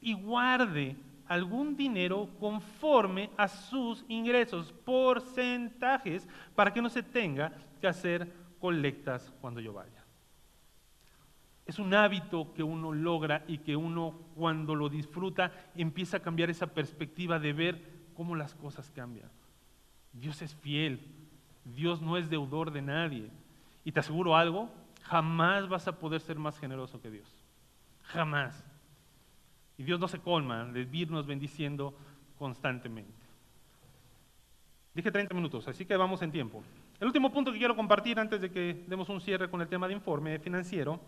y 0.00 0.14
guarde 0.14 0.96
algún 1.26 1.76
dinero 1.76 2.28
conforme 2.40 3.30
a 3.36 3.46
sus 3.46 4.04
ingresos, 4.08 4.72
porcentajes, 4.84 6.28
para 6.54 6.72
que 6.72 6.82
no 6.82 6.88
se 6.88 7.02
tenga 7.02 7.52
que 7.80 7.86
hacer 7.86 8.32
colectas 8.58 9.32
cuando 9.40 9.60
yo 9.60 9.72
vaya. 9.72 9.99
Es 11.66 11.78
un 11.78 11.94
hábito 11.94 12.52
que 12.54 12.62
uno 12.62 12.92
logra 12.92 13.44
y 13.46 13.58
que 13.58 13.76
uno 13.76 14.14
cuando 14.34 14.74
lo 14.74 14.88
disfruta 14.88 15.52
empieza 15.74 16.16
a 16.16 16.22
cambiar 16.22 16.50
esa 16.50 16.66
perspectiva 16.66 17.38
de 17.38 17.52
ver 17.52 17.90
cómo 18.14 18.34
las 18.34 18.54
cosas 18.54 18.90
cambian. 18.90 19.30
Dios 20.12 20.42
es 20.42 20.54
fiel, 20.56 21.00
Dios 21.64 22.02
no 22.02 22.16
es 22.16 22.28
deudor 22.28 22.72
de 22.72 22.82
nadie. 22.82 23.30
Y 23.84 23.92
te 23.92 24.00
aseguro 24.00 24.36
algo, 24.36 24.68
jamás 25.02 25.68
vas 25.68 25.86
a 25.88 25.98
poder 25.98 26.20
ser 26.20 26.38
más 26.38 26.58
generoso 26.58 27.00
que 27.00 27.10
Dios. 27.10 27.44
Jamás. 28.02 28.64
Y 29.78 29.84
Dios 29.84 30.00
no 30.00 30.08
se 30.08 30.18
colma 30.18 30.64
de 30.64 30.88
irnos 30.92 31.26
bendiciendo 31.26 31.94
constantemente. 32.38 33.20
Dije 34.92 35.10
30 35.10 35.34
minutos, 35.34 35.68
así 35.68 35.86
que 35.86 35.96
vamos 35.96 36.20
en 36.22 36.32
tiempo. 36.32 36.62
El 36.98 37.06
último 37.06 37.32
punto 37.32 37.52
que 37.52 37.58
quiero 37.58 37.76
compartir 37.76 38.18
antes 38.18 38.40
de 38.40 38.50
que 38.50 38.84
demos 38.86 39.08
un 39.08 39.20
cierre 39.20 39.48
con 39.48 39.60
el 39.60 39.68
tema 39.68 39.86
de 39.86 39.94
informe 39.94 40.38
financiero 40.38 41.00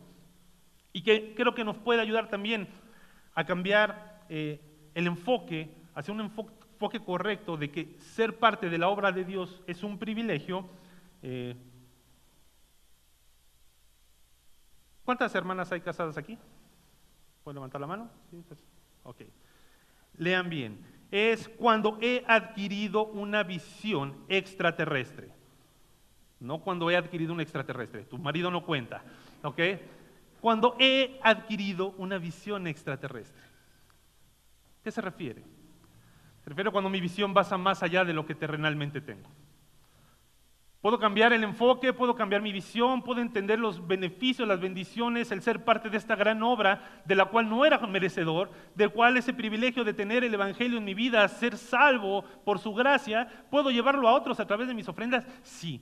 y 0.93 1.03
que 1.03 1.35
creo 1.35 1.55
que 1.55 1.65
nos 1.65 1.77
puede 1.77 2.01
ayudar 2.01 2.29
también 2.29 2.69
a 3.35 3.45
cambiar 3.45 4.25
eh, 4.29 4.61
el 4.95 5.07
enfoque 5.07 5.75
hacia 5.95 6.13
un 6.13 6.21
enfoque 6.21 7.01
correcto 7.01 7.57
de 7.57 7.71
que 7.71 7.97
ser 7.99 8.39
parte 8.39 8.69
de 8.69 8.79
la 8.79 8.89
obra 8.89 9.13
de 9.13 9.25
Dios 9.25 9.63
es 9.67 9.83
un 9.83 9.99
privilegio. 9.99 10.69
Eh, 11.23 11.57
¿Cuántas 15.05 15.35
hermanas 15.35 15.73
hay 15.73 15.81
casadas 15.81 16.17
aquí? 16.17 16.39
¿Pueden 17.43 17.57
levantar 17.57 17.81
la 17.81 17.87
mano? 17.87 18.11
Sí, 18.31 18.43
pues, 18.47 18.63
ok. 19.03 19.23
Lean 20.19 20.49
bien. 20.49 20.79
Es 21.11 21.49
cuando 21.49 21.99
he 22.01 22.25
adquirido 22.27 23.07
una 23.07 23.43
visión 23.43 24.17
extraterrestre. 24.29 25.33
No 26.41 26.61
cuando 26.61 26.91
he 26.91 26.97
adquirido 26.97 27.33
un 27.33 27.41
extraterrestre. 27.41 28.05
Tu 28.05 28.19
marido 28.19 28.51
no 28.51 28.65
cuenta. 28.65 29.03
¿Ok? 29.43 29.61
Cuando 30.43 30.75
he 30.81 31.21
adquirido 31.23 31.95
una 31.99 32.19
visión 32.19 32.67
extraterrestre. 32.67 33.45
¿Qué 34.83 34.91
se 34.91 35.01
refiere? 35.01 35.45
Se 36.43 36.51
refiere 36.51 36.73
cuando 36.73 36.91
mi 36.91 37.01
visión 37.01 37.33
pasa 37.33 37.57
más 37.57 37.85
allá 37.85 38.05
de 38.05 38.13
lo 38.13 38.27
que 38.27 38.35
terrenalmente 38.35 39.01
tengo. 39.01 39.31
Puedo 40.81 40.99
cambiar 40.99 41.33
el 41.33 41.45
enfoque, 41.45 41.93
puedo 41.93 42.17
cambiar 42.17 42.43
mi 42.43 42.51
visión, 42.51 43.03
puedo 43.03 43.21
entender 43.21 43.61
los 43.61 43.87
beneficios, 43.87 44.49
las 44.49 44.59
bendiciones, 44.59 45.31
el 45.31 45.43
ser 45.43 45.65
parte 45.65 45.89
de 45.91 45.97
esta 45.97 46.17
gran 46.17 46.43
obra 46.43 47.03
de 47.05 47.15
la 47.15 47.27
cual 47.27 47.49
no 47.49 47.65
era 47.65 47.79
merecedor, 47.87 48.51
del 48.75 48.91
cual 48.91 49.17
ese 49.17 49.33
privilegio 49.33 49.85
de 49.85 49.95
tener 49.95 50.25
el 50.25 50.35
Evangelio 50.35 50.79
en 50.79 50.85
mi 50.85 50.95
vida, 50.95 51.29
ser 51.29 51.57
salvo 51.57 52.25
por 52.45 52.59
su 52.59 52.75
gracia, 52.75 53.47
puedo 53.49 53.71
llevarlo 53.71 54.09
a 54.09 54.15
otros 54.15 54.41
a 54.41 54.47
través 54.49 54.67
de 54.67 54.75
mis 54.75 54.89
ofrendas, 54.89 55.25
sí. 55.45 55.81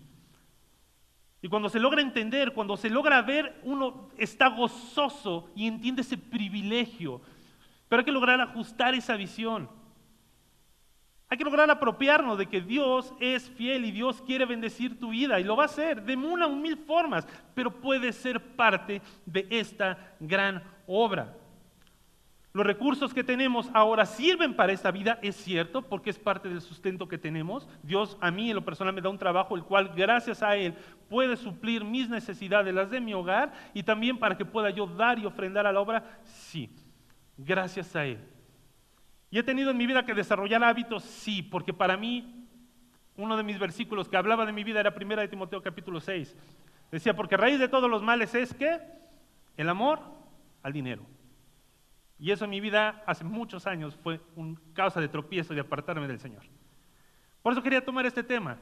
Y 1.43 1.49
cuando 1.49 1.69
se 1.69 1.81
logra 1.81 2.03
entender, 2.03 2.53
cuando 2.53 2.77
se 2.77 2.91
logra 2.91 3.23
ver, 3.23 3.61
uno 3.63 4.11
está 4.19 4.49
gozoso 4.49 5.51
y 5.55 5.67
entiende 5.67 6.03
ese 6.03 6.19
privilegio. 6.19 7.21
Pero 7.89 8.01
hay 8.01 8.05
que 8.05 8.13
lograr 8.13 8.41
ajustar 8.41 8.95
esa 8.95 9.17
visión. 9.17 9.69
Hay 11.29 11.39
que 11.39 11.45
lograr 11.45 11.71
apropiarnos 11.71 12.37
de 12.37 12.47
que 12.47 12.61
Dios 12.61 13.15
es 13.21 13.49
fiel 13.51 13.85
y 13.85 13.93
Dios 13.93 14.21
quiere 14.23 14.45
bendecir 14.45 14.99
tu 14.99 15.11
vida 15.11 15.39
y 15.39 15.45
lo 15.45 15.57
va 15.57 15.63
a 15.63 15.67
hacer 15.67 16.03
de 16.03 16.17
una 16.17 16.49
o 16.49 16.57
mil 16.57 16.77
formas, 16.77 17.27
pero 17.55 17.71
puede 17.71 18.13
ser 18.13 18.57
parte 18.57 19.01
de 19.25 19.47
esta 19.49 20.17
gran 20.19 20.63
obra. 20.89 21.37
Los 22.53 22.67
recursos 22.67 23.15
que 23.15 23.23
tenemos 23.23 23.71
ahora 23.75 24.05
sirven 24.05 24.57
para 24.57 24.73
esta 24.73 24.91
vida, 24.91 25.21
es 25.23 25.37
cierto, 25.37 25.83
porque 25.83 26.11
es 26.11 26.19
parte 26.19 26.49
del 26.49 26.61
sustento 26.61 27.07
que 27.07 27.17
tenemos. 27.17 27.69
Dios 27.85 28.19
a 28.21 28.33
mí 28.33 28.51
en 28.51 28.57
lo 28.57 28.65
personal 28.65 28.93
me 28.93 29.01
da 29.01 29.09
un 29.09 29.19
trabajo 29.19 29.55
el 29.55 29.63
cual 29.63 29.93
gracias 29.95 30.43
a 30.43 30.57
Él 30.57 30.75
puede 31.09 31.37
suplir 31.37 31.85
mis 31.85 32.09
necesidades, 32.09 32.75
las 32.75 32.91
de 32.91 33.01
mi 33.01 33.15
hogar, 33.15 33.53
y 33.73 33.85
también 33.85 34.19
para 34.19 34.37
que 34.37 34.45
pueda 34.45 34.71
yo 34.71 34.89
dar 34.89 35.21
y 35.21 35.27
ofrendar 35.27 35.65
a 35.65 35.73
la 35.73 35.81
obra, 35.81 36.03
sí, 36.25 36.69
gracias 37.39 37.95
a 37.95 38.05
Él. 38.05 38.19
¿Y 39.31 39.39
he 39.39 39.45
tenido 39.45 39.71
en 39.71 39.77
mi 39.77 39.87
vida 39.87 40.05
que 40.05 40.13
desarrollar 40.13 40.65
hábitos? 40.65 41.05
Sí, 41.05 41.43
porque 41.43 41.73
para 41.73 41.97
mí 41.97 42.49
uno 43.17 43.37
de 43.37 43.45
mis 43.45 43.61
versículos 43.61 44.09
que 44.09 44.17
hablaba 44.17 44.45
de 44.45 44.53
mi 44.53 44.65
vida 44.65 44.81
era 44.81 44.93
1 44.97 45.17
de 45.17 45.29
Timoteo 45.29 45.63
capítulo 45.63 46.01
6. 46.01 46.37
Decía, 46.91 47.15
porque 47.15 47.37
raíz 47.37 47.61
de 47.61 47.69
todos 47.69 47.89
los 47.89 48.03
males 48.03 48.35
es 48.35 48.53
que 48.55 48.81
el 49.57 49.69
amor 49.69 50.01
al 50.65 50.73
dinero. 50.73 51.07
Y 52.21 52.31
eso 52.31 52.45
en 52.45 52.51
mi 52.51 52.61
vida 52.61 53.03
hace 53.07 53.25
muchos 53.25 53.67
años 53.67 53.97
fue 53.97 54.21
una 54.37 54.61
causa 54.75 55.01
de 55.01 55.09
tropiezo 55.09 55.55
de 55.55 55.61
apartarme 55.61 56.07
del 56.07 56.21
Señor. 56.21 56.43
Por 57.43 57.55
eso 57.55 57.63
quería 57.63 57.83
tomar 57.83 58.05
este 58.05 58.23
tema, 58.23 58.59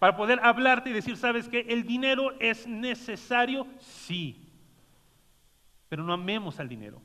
para 0.00 0.16
poder 0.16 0.40
hablarte 0.42 0.90
y 0.90 0.92
decir, 0.92 1.16
¿sabes 1.16 1.48
qué? 1.48 1.60
¿El 1.68 1.84
dinero 1.84 2.32
es 2.40 2.66
necesario? 2.66 3.66
Sí. 3.78 4.44
Pero 5.88 6.02
no 6.02 6.12
amemos 6.12 6.58
al 6.58 6.68
dinero. 6.68 7.00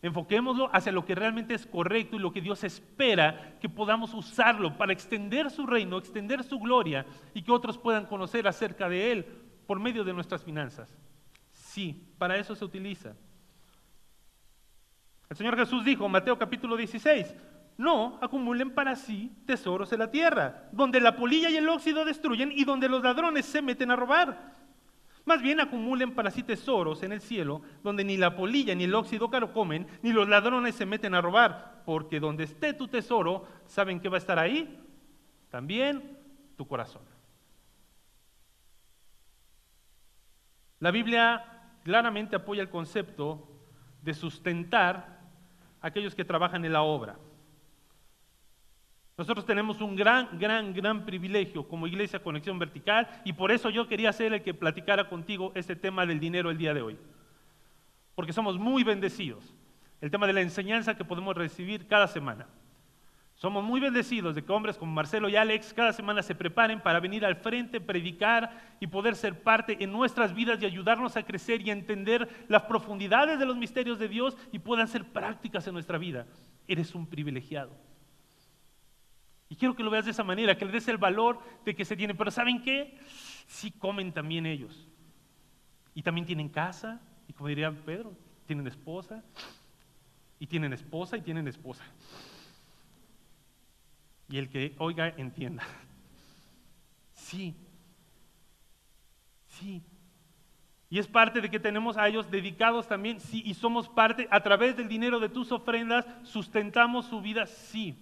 Enfoquémoslo 0.00 0.68
hacia 0.74 0.92
lo 0.92 1.04
que 1.04 1.14
realmente 1.14 1.54
es 1.54 1.66
correcto 1.66 2.16
y 2.16 2.18
lo 2.18 2.32
que 2.32 2.40
Dios 2.42 2.64
espera 2.64 3.58
que 3.60 3.68
podamos 3.68 4.12
usarlo 4.12 4.76
para 4.76 4.92
extender 4.92 5.50
su 5.50 5.66
reino, 5.66 5.98
extender 5.98 6.42
su 6.42 6.58
gloria 6.58 7.06
y 7.32 7.42
que 7.42 7.52
otros 7.52 7.78
puedan 7.78 8.06
conocer 8.06 8.46
acerca 8.46 8.88
de 8.88 9.12
Él 9.12 9.24
por 9.66 9.78
medio 9.78 10.04
de 10.04 10.12
nuestras 10.12 10.42
finanzas. 10.42 10.94
Sí, 11.52 12.06
para 12.18 12.36
eso 12.36 12.54
se 12.54 12.64
utiliza. 12.64 13.14
El 15.30 15.36
Señor 15.36 15.56
Jesús 15.56 15.84
dijo, 15.84 16.08
Mateo 16.08 16.38
capítulo 16.38 16.76
16, 16.76 17.34
no 17.76 18.18
acumulen 18.22 18.70
para 18.72 18.94
sí 18.94 19.32
tesoros 19.46 19.92
en 19.92 19.98
la 20.00 20.10
tierra, 20.10 20.68
donde 20.72 21.00
la 21.00 21.16
polilla 21.16 21.50
y 21.50 21.56
el 21.56 21.68
óxido 21.68 22.04
destruyen 22.04 22.52
y 22.52 22.64
donde 22.64 22.88
los 22.88 23.02
ladrones 23.02 23.46
se 23.46 23.62
meten 23.62 23.90
a 23.90 23.96
robar. 23.96 24.54
Más 25.24 25.40
bien 25.40 25.58
acumulen 25.58 26.14
para 26.14 26.30
sí 26.30 26.42
tesoros 26.42 27.02
en 27.02 27.12
el 27.12 27.20
cielo, 27.20 27.62
donde 27.82 28.04
ni 28.04 28.16
la 28.16 28.36
polilla 28.36 28.74
ni 28.74 28.84
el 28.84 28.94
óxido 28.94 29.30
caro 29.30 29.52
comen, 29.52 29.86
ni 30.02 30.12
los 30.12 30.28
ladrones 30.28 30.74
se 30.74 30.84
meten 30.84 31.14
a 31.14 31.22
robar, 31.22 31.82
porque 31.86 32.20
donde 32.20 32.44
esté 32.44 32.74
tu 32.74 32.88
tesoro, 32.88 33.48
¿saben 33.66 34.00
que 34.00 34.10
va 34.10 34.16
a 34.16 34.18
estar 34.18 34.38
ahí? 34.38 34.78
También 35.50 36.18
tu 36.56 36.68
corazón. 36.68 37.02
La 40.80 40.90
Biblia 40.90 41.42
claramente 41.82 42.36
apoya 42.36 42.60
el 42.60 42.68
concepto 42.68 43.48
de 44.02 44.12
sustentar 44.12 45.13
aquellos 45.84 46.14
que 46.14 46.24
trabajan 46.24 46.64
en 46.64 46.72
la 46.72 46.80
obra. 46.80 47.18
Nosotros 49.18 49.44
tenemos 49.44 49.82
un 49.82 49.94
gran, 49.94 50.38
gran, 50.38 50.72
gran 50.72 51.04
privilegio 51.04 51.68
como 51.68 51.86
Iglesia 51.86 52.22
Conexión 52.22 52.58
Vertical 52.58 53.20
y 53.22 53.34
por 53.34 53.52
eso 53.52 53.68
yo 53.68 53.86
quería 53.86 54.10
ser 54.14 54.32
el 54.32 54.42
que 54.42 54.54
platicara 54.54 55.10
contigo 55.10 55.52
este 55.54 55.76
tema 55.76 56.06
del 56.06 56.18
dinero 56.18 56.50
el 56.50 56.56
día 56.56 56.72
de 56.72 56.80
hoy. 56.80 56.98
Porque 58.14 58.32
somos 58.32 58.58
muy 58.58 58.82
bendecidos. 58.82 59.54
El 60.00 60.10
tema 60.10 60.26
de 60.26 60.32
la 60.32 60.40
enseñanza 60.40 60.96
que 60.96 61.04
podemos 61.04 61.36
recibir 61.36 61.86
cada 61.86 62.08
semana. 62.08 62.46
Somos 63.36 63.64
muy 63.64 63.80
bendecidos 63.80 64.34
de 64.34 64.44
que 64.44 64.52
hombres 64.52 64.78
como 64.78 64.92
Marcelo 64.92 65.28
y 65.28 65.36
Alex 65.36 65.74
cada 65.74 65.92
semana 65.92 66.22
se 66.22 66.34
preparen 66.34 66.80
para 66.80 67.00
venir 67.00 67.24
al 67.24 67.36
frente, 67.36 67.80
predicar 67.80 68.76
y 68.78 68.86
poder 68.86 69.16
ser 69.16 69.42
parte 69.42 69.76
en 69.82 69.90
nuestras 69.90 70.34
vidas 70.34 70.62
y 70.62 70.66
ayudarnos 70.66 71.16
a 71.16 71.24
crecer 71.24 71.60
y 71.60 71.70
a 71.70 71.72
entender 71.72 72.46
las 72.48 72.62
profundidades 72.62 73.38
de 73.38 73.46
los 73.46 73.56
misterios 73.56 73.98
de 73.98 74.08
Dios 74.08 74.36
y 74.52 74.60
puedan 74.60 74.86
ser 74.86 75.04
prácticas 75.12 75.66
en 75.66 75.74
nuestra 75.74 75.98
vida. 75.98 76.26
Eres 76.68 76.94
un 76.94 77.06
privilegiado. 77.06 77.76
Y 79.48 79.56
quiero 79.56 79.74
que 79.74 79.82
lo 79.82 79.90
veas 79.90 80.04
de 80.04 80.12
esa 80.12 80.24
manera, 80.24 80.56
que 80.56 80.64
le 80.64 80.72
des 80.72 80.88
el 80.88 80.98
valor 80.98 81.38
de 81.64 81.74
que 81.74 81.84
se 81.84 81.96
tiene. 81.96 82.14
Pero 82.14 82.30
¿saben 82.30 82.62
qué? 82.62 82.98
Sí 83.46 83.70
comen 83.72 84.12
también 84.12 84.46
ellos. 84.46 84.88
Y 85.94 86.02
también 86.02 86.26
tienen 86.26 86.48
casa, 86.48 87.00
y 87.28 87.32
como 87.32 87.48
diría 87.48 87.70
Pedro, 87.70 88.16
tienen 88.46 88.66
esposa, 88.66 89.22
y 90.38 90.46
tienen 90.46 90.72
esposa, 90.72 91.16
y 91.16 91.22
tienen 91.22 91.46
esposa. 91.46 91.84
Y 94.34 94.38
el 94.38 94.48
que 94.48 94.74
oiga, 94.78 95.14
entienda. 95.16 95.62
Sí, 97.12 97.54
sí. 99.46 99.80
Y 100.90 100.98
es 100.98 101.06
parte 101.06 101.40
de 101.40 101.48
que 101.48 101.60
tenemos 101.60 101.96
a 101.96 102.08
ellos 102.08 102.28
dedicados 102.28 102.88
también, 102.88 103.20
sí, 103.20 103.44
y 103.46 103.54
somos 103.54 103.88
parte, 103.88 104.26
a 104.32 104.42
través 104.42 104.76
del 104.76 104.88
dinero 104.88 105.20
de 105.20 105.28
tus 105.28 105.52
ofrendas, 105.52 106.04
sustentamos 106.24 107.06
su 107.06 107.20
vida, 107.20 107.46
sí. 107.46 107.96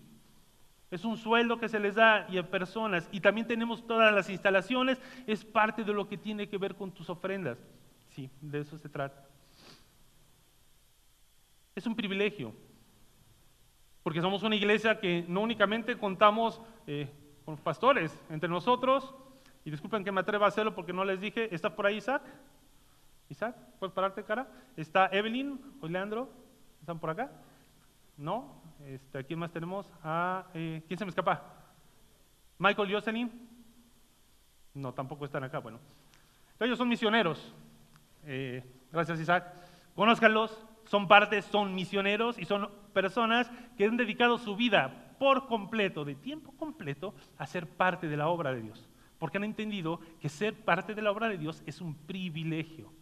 Es 0.91 1.05
un 1.05 1.19
sueldo 1.19 1.59
que 1.59 1.69
se 1.69 1.79
les 1.79 1.97
da 1.97 2.27
y 2.31 2.39
a 2.39 2.51
personas. 2.51 3.07
Y 3.13 3.21
también 3.21 3.47
tenemos 3.47 3.87
todas 3.87 4.11
las 4.15 4.31
instalaciones. 4.31 4.99
Es 5.27 5.45
parte 5.45 5.85
de 5.85 5.93
lo 5.93 6.09
que 6.09 6.17
tiene 6.17 6.49
que 6.49 6.57
ver 6.57 6.77
con 6.77 6.93
tus 6.93 7.11
ofrendas. 7.11 7.59
Sí, 8.09 8.31
de 8.41 8.61
eso 8.61 8.79
se 8.79 8.89
trata. 8.89 9.23
Es 11.75 11.87
un 11.87 11.95
privilegio. 11.95 12.55
Porque 14.03 14.21
somos 14.21 14.43
una 14.43 14.57
iglesia 14.57 14.99
que 14.99 15.25
no 15.29 15.41
únicamente 15.41 15.97
contamos 15.97 16.61
eh, 16.87 17.09
con 17.45 17.57
pastores 17.57 18.19
entre 18.31 18.49
nosotros. 18.49 19.15
Y 19.65 19.71
disculpen 19.71 20.05
que 20.05 20.11
me 20.11 20.21
atreva 20.21 20.47
a 20.47 20.49
hacerlo 20.49 20.75
porque 20.75 20.93
no 20.93 21.05
les 21.05 21.21
dije. 21.21 21.55
¿Está 21.55 21.75
por 21.75 21.87
ahí 21.87 21.97
Isaac? 21.97 22.23
Isaac, 23.29 23.57
¿puedes 23.79 23.95
pararte 23.95 24.25
cara? 24.25 24.47
¿Está 24.77 25.07
Evelyn 25.13 25.59
o 25.81 25.87
Leandro? 25.87 26.29
¿Están 26.81 26.99
por 26.99 27.11
acá? 27.11 27.31
¿No? 28.17 28.61
Este, 28.85 29.25
¿Quién 29.25 29.39
más 29.39 29.53
tenemos? 29.53 29.91
Ah, 30.03 30.47
eh, 30.53 30.83
¿Quién 30.89 30.99
se 30.99 31.05
me 31.05 31.11
escapa? 31.11 31.43
Michael 32.59 32.89
Yoselin. 32.89 33.31
No, 34.75 34.93
tampoco 34.93 35.25
están 35.25 35.45
acá. 35.45 35.59
Bueno, 35.59 35.79
ellos 36.59 36.79
son 36.79 36.89
misioneros. 36.89 37.55
Eh, 38.25 38.63
gracias, 38.91 39.21
Isaac. 39.21 39.53
Conózcanlos, 39.95 40.65
son 40.85 41.09
parte, 41.09 41.43
son 41.43 41.75
misioneros 41.75 42.39
y 42.39 42.45
son 42.45 42.69
personas 42.93 43.51
que 43.77 43.85
han 43.85 43.97
dedicado 43.97 44.39
su 44.39 44.57
vida 44.57 45.15
por 45.19 45.47
completo, 45.47 46.05
de 46.05 46.15
tiempo 46.15 46.53
completo, 46.57 47.15
a 47.39 47.47
ser 47.47 47.67
parte 47.69 48.09
de 48.09 48.17
la 48.17 48.29
obra 48.29 48.53
de 48.53 48.63
Dios. 48.63 48.89
Porque 49.19 49.39
han 49.39 49.45
entendido 49.45 50.01
que 50.21 50.29
ser 50.29 50.65
parte 50.65 50.95
de 50.95 51.03
la 51.03 51.13
obra 51.13 51.29
de 51.29 51.39
Dios 51.39 51.63
es 51.65 51.81
un 51.81 51.95
privilegio. 51.95 52.93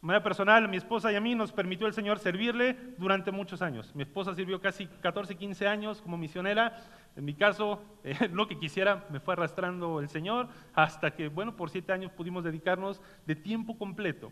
De 0.00 0.06
manera 0.06 0.22
personal, 0.22 0.68
mi 0.68 0.76
esposa 0.76 1.10
y 1.10 1.16
a 1.16 1.20
mí 1.20 1.34
nos 1.34 1.50
permitió 1.50 1.88
el 1.88 1.92
Señor 1.92 2.20
servirle 2.20 2.76
durante 2.98 3.32
muchos 3.32 3.62
años. 3.62 3.92
Mi 3.96 4.04
esposa 4.04 4.32
sirvió 4.32 4.60
casi 4.60 4.86
14, 4.86 5.34
15 5.34 5.66
años 5.66 6.00
como 6.00 6.16
misionera. 6.16 6.76
En 7.16 7.24
mi 7.24 7.34
caso, 7.34 7.82
eh, 8.04 8.28
lo 8.32 8.46
que 8.46 8.60
quisiera 8.60 9.06
me 9.10 9.18
fue 9.18 9.34
arrastrando 9.34 9.98
el 9.98 10.08
Señor 10.08 10.50
hasta 10.72 11.10
que, 11.16 11.26
bueno, 11.26 11.56
por 11.56 11.70
siete 11.70 11.92
años 11.92 12.12
pudimos 12.12 12.44
dedicarnos 12.44 13.02
de 13.26 13.34
tiempo 13.34 13.76
completo. 13.76 14.30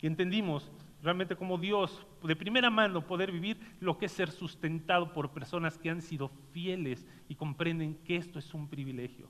Y 0.00 0.06
entendimos 0.06 0.70
realmente 1.02 1.36
como 1.36 1.58
Dios, 1.58 2.06
de 2.22 2.36
primera 2.36 2.70
mano, 2.70 3.06
poder 3.06 3.30
vivir 3.32 3.58
lo 3.80 3.98
que 3.98 4.06
es 4.06 4.12
ser 4.12 4.30
sustentado 4.30 5.12
por 5.12 5.30
personas 5.30 5.78
que 5.78 5.90
han 5.90 6.02
sido 6.02 6.30
fieles 6.52 7.06
y 7.28 7.34
comprenden 7.34 7.94
que 8.04 8.16
esto 8.16 8.38
es 8.38 8.52
un 8.54 8.68
privilegio. 8.68 9.28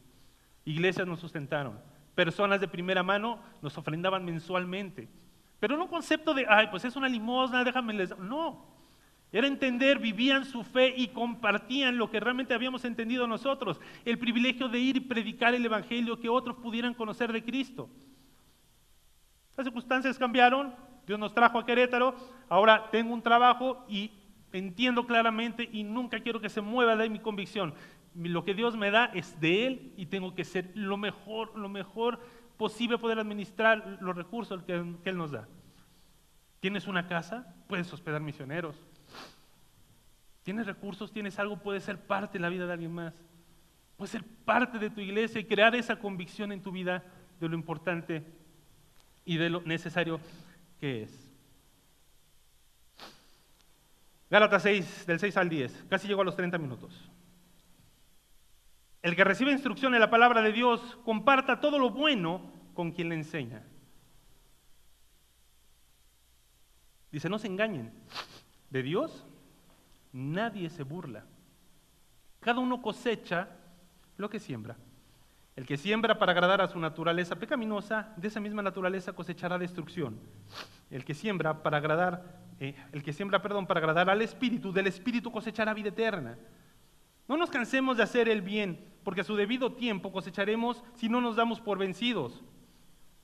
Iglesias 0.64 1.06
nos 1.06 1.20
sustentaron, 1.20 1.78
personas 2.14 2.60
de 2.60 2.68
primera 2.68 3.02
mano 3.02 3.38
nos 3.62 3.76
ofrendaban 3.78 4.24
mensualmente 4.24 5.08
pero 5.60 5.76
no 5.76 5.88
concepto 5.88 6.34
de, 6.34 6.46
ay, 6.48 6.68
pues 6.70 6.84
es 6.84 6.94
una 6.96 7.08
limosna, 7.08 7.64
déjame 7.64 7.92
les. 7.92 8.16
No. 8.18 8.66
Era 9.30 9.46
entender, 9.46 9.98
vivían 9.98 10.44
su 10.44 10.62
fe 10.62 10.94
y 10.96 11.08
compartían 11.08 11.98
lo 11.98 12.10
que 12.10 12.20
realmente 12.20 12.54
habíamos 12.54 12.84
entendido 12.84 13.26
nosotros. 13.26 13.80
El 14.04 14.18
privilegio 14.18 14.68
de 14.68 14.78
ir 14.78 14.96
y 14.96 15.00
predicar 15.00 15.54
el 15.54 15.66
Evangelio, 15.66 16.18
que 16.18 16.28
otros 16.28 16.56
pudieran 16.56 16.94
conocer 16.94 17.32
de 17.32 17.44
Cristo. 17.44 17.90
Las 19.58 19.64
circunstancias 19.64 20.16
cambiaron, 20.20 20.72
Dios 21.04 21.18
nos 21.18 21.34
trajo 21.34 21.58
a 21.58 21.66
Querétaro, 21.66 22.14
ahora 22.48 22.90
tengo 22.92 23.12
un 23.12 23.22
trabajo 23.22 23.84
y 23.88 24.12
entiendo 24.52 25.04
claramente 25.04 25.68
y 25.72 25.82
nunca 25.82 26.20
quiero 26.20 26.40
que 26.40 26.48
se 26.48 26.60
mueva 26.60 26.94
de 26.94 27.10
mi 27.10 27.18
convicción. 27.18 27.74
Lo 28.14 28.44
que 28.44 28.54
Dios 28.54 28.76
me 28.76 28.92
da 28.92 29.06
es 29.06 29.40
de 29.40 29.66
Él 29.66 29.94
y 29.96 30.06
tengo 30.06 30.36
que 30.36 30.44
ser 30.44 30.70
lo 30.76 30.96
mejor, 30.96 31.58
lo 31.58 31.68
mejor 31.68 32.20
posible 32.56 32.98
poder 32.98 33.18
administrar 33.18 33.98
los 34.00 34.14
recursos 34.14 34.62
que, 34.62 34.74
Él 34.74 35.16
nos 35.16 35.32
da. 35.32 35.48
¿Tienes 36.60 36.86
una 36.86 37.08
casa? 37.08 37.52
Puedes 37.66 37.92
hospedar 37.92 38.20
misioneros. 38.20 38.76
¿Tienes 40.44 40.68
recursos? 40.68 41.10
¿Tienes 41.10 41.36
algo? 41.40 41.56
Puede 41.58 41.80
ser 41.80 41.98
parte 41.98 42.34
de 42.38 42.42
la 42.42 42.48
vida 42.48 42.68
de 42.68 42.74
alguien 42.74 42.92
más. 42.92 43.12
Puede 43.96 44.12
ser 44.12 44.24
parte 44.44 44.78
de 44.78 44.88
tu 44.88 45.00
iglesia 45.00 45.40
y 45.40 45.46
crear 45.46 45.74
esa 45.74 45.96
convicción 45.96 46.52
en 46.52 46.62
tu 46.62 46.70
vida 46.70 47.02
de 47.40 47.48
lo 47.48 47.56
importante 47.56 48.37
y 49.28 49.36
de 49.36 49.50
lo 49.50 49.60
necesario 49.60 50.18
que 50.80 51.02
es. 51.02 51.30
Gálatas 54.30 54.62
6, 54.62 55.06
del 55.06 55.20
6 55.20 55.36
al 55.36 55.50
10. 55.50 55.84
Casi 55.90 56.08
llegó 56.08 56.22
a 56.22 56.24
los 56.24 56.34
30 56.34 56.56
minutos. 56.56 57.10
El 59.02 59.14
que 59.14 59.24
recibe 59.24 59.52
instrucción 59.52 59.94
en 59.94 60.00
la 60.00 60.08
palabra 60.08 60.40
de 60.40 60.50
Dios, 60.50 60.98
comparta 61.04 61.60
todo 61.60 61.78
lo 61.78 61.90
bueno 61.90 62.50
con 62.72 62.90
quien 62.90 63.10
le 63.10 63.16
enseña. 63.16 63.62
Dice, 67.12 67.28
no 67.28 67.38
se 67.38 67.48
engañen. 67.48 67.92
De 68.70 68.82
Dios 68.82 69.26
nadie 70.14 70.70
se 70.70 70.84
burla. 70.84 71.26
Cada 72.40 72.60
uno 72.60 72.80
cosecha 72.80 73.50
lo 74.16 74.30
que 74.30 74.40
siembra. 74.40 74.78
El 75.58 75.66
que 75.66 75.76
siembra 75.76 76.16
para 76.20 76.30
agradar 76.30 76.60
a 76.60 76.68
su 76.68 76.78
naturaleza 76.78 77.34
pecaminosa, 77.34 78.14
de 78.16 78.28
esa 78.28 78.38
misma 78.38 78.62
naturaleza 78.62 79.12
cosechará 79.12 79.58
destrucción. 79.58 80.16
El 80.88 81.04
que 81.04 81.14
siembra 81.14 81.64
para 81.64 81.78
agradar, 81.78 82.44
eh, 82.60 82.76
el 82.92 83.02
que 83.02 83.12
siembra, 83.12 83.42
perdón, 83.42 83.66
para 83.66 83.80
agradar 83.80 84.08
al 84.08 84.22
Espíritu, 84.22 84.72
del 84.72 84.86
Espíritu 84.86 85.32
cosechará 85.32 85.74
vida 85.74 85.88
eterna. 85.88 86.38
No 87.26 87.36
nos 87.36 87.50
cansemos 87.50 87.96
de 87.96 88.04
hacer 88.04 88.28
el 88.28 88.40
bien, 88.40 88.78
porque 89.02 89.22
a 89.22 89.24
su 89.24 89.34
debido 89.34 89.72
tiempo 89.72 90.12
cosecharemos 90.12 90.84
si 90.94 91.08
no 91.08 91.20
nos 91.20 91.34
damos 91.34 91.60
por 91.60 91.76
vencidos. 91.76 92.40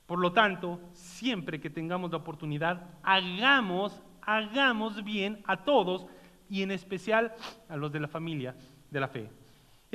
Por 0.05 0.19
lo 0.19 0.33
tanto, 0.33 0.81
siempre 0.91 1.61
que 1.61 1.69
tengamos 1.69 2.11
la 2.11 2.17
oportunidad, 2.17 2.89
hagamos, 3.01 4.03
hagamos 4.21 5.05
bien 5.05 5.41
a 5.45 5.63
todos 5.63 6.05
y 6.49 6.63
en 6.63 6.71
especial 6.71 7.33
a 7.69 7.77
los 7.77 7.93
de 7.93 8.01
la 8.01 8.09
familia 8.09 8.57
de 8.91 8.99
la 8.99 9.07
fe. 9.07 9.29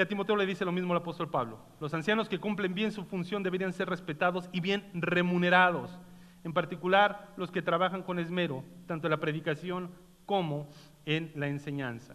Y 0.01 0.03
a 0.03 0.09
Timoteo 0.09 0.35
le 0.35 0.47
dice 0.47 0.65
lo 0.65 0.73
mismo 0.73 0.95
el 0.95 1.01
apóstol 1.01 1.29
Pablo. 1.29 1.59
Los 1.79 1.93
ancianos 1.93 2.27
que 2.27 2.41
cumplen 2.41 2.73
bien 2.73 2.91
su 2.91 3.05
función 3.05 3.43
deberían 3.43 3.75
ser 3.75 3.87
respetados 3.87 4.49
y 4.51 4.61
bien 4.61 4.89
remunerados. 4.95 6.01
En 6.43 6.55
particular, 6.55 7.35
los 7.37 7.51
que 7.51 7.61
trabajan 7.61 8.03
con 8.03 8.19
esmero, 8.19 8.65
tanto 8.87 9.09
en 9.09 9.11
la 9.11 9.21
predicación 9.21 9.91
como 10.25 10.71
en 11.05 11.31
la 11.35 11.49
enseñanza. 11.49 12.15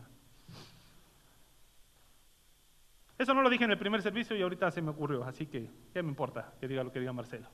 Eso 3.19 3.36
no 3.36 3.43
lo 3.43 3.52
dije 3.52 3.65
en 3.65 3.69
el 3.69 3.78
primer 3.78 4.02
servicio 4.02 4.36
y 4.36 4.41
ahorita 4.41 4.71
se 4.71 4.82
me 4.82 4.89
ocurrió, 4.89 5.24
así 5.24 5.45
que, 5.45 5.69
¿qué 5.93 6.02
me 6.02 6.10
importa 6.10 6.56
que 6.60 6.67
diga 6.67 6.84
lo 6.84 6.91
que 6.91 7.00
diga 7.00 7.13
Marcelo? 7.13 7.45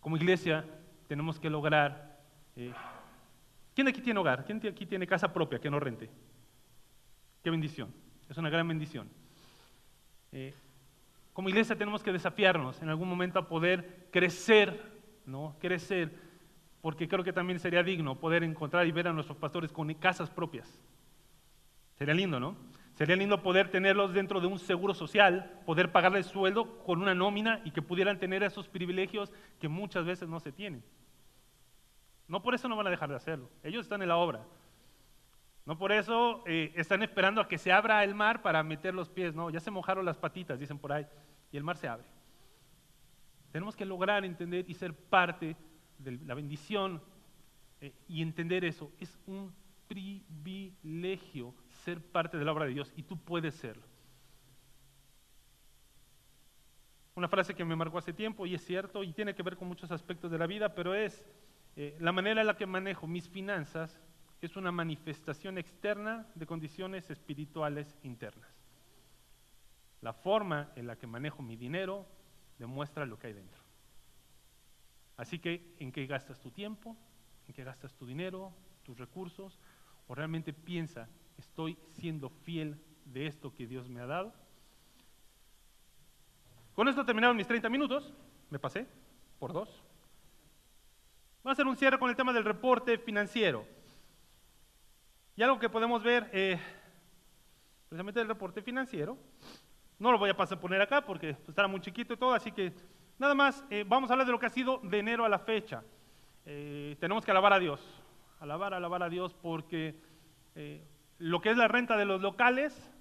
Como 0.00 0.16
iglesia 0.16 0.64
tenemos 1.06 1.38
que 1.38 1.50
lograr... 1.50 2.18
Eh, 2.56 2.72
¿Quién 3.74 3.88
aquí 3.88 4.00
tiene 4.00 4.18
hogar? 4.18 4.46
¿Quién 4.46 4.66
aquí 4.66 4.86
tiene 4.86 5.06
casa 5.06 5.30
propia 5.34 5.58
que 5.58 5.68
no 5.68 5.78
rente? 5.78 6.08
Qué 7.44 7.50
bendición, 7.50 7.92
es 8.28 8.36
una 8.36 8.50
gran 8.50 8.68
bendición. 8.68 9.08
Eh, 10.32 10.54
como 11.32 11.48
iglesia 11.48 11.76
tenemos 11.76 12.02
que 12.02 12.12
desafiarnos 12.12 12.82
en 12.82 12.88
algún 12.88 13.08
momento 13.08 13.38
a 13.38 13.48
poder 13.48 14.08
crecer, 14.10 14.82
¿no? 15.24 15.56
Crecer, 15.60 16.12
porque 16.80 17.08
creo 17.08 17.24
que 17.24 17.32
también 17.32 17.60
sería 17.60 17.82
digno 17.82 18.18
poder 18.18 18.42
encontrar 18.42 18.86
y 18.86 18.92
ver 18.92 19.08
a 19.08 19.12
nuestros 19.12 19.38
pastores 19.38 19.72
con 19.72 19.92
casas 19.94 20.30
propias. 20.30 20.80
Sería 21.96 22.14
lindo, 22.14 22.38
¿no? 22.40 22.56
Sería 22.94 23.14
lindo 23.14 23.42
poder 23.42 23.70
tenerlos 23.70 24.12
dentro 24.12 24.40
de 24.40 24.48
un 24.48 24.58
seguro 24.58 24.92
social, 24.92 25.60
poder 25.64 25.92
pagarles 25.92 26.26
sueldo 26.26 26.82
con 26.84 27.00
una 27.00 27.14
nómina 27.14 27.60
y 27.64 27.70
que 27.70 27.82
pudieran 27.82 28.18
tener 28.18 28.42
esos 28.42 28.68
privilegios 28.68 29.32
que 29.60 29.68
muchas 29.68 30.04
veces 30.04 30.28
no 30.28 30.40
se 30.40 30.50
tienen. 30.50 30.82
No 32.26 32.42
por 32.42 32.54
eso 32.56 32.68
no 32.68 32.76
van 32.76 32.88
a 32.88 32.90
dejar 32.90 33.08
de 33.08 33.16
hacerlo. 33.16 33.48
Ellos 33.62 33.86
están 33.86 34.02
en 34.02 34.08
la 34.08 34.16
obra. 34.16 34.44
No 35.68 35.76
por 35.76 35.92
eso 35.92 36.42
eh, 36.46 36.72
están 36.76 37.02
esperando 37.02 37.42
a 37.42 37.46
que 37.46 37.58
se 37.58 37.70
abra 37.70 38.02
el 38.02 38.14
mar 38.14 38.40
para 38.40 38.62
meter 38.62 38.94
los 38.94 39.10
pies. 39.10 39.34
No, 39.34 39.50
ya 39.50 39.60
se 39.60 39.70
mojaron 39.70 40.06
las 40.06 40.16
patitas, 40.16 40.58
dicen 40.58 40.78
por 40.78 40.94
ahí, 40.94 41.06
y 41.52 41.58
el 41.58 41.62
mar 41.62 41.76
se 41.76 41.86
abre. 41.86 42.06
Tenemos 43.52 43.76
que 43.76 43.84
lograr 43.84 44.24
entender 44.24 44.64
y 44.66 44.72
ser 44.72 44.94
parte 44.94 45.56
de 45.98 46.12
la 46.24 46.32
bendición 46.32 47.02
eh, 47.82 47.92
y 48.08 48.22
entender 48.22 48.64
eso. 48.64 48.90
Es 48.98 49.18
un 49.26 49.52
privilegio 49.88 51.54
ser 51.84 52.00
parte 52.00 52.38
de 52.38 52.46
la 52.46 52.52
obra 52.52 52.64
de 52.64 52.72
Dios 52.72 52.90
y 52.96 53.02
tú 53.02 53.18
puedes 53.18 53.52
serlo. 53.52 53.84
Una 57.14 57.28
frase 57.28 57.54
que 57.54 57.66
me 57.66 57.76
marcó 57.76 57.98
hace 57.98 58.14
tiempo 58.14 58.46
y 58.46 58.54
es 58.54 58.64
cierto 58.64 59.04
y 59.04 59.12
tiene 59.12 59.34
que 59.34 59.42
ver 59.42 59.58
con 59.58 59.68
muchos 59.68 59.90
aspectos 59.90 60.30
de 60.30 60.38
la 60.38 60.46
vida, 60.46 60.74
pero 60.74 60.94
es 60.94 61.26
eh, 61.76 61.94
la 62.00 62.12
manera 62.12 62.40
en 62.40 62.46
la 62.46 62.56
que 62.56 62.64
manejo 62.64 63.06
mis 63.06 63.28
finanzas 63.28 64.00
es 64.40 64.56
una 64.56 64.70
manifestación 64.70 65.58
externa 65.58 66.26
de 66.34 66.46
condiciones 66.46 67.10
espirituales 67.10 67.96
internas. 68.02 68.50
La 70.00 70.12
forma 70.12 70.70
en 70.76 70.86
la 70.86 70.96
que 70.96 71.06
manejo 71.06 71.42
mi 71.42 71.56
dinero 71.56 72.06
demuestra 72.58 73.04
lo 73.04 73.18
que 73.18 73.28
hay 73.28 73.32
dentro. 73.32 73.60
Así 75.16 75.40
que, 75.40 75.74
¿en 75.78 75.90
qué 75.90 76.06
gastas 76.06 76.40
tu 76.40 76.50
tiempo? 76.50 76.96
¿En 77.48 77.54
qué 77.54 77.64
gastas 77.64 77.94
tu 77.94 78.06
dinero, 78.06 78.52
tus 78.84 78.96
recursos? 78.96 79.58
¿O 80.06 80.14
realmente 80.14 80.52
piensa, 80.52 81.08
estoy 81.36 81.76
siendo 81.90 82.28
fiel 82.28 82.80
de 83.04 83.26
esto 83.26 83.52
que 83.52 83.66
Dios 83.66 83.88
me 83.88 84.00
ha 84.00 84.06
dado? 84.06 84.32
Con 86.74 86.86
esto 86.86 87.04
terminaron 87.04 87.36
mis 87.36 87.48
30 87.48 87.68
minutos. 87.68 88.14
Me 88.50 88.60
pasé 88.60 88.86
por 89.40 89.52
dos. 89.52 89.68
Vamos 91.42 91.58
a 91.58 91.62
hacer 91.62 91.66
un 91.66 91.76
cierre 91.76 91.98
con 91.98 92.08
el 92.08 92.16
tema 92.16 92.32
del 92.32 92.44
reporte 92.44 92.98
financiero. 92.98 93.66
Y 95.38 95.42
algo 95.44 95.60
que 95.60 95.68
podemos 95.68 96.02
ver, 96.02 96.28
eh, 96.32 96.58
precisamente 97.88 98.20
el 98.20 98.26
reporte 98.26 98.60
financiero, 98.60 99.16
no 100.00 100.10
lo 100.10 100.18
voy 100.18 100.30
a 100.30 100.36
pasar 100.36 100.58
a 100.58 100.60
poner 100.60 100.82
acá 100.82 101.04
porque 101.04 101.34
pues, 101.34 101.50
estará 101.50 101.68
muy 101.68 101.80
chiquito 101.80 102.12
y 102.12 102.16
todo, 102.16 102.34
así 102.34 102.50
que 102.50 102.72
nada 103.20 103.36
más 103.36 103.64
eh, 103.70 103.84
vamos 103.86 104.10
a 104.10 104.14
hablar 104.14 104.26
de 104.26 104.32
lo 104.32 104.40
que 104.40 104.46
ha 104.46 104.50
sido 104.50 104.80
de 104.82 104.98
enero 104.98 105.24
a 105.24 105.28
la 105.28 105.38
fecha. 105.38 105.84
Eh, 106.44 106.96
tenemos 106.98 107.24
que 107.24 107.30
alabar 107.30 107.52
a 107.52 107.60
Dios, 107.60 107.80
alabar, 108.40 108.74
alabar 108.74 109.04
a 109.04 109.08
Dios 109.08 109.32
porque 109.32 109.94
lo 111.18 111.40
que 111.40 111.50
es 111.50 111.56
la 111.56 111.68
renta 111.68 111.96
de 111.96 112.04
los 112.04 112.20
locales, 112.20 112.92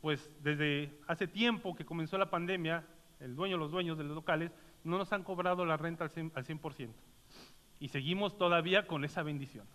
pues 0.00 0.32
desde 0.42 0.98
hace 1.06 1.28
tiempo 1.28 1.76
que 1.76 1.86
comenzó 1.86 2.18
la 2.18 2.30
pandemia, 2.30 2.84
el 3.20 3.36
dueño, 3.36 3.58
los 3.58 3.70
dueños 3.70 3.96
de 3.96 4.02
los 4.02 4.16
locales, 4.16 4.50
no 4.82 4.98
nos 4.98 5.12
han 5.12 5.22
cobrado 5.22 5.64
la 5.64 5.76
renta 5.76 6.02
al 6.02 6.10
100%. 6.10 6.90
Y 7.78 7.90
seguimos 7.90 8.36
todavía 8.36 8.88
con 8.88 9.04
esa 9.04 9.22
bendición. 9.22 9.68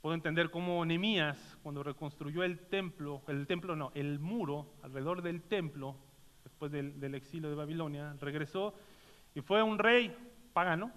Puedo 0.00 0.14
entender 0.14 0.50
cómo 0.50 0.84
Nehemías, 0.84 1.58
cuando 1.62 1.82
reconstruyó 1.82 2.44
el 2.44 2.60
templo, 2.68 3.22
el 3.26 3.46
templo 3.46 3.74
no, 3.74 3.90
el 3.94 4.20
muro 4.20 4.74
alrededor 4.82 5.22
del 5.22 5.42
templo, 5.42 5.96
después 6.44 6.70
del, 6.70 7.14
exilio 7.14 7.48
de 7.48 7.56
Babilonia, 7.56 8.14
regresó 8.20 8.74
y 9.34 9.40
fue 9.40 9.62
un 9.62 9.78
rey 9.78 10.16
pagano, 10.52 10.92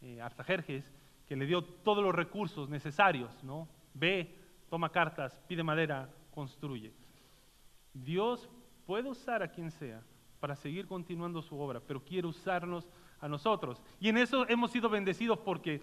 eh, 0.00 0.20
Artajerjes, 0.20 0.90
que 1.26 1.36
le 1.36 1.44
dio 1.44 1.62
todos 1.62 2.02
los 2.02 2.14
recursos 2.14 2.70
necesarios, 2.70 3.44
¿no? 3.44 3.68
Ve, 3.92 4.34
toma 4.70 4.90
cartas, 4.90 5.38
pide 5.46 5.62
madera, 5.62 6.08
construye. 6.30 6.94
Dios 7.92 8.48
puede 8.86 9.10
usar 9.10 9.42
a 9.42 9.50
quien 9.50 9.70
sea 9.70 10.02
para 10.40 10.56
seguir 10.56 10.86
continuando 10.86 11.42
su 11.42 11.58
obra, 11.58 11.80
pero 11.80 12.02
quiere 12.02 12.26
usarnos 12.26 12.88
a 13.20 13.28
nosotros. 13.28 13.82
Y 14.00 14.08
en 14.08 14.16
eso 14.16 14.48
hemos 14.48 14.70
sido 14.70 14.88
bendecidos 14.88 15.38
porque 15.40 15.82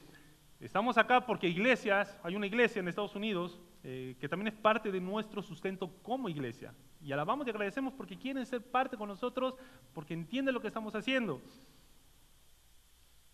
Estamos 0.59 0.97
acá 0.97 1.25
porque 1.25 1.47
iglesias, 1.47 2.17
hay 2.23 2.35
una 2.35 2.47
iglesia 2.47 2.79
en 2.79 2.87
Estados 2.87 3.15
Unidos 3.15 3.59
eh, 3.83 4.15
que 4.19 4.29
también 4.29 4.47
es 4.47 4.59
parte 4.59 4.91
de 4.91 4.99
nuestro 4.99 5.41
sustento 5.43 5.91
como 6.01 6.29
iglesia. 6.29 6.73
Y 7.01 7.11
alabamos 7.11 7.45
y 7.45 7.51
agradecemos 7.51 7.93
porque 7.93 8.17
quieren 8.17 8.45
ser 8.45 8.63
parte 8.63 8.97
con 8.97 9.09
nosotros, 9.09 9.53
porque 9.93 10.13
entienden 10.13 10.55
lo 10.55 10.61
que 10.61 10.67
estamos 10.67 10.95
haciendo. 10.95 11.41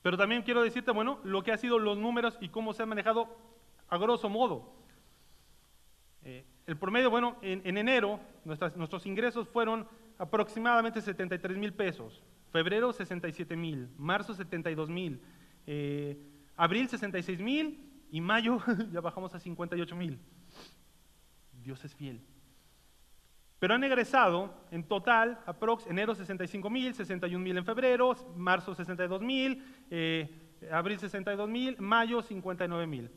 Pero 0.02 0.18
también 0.18 0.42
quiero 0.42 0.64
decirte, 0.64 0.92
bueno, 0.92 1.20
lo 1.24 1.44
que 1.44 1.52
han 1.52 1.58
sido 1.58 1.80
los 1.80 1.98
números 1.98 2.38
y 2.42 2.50
cómo 2.50 2.74
se 2.74 2.84
han 2.84 2.90
manejado 2.90 3.38
a 3.88 3.98
grosso 3.98 4.30
modo. 4.30 4.74
Eh, 6.24 6.44
el 6.66 6.78
promedio, 6.78 7.10
bueno, 7.10 7.38
en, 7.42 7.78
enero 7.78 8.20
nuestros 8.44 9.06
ingresos 9.06 9.48
fueron 9.48 9.88
aproximadamente 10.18 11.02
73 11.02 11.58
mil 11.58 11.74
pesos, 11.74 12.24
febrero 12.52 12.92
67 12.92 13.56
mil, 13.56 13.90
marzo 13.98 14.34
72 14.34 14.90
mil. 14.90 15.22
Eh, 15.68 16.18
Abril 16.56 16.88
66 16.88 17.40
mil 17.40 17.92
y 18.12 18.22
mayo 18.22 18.60
ya 18.92 19.02
bajamos 19.02 19.34
a 19.34 19.40
58 19.40 19.96
mil. 19.96 20.20
Dios 21.64 21.84
es 21.86 21.96
fiel. 21.96 22.22
Pero 23.60 23.76
han 23.76 23.84
egresado 23.84 24.52
en 24.72 24.84
total, 24.84 25.40
aprox, 25.46 25.86
enero 25.86 26.16
65 26.16 26.68
mil, 26.72 26.96
61 26.96 27.44
mil 27.44 27.58
en 27.58 27.64
febrero, 27.64 28.16
marzo 28.36 28.74
62 28.74 29.22
mil, 29.22 29.64
eh, 29.92 30.58
abril 30.72 30.98
62 30.98 31.48
mil, 31.48 31.78
mayo 31.80 32.24
59 32.24 32.88
mil. 32.88 33.12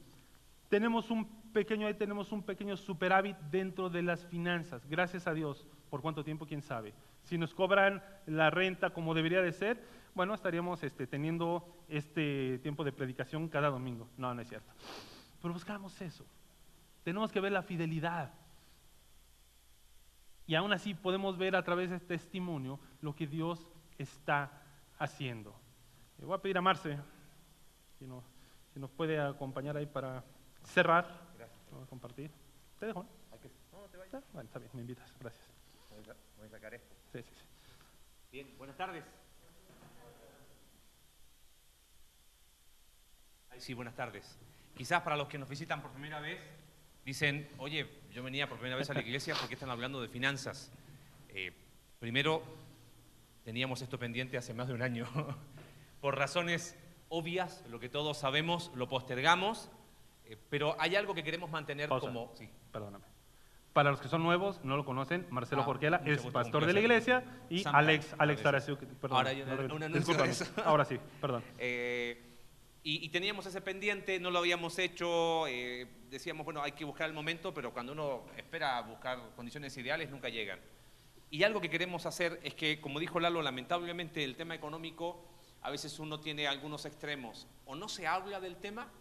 Tenemos 0.69 1.11
un 1.11 1.27
pequeño, 1.55 1.87
ahí 1.87 1.95
tenemos 1.95 2.31
un 2.31 2.43
pequeño 2.43 2.77
superávit 2.77 3.39
dentro 3.51 3.89
de 3.89 4.03
las 4.03 4.27
finanzas, 4.27 4.87
gracias 4.87 5.27
a 5.27 5.33
Dios. 5.33 5.67
¿Por 5.89 6.03
cuánto 6.03 6.25
tiempo? 6.25 6.45
¿Quién 6.45 6.61
sabe? 6.61 6.93
Si 7.23 7.39
nos 7.39 7.55
cobran 7.55 8.03
la 8.27 8.51
renta 8.51 8.91
como 8.91 9.15
debería 9.15 9.41
de 9.41 9.53
ser, 9.53 9.83
bueno, 10.15 10.35
estaríamos 10.35 10.83
este, 10.83 11.07
teniendo 11.07 11.67
este 11.89 12.59
tiempo 12.61 12.85
de 12.85 12.93
predicación 12.93 13.49
cada 13.49 13.69
domingo. 13.69 14.09
No, 14.17 14.33
no 14.35 14.41
es 14.41 14.49
cierto. 14.49 14.73
Pero 15.43 15.55
buscamos 15.55 16.01
eso. 16.01 16.25
Tenemos 17.03 17.33
que 17.33 17.41
ver 17.41 17.53
la 17.53 17.63
fidelidad. 17.63 18.33
Y 20.47 20.55
aún 20.55 20.73
así 20.73 20.95
podemos 20.95 21.37
ver 21.37 21.57
a 21.57 21.63
través 21.63 21.91
de 21.91 21.97
este 21.97 22.09
testimonio 22.09 22.79
lo 23.01 23.15
que 23.15 23.27
Dios 23.27 23.67
está 23.99 24.63
haciendo. 24.99 25.55
Le 26.19 26.27
voy 26.27 26.37
a 26.37 26.43
pedir 26.43 26.59
a 26.59 26.61
Marce 26.61 26.99
si, 27.99 28.07
nos 28.07 28.91
puede 28.91 29.21
acompañar 29.21 29.77
ahí 29.77 29.87
para 29.87 30.25
cerrar. 30.65 31.07
Gracias. 31.37 31.61
Vamos 31.71 31.87
a 31.87 31.91
compartir. 31.91 32.31
Te 32.79 32.87
dejo. 32.87 33.03
¿no? 33.03 33.09
te 33.91 33.97
vayas. 33.99 34.25
Bueno, 34.33 34.47
está 34.47 34.59
bien, 34.59 34.71
me 34.75 34.81
invitas. 34.81 35.15
Gracias. 35.21 35.51
Voy 36.37 36.47
a 36.47 36.51
sacar 36.51 36.75
esto. 36.75 36.95
Sí, 37.13 37.23
sí, 37.23 37.35
sí. 37.35 37.45
Bien, 38.33 38.55
buenas 38.59 38.77
tardes. 38.77 39.24
Sí, 43.59 43.75
buenas 43.75 43.95
tardes. 43.95 44.39
Quizás 44.77 45.03
para 45.03 45.17
los 45.17 45.29
que 45.29 45.39
nos 45.39 45.49
visitan 45.49 45.81
por 45.81 45.91
primera 45.93 46.21
vez, 46.21 46.39
dicen, 47.05 47.49
oye, 47.59 47.89
yo 48.13 48.23
venía 48.23 48.49
por 48.49 48.59
primera 48.59 48.77
vez 48.77 48.91
a 48.91 48.95
la 48.95 49.01
iglesia 49.01 49.35
porque 49.39 49.55
están 49.55 49.71
hablando 49.71 50.01
de 50.01 50.09
finanzas. 50.09 50.73
Eh, 51.29 51.53
primero, 52.01 52.43
teníamos 53.45 53.83
esto 53.83 53.99
pendiente 53.99 54.37
hace 54.37 54.55
más 54.55 54.69
de 54.69 54.75
un 54.75 54.83
año. 54.83 55.07
por 56.01 56.19
razones 56.19 56.77
obvias, 57.09 57.65
lo 57.69 57.79
que 57.79 57.89
todos 57.89 58.19
sabemos, 58.19 58.73
lo 58.75 58.89
postergamos, 58.89 59.71
eh, 60.27 60.37
pero 60.51 60.77
hay 60.81 60.97
algo 60.97 61.15
que 61.15 61.23
queremos 61.23 61.51
mantener 61.51 61.89
como... 61.89 62.33
Sí. 62.35 62.49
Perdóname. 62.73 63.05
Para 63.73 63.91
los 63.91 64.01
que 64.01 64.09
son 64.09 64.23
nuevos, 64.23 64.61
no 64.65 64.77
lo 64.77 64.85
conocen, 64.85 65.27
Marcelo 65.31 65.63
ah, 65.63 65.65
Jorquela 65.65 66.01
es 66.05 66.23
pastor 66.27 66.65
de 66.65 66.73
la 66.73 66.81
iglesia 66.81 67.25
y 67.51 67.65
Alex, 67.67 68.15
Alex 68.19 68.43
Taraciuk, 68.43 68.79
perdón. 69.01 69.19
Ahora, 69.19 69.33
no, 69.35 69.75
un 69.75 70.65
Ahora 70.65 70.85
sí, 70.85 70.97
perdón. 71.21 71.43
Eh, 71.59 72.34
y, 72.87 73.09
teníamos 73.09 73.47
ese 73.47 73.63
pendiente, 73.63 74.21
no 74.21 74.31
lo 74.31 74.41
habíamos 74.41 74.79
hecho, 74.79 75.47
eh, 75.47 75.89
decíamos, 76.11 76.45
bueno, 76.45 76.63
hay 76.63 76.73
que 76.73 76.85
buscar 76.85 77.09
el 77.09 77.15
momento, 77.15 77.55
pero 77.55 77.73
cuando 77.73 77.93
uno 77.93 78.27
espera 78.37 78.79
buscar 78.83 79.33
condiciones 79.35 79.75
ideales, 79.79 80.11
nunca 80.11 80.29
llegan. 80.29 80.61
Y 81.31 81.45
algo 81.45 81.63
que 81.63 81.71
queremos 81.71 82.05
hacer 82.05 82.39
es 82.43 82.55
que, 82.55 82.83
como 82.83 83.01
dijo 83.01 83.19
Lalo, 83.21 83.41
lamentablemente 83.41 84.23
el 84.23 84.37
tema 84.37 84.55
económico, 84.55 85.25
a 85.63 85.71
veces 85.71 85.99
uno 85.99 86.21
tiene 86.21 86.47
algunos 86.47 86.85
extremos. 86.85 87.47
O 87.65 87.75
no 87.75 87.89
se 87.89 88.07
habla 88.07 88.39
del 88.39 88.57
tema 88.57 88.93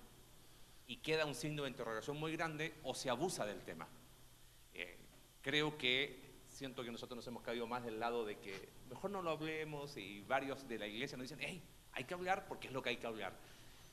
y 0.88 0.98
queda 0.98 1.26
un 1.26 1.36
signo 1.36 1.64
de 1.64 1.70
interrogación 1.70 2.18
muy 2.18 2.32
grande, 2.32 2.74
o 2.84 2.96
se 2.96 3.10
abusa 3.10 3.46
del 3.46 3.64
tema. 3.64 3.90
Eh, 4.74 4.98
creo 5.42 5.78
que 5.78 6.24
siento 6.48 6.86
que 6.86 6.92
nosotros 6.92 7.18
nos 7.18 7.28
hemos 7.28 7.44
caído 7.44 7.68
más 7.68 7.84
del 7.84 8.00
lado 8.00 8.24
de 8.24 8.40
que 8.40 8.70
mejor 8.90 9.12
no 9.12 9.22
lo 9.22 9.32
hablemos 9.32 9.98
y 9.98 10.22
varios 10.22 10.70
de 10.70 10.80
la 10.80 10.88
iglesia 10.88 11.18
nos 11.18 11.26
dicen, 11.30 11.40
hey, 11.42 11.62
hay 11.92 12.06
que 12.06 12.14
hablar 12.14 12.48
porque 12.48 12.68
es 12.68 12.74
lo 12.74 12.82
que 12.82 12.90
hay 12.90 12.98
que 12.98 13.08
hablar. 13.08 13.34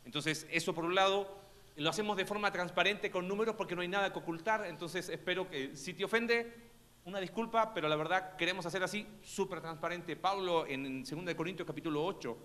Entonces, 0.04 0.46
eso 0.50 0.74
por 0.74 0.84
un 0.84 0.94
lado, 0.94 1.38
lo 1.76 1.90
hacemos 1.90 2.16
de 2.16 2.24
forma 2.24 2.50
transparente 2.52 3.10
con 3.10 3.28
números 3.28 3.54
porque 3.56 3.74
no 3.74 3.82
hay 3.82 3.88
nada 3.88 4.12
que 4.12 4.18
ocultar. 4.18 4.66
Entonces, 4.66 5.08
espero 5.08 5.48
que 5.48 5.76
si 5.76 5.94
te 5.94 6.04
ofende, 6.04 6.70
una 7.04 7.20
disculpa, 7.20 7.72
pero 7.72 7.88
la 7.88 7.96
verdad 7.96 8.36
queremos 8.36 8.66
hacer 8.66 8.82
así 8.82 9.06
súper 9.22 9.60
transparente. 9.60 10.16
Pablo 10.16 10.66
en 10.66 11.02
2 11.02 11.34
Corintios 11.34 11.66
capítulo 11.66 12.04
8 12.04 12.38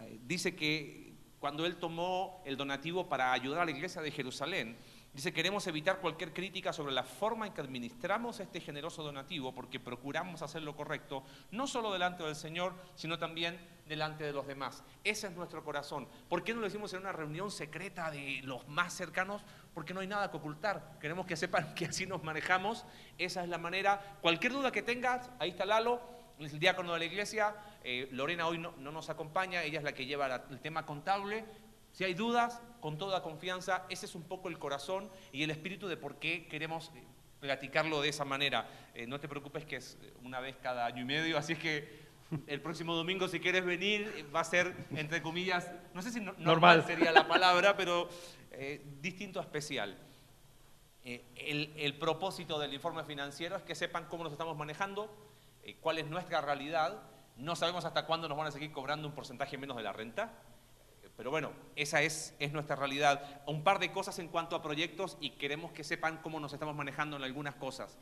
eh, 0.00 0.18
dice 0.22 0.54
que 0.54 1.14
cuando 1.38 1.64
él 1.64 1.76
tomó 1.76 2.42
el 2.44 2.56
donativo 2.56 3.08
para 3.08 3.32
ayudar 3.32 3.60
a 3.60 3.64
la 3.64 3.70
iglesia 3.70 4.02
de 4.02 4.10
Jerusalén, 4.10 4.76
Dice, 5.16 5.32
queremos 5.32 5.66
evitar 5.66 6.02
cualquier 6.02 6.34
crítica 6.34 6.74
sobre 6.74 6.92
la 6.92 7.02
forma 7.02 7.46
en 7.46 7.54
que 7.54 7.62
administramos 7.62 8.38
este 8.38 8.60
generoso 8.60 9.02
donativo 9.02 9.54
porque 9.54 9.80
procuramos 9.80 10.42
hacer 10.42 10.60
lo 10.62 10.76
correcto, 10.76 11.24
no 11.52 11.66
solo 11.66 11.90
delante 11.90 12.22
del 12.22 12.36
Señor, 12.36 12.74
sino 12.96 13.18
también 13.18 13.58
delante 13.86 14.24
de 14.24 14.32
los 14.32 14.46
demás. 14.46 14.82
Ese 15.04 15.28
es 15.28 15.32
nuestro 15.34 15.64
corazón. 15.64 16.08
¿Por 16.28 16.44
qué 16.44 16.52
no 16.52 16.60
lo 16.60 16.66
decimos 16.66 16.92
en 16.92 17.00
una 17.00 17.12
reunión 17.12 17.50
secreta 17.50 18.10
de 18.10 18.40
los 18.44 18.66
más 18.68 18.92
cercanos? 18.92 19.42
Porque 19.74 19.94
no 19.94 20.00
hay 20.00 20.06
nada 20.06 20.30
que 20.30 20.36
ocultar. 20.36 20.98
Queremos 21.00 21.26
que 21.26 21.36
sepan 21.36 21.74
que 21.74 21.86
así 21.86 22.06
nos 22.06 22.22
manejamos. 22.22 22.84
Esa 23.18 23.42
es 23.42 23.48
la 23.48 23.58
manera. 23.58 24.18
Cualquier 24.20 24.52
duda 24.52 24.72
que 24.72 24.82
tengas, 24.82 25.30
ahí 25.38 25.50
está 25.50 25.64
Lalo, 25.64 26.00
el 26.38 26.58
diácono 26.58 26.92
de 26.92 26.98
la 26.98 27.04
iglesia. 27.04 27.54
Eh, 27.82 28.08
Lorena 28.12 28.46
hoy 28.46 28.58
no, 28.58 28.72
nos 28.76 29.10
acompaña, 29.10 29.62
ella 29.62 29.78
es 29.78 29.84
la 29.84 29.92
que 29.92 30.06
lleva 30.06 30.44
el 30.50 30.60
tema 30.60 30.84
contable 30.84 31.44
Si 31.92 32.02
hay 32.04 32.14
dudas, 32.14 32.60
con 32.80 32.98
toda 32.98 33.22
confianza, 33.22 33.86
ese 33.88 34.06
es 34.06 34.14
un 34.14 34.24
poco 34.24 34.48
el 34.48 34.58
corazón 34.58 35.08
y 35.32 35.42
el 35.44 35.50
espíritu 35.50 35.88
de 35.88 35.96
por 35.96 36.18
qué 36.18 36.46
queremos 36.46 36.90
eh, 36.94 37.04
platicarlo 37.40 38.02
de 38.02 38.08
esa 38.08 38.24
manera. 38.24 38.68
Eh, 38.94 39.06
no 39.06 39.20
te 39.20 39.28
preocupes 39.28 39.64
que 39.64 39.76
es 39.76 39.98
una 40.22 40.40
vez 40.40 40.56
cada 40.56 40.84
año 40.86 41.02
y 41.02 41.04
medio, 41.04 41.38
así 41.38 41.54
es 41.54 41.58
que 41.58 42.05
el 42.46 42.60
próximo 42.60 42.94
domingo 42.94 43.28
si 43.28 43.40
quieres 43.40 43.64
venir 43.64 44.12
eh, 44.16 44.24
va 44.34 44.40
a 44.40 44.44
ser, 44.44 44.74
entre 44.94 45.22
comillas, 45.22 45.70
no 45.94 46.02
sé 46.02 46.10
si 46.10 46.20
normal, 46.20 46.84
sería 46.86 47.12
la 47.12 47.28
palabra, 47.28 47.76
pero 47.76 48.08
distinto 49.00 49.38
especial. 49.40 49.98
El, 51.04 51.72
el, 51.76 51.94
propósito 51.98 52.58
del 52.58 52.74
informe 52.74 53.04
financiero 53.04 53.54
es 53.54 53.62
que 53.62 53.74
sepan 53.74 54.06
cómo 54.06 54.24
nos 54.24 54.32
estamos 54.32 54.56
manejando, 54.56 55.14
cuál 55.80 55.98
es 55.98 56.06
nuestra 56.06 56.40
realidad. 56.40 57.02
No 57.36 57.54
sabemos 57.54 57.84
hasta 57.84 58.06
cuándo 58.06 58.28
nos 58.28 58.36
van 58.36 58.48
a 58.48 58.50
seguir 58.50 58.72
cobrando 58.72 59.06
un 59.06 59.14
porcentaje 59.14 59.56
menos 59.58 59.76
de 59.76 59.82
la 59.82 59.92
renta. 59.92 60.32
Pero 61.16 61.30
bueno, 61.30 61.52
esa 61.76 62.02
es, 62.02 62.34
es, 62.38 62.52
nuestra 62.52 62.76
realidad. 62.76 63.42
Un 63.46 63.64
par 63.64 63.78
de 63.78 63.90
cosas 63.90 64.18
en 64.18 64.28
cuanto 64.28 64.54
a 64.54 64.62
proyectos 64.62 65.16
y 65.20 65.30
queremos 65.30 65.72
que 65.72 65.82
sepan 65.82 66.18
cómo 66.18 66.40
nos 66.40 66.52
estamos 66.52 66.74
manejando 66.74 67.16
en 67.16 67.24
algunas 67.24 67.54
cosas. 67.54 67.98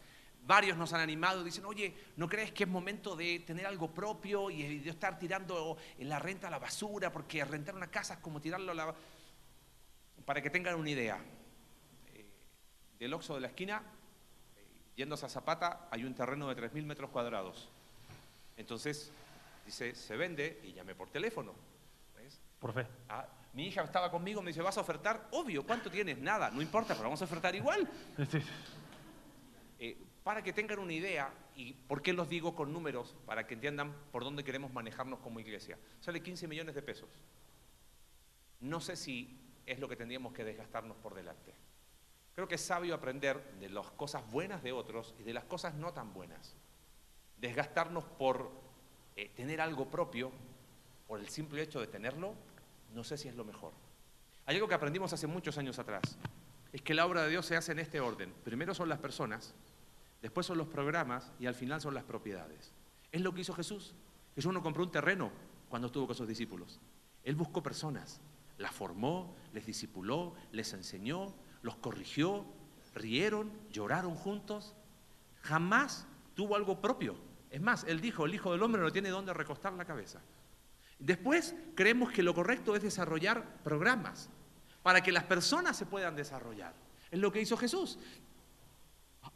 Varios 0.47 0.76
nos 0.76 0.92
han 0.92 1.01
animado, 1.01 1.42
dicen, 1.42 1.64
oye, 1.64 1.95
¿no 2.16 2.28
crees 2.28 2.53
que 2.53 2.64
es 2.64 2.68
momento 2.68 3.16
de 3.16 3.40
tener 3.40 3.66
algo 3.66 3.92
propio 3.92 4.51
y 4.51 4.78
de 4.78 4.90
estar 4.90 5.18
tirando 5.18 5.76
la 5.99 6.18
renta 6.18 6.49
a 6.49 6.51
la 6.51 6.59
basura? 6.59 7.11
Porque 7.11 7.45
rentar 7.45 7.74
una 7.74 7.90
casa 7.90 8.14
es 8.14 8.20
como 8.20 8.40
tirarlo 8.40 8.72
a 8.72 8.74
la... 8.74 8.95
Para 10.24 10.42
que 10.42 10.51
tengan 10.51 10.74
una 10.76 10.90
idea, 10.90 11.18
eh, 12.14 12.26
del 12.99 13.14
Oxo 13.14 13.34
de 13.34 13.40
la 13.40 13.49
esquina, 13.49 13.82
eh, 14.57 14.64
yéndose 14.97 15.26
a 15.26 15.28
Zapata, 15.28 15.88
hay 15.90 16.05
un 16.05 16.14
terreno 16.14 16.49
de 16.49 16.57
3.000 16.57 16.84
metros 16.84 17.11
cuadrados. 17.11 17.68
Entonces, 18.57 19.11
dice, 19.64 19.95
se 19.95 20.16
vende 20.16 20.61
y 20.64 20.72
llame 20.72 20.95
por 20.95 21.09
teléfono 21.11 21.55
por 22.64 22.72
fe. 22.72 22.86
Ah, 23.11 23.26
mi 23.53 23.66
hija 23.66 23.82
estaba 23.82 24.11
conmigo, 24.11 24.40
me 24.40 24.49
dice, 24.49 24.62
¿vas 24.62 24.78
a 24.78 24.80
ofertar? 24.80 25.28
Obvio, 25.32 25.66
¿cuánto 25.66 25.90
tienes? 25.90 26.16
Nada, 26.16 26.51
no 26.51 26.62
importa, 26.62 26.95
pero 26.95 27.05
vamos 27.05 27.20
a 27.20 27.26
ofertar 27.26 27.55
igual. 27.55 27.86
Eh, 29.76 29.99
para 30.25 30.43
que 30.43 30.55
tengan 30.55 30.79
una 30.79 30.95
idea, 30.95 31.33
y 31.55 31.75
por 31.75 32.01
qué 32.01 32.14
los 32.14 32.31
digo 32.31 32.57
con 32.57 32.72
números, 32.72 33.14
para 33.27 33.47
que 33.47 33.55
entiendan 33.55 33.95
por 34.11 34.25
dónde 34.25 34.43
queremos 34.43 34.72
manejarnos 34.72 35.20
como 35.20 35.39
iglesia. 35.39 35.79
Sale 36.01 36.22
15 36.22 36.49
millones 36.49 36.75
de 36.75 36.83
pesos. 36.83 37.11
No 38.61 38.81
sé 38.81 38.97
si 38.97 39.39
es 39.66 39.79
lo 39.79 39.87
que 39.87 39.97
tendríamos 39.97 40.33
que 40.33 40.43
desgastarnos 40.43 40.97
por 40.97 41.14
delante. 41.14 41.55
Creo 42.35 42.49
que 42.49 42.55
es 42.55 42.62
sabio 42.62 42.95
aprender 42.95 43.39
de 43.61 43.68
las 43.68 43.91
cosas 43.93 44.29
buenas 44.31 44.62
de 44.62 44.72
otros 44.72 45.14
y 45.18 45.25
de 45.25 45.35
las 45.35 45.45
cosas 45.45 45.75
no 45.75 45.93
tan 45.93 46.14
buenas. 46.14 46.57
Desgastarnos 47.37 48.05
por 48.05 48.51
eh, 49.16 49.29
tener 49.37 49.61
algo 49.61 49.91
propio, 49.91 50.33
por 51.07 51.20
el 51.20 51.29
simple 51.29 51.61
hecho 51.61 51.81
de 51.81 51.87
tenerlo, 51.87 52.35
no 52.95 53.05
sé 53.05 53.18
si 53.18 53.29
es 53.29 53.37
lo 53.37 53.45
mejor. 53.45 53.75
Hay 54.47 54.57
algo 54.57 54.68
que 54.68 54.75
aprendimos 54.75 55.12
hace 55.12 55.27
muchos 55.27 55.59
años 55.59 55.79
atrás, 55.79 56.18
es 56.72 56.81
que 56.81 56.95
la 56.95 57.05
obra 57.05 57.22
de 57.22 57.29
Dios 57.29 57.45
se 57.45 57.57
hace 57.57 57.72
en 57.72 57.79
este 57.79 58.01
orden. 58.01 58.33
Primero 58.43 58.75
son 58.75 58.89
las 58.89 58.99
personas, 58.99 59.55
después 60.25 60.47
son 60.47 60.57
los 60.57 60.68
programas 60.68 61.31
y 61.39 61.45
al 61.45 61.55
final 61.55 61.83
son 61.83 61.93
las 61.93 62.05
propiedades. 62.05 62.72
Es 63.12 63.20
lo 63.20 63.35
que 63.35 63.43
hizo 63.43 63.53
Jesús. 63.53 63.95
Jesús 64.35 64.55
no 64.55 64.62
compró 64.62 64.83
un 64.83 64.91
terreno 64.91 65.31
cuando 65.68 65.89
estuvo 65.89 66.07
con 66.07 66.16
sus 66.16 66.27
discípulos. 66.27 66.81
Él 67.25 67.37
buscó 67.37 67.62
personas, 67.62 68.22
las 68.57 68.72
formó, 68.72 69.37
les 69.53 69.66
discipuló, 69.66 70.33
les 70.51 70.72
enseñó, 70.72 71.35
los 71.61 71.77
corrigió, 71.77 72.47
rieron, 72.95 73.53
lloraron 73.70 74.14
juntos. 74.14 74.75
Jamás 75.43 76.07
tuvo 76.35 76.57
algo 76.57 76.81
propio. 76.81 77.16
Es 77.51 77.61
más, 77.61 77.85
él 77.85 78.01
dijo, 78.01 78.25
el 78.25 78.35
Hijo 78.35 78.51
del 78.51 78.62
Hombre 78.62 78.81
no 78.81 78.91
tiene 78.91 79.11
dónde 79.11 79.35
recostar 79.35 79.75
la 79.75 79.85
cabeza. 79.85 80.22
Después 80.99 81.55
creemos 81.75 82.11
que 82.11 82.22
lo 82.22 82.33
correcto 82.35 82.75
es 82.75 82.83
desarrollar 82.83 83.62
programas 83.62 84.31
para 84.83 85.03
que 85.03 85.12
las 85.12 85.25
personas 85.25 85.77
se 85.77 85.85
puedan 85.85 86.16
desarrollar. 86.16 86.72
Es 87.11 87.20
lo 87.20 87.31
que 87.31 87.43
hizo 87.43 87.59
Jesús. 87.59 87.99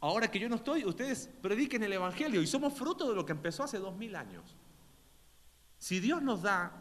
Ahora 0.01 0.31
que 0.31 0.39
yo 0.39 0.47
no 0.47 0.55
estoy, 0.55 0.85
ustedes 0.85 1.29
prediquen 1.41 1.83
el 1.83 1.93
Evangelio 1.93 2.41
y 2.41 2.47
somos 2.47 2.73
fruto 2.73 3.09
de 3.09 3.15
lo 3.15 3.25
que 3.25 3.33
empezó 3.33 3.63
hace 3.63 3.79
dos 3.79 3.95
mil 3.95 4.15
años. 4.15 4.55
Si 5.77 5.99
Dios 5.99 6.21
nos 6.21 6.41
da 6.41 6.71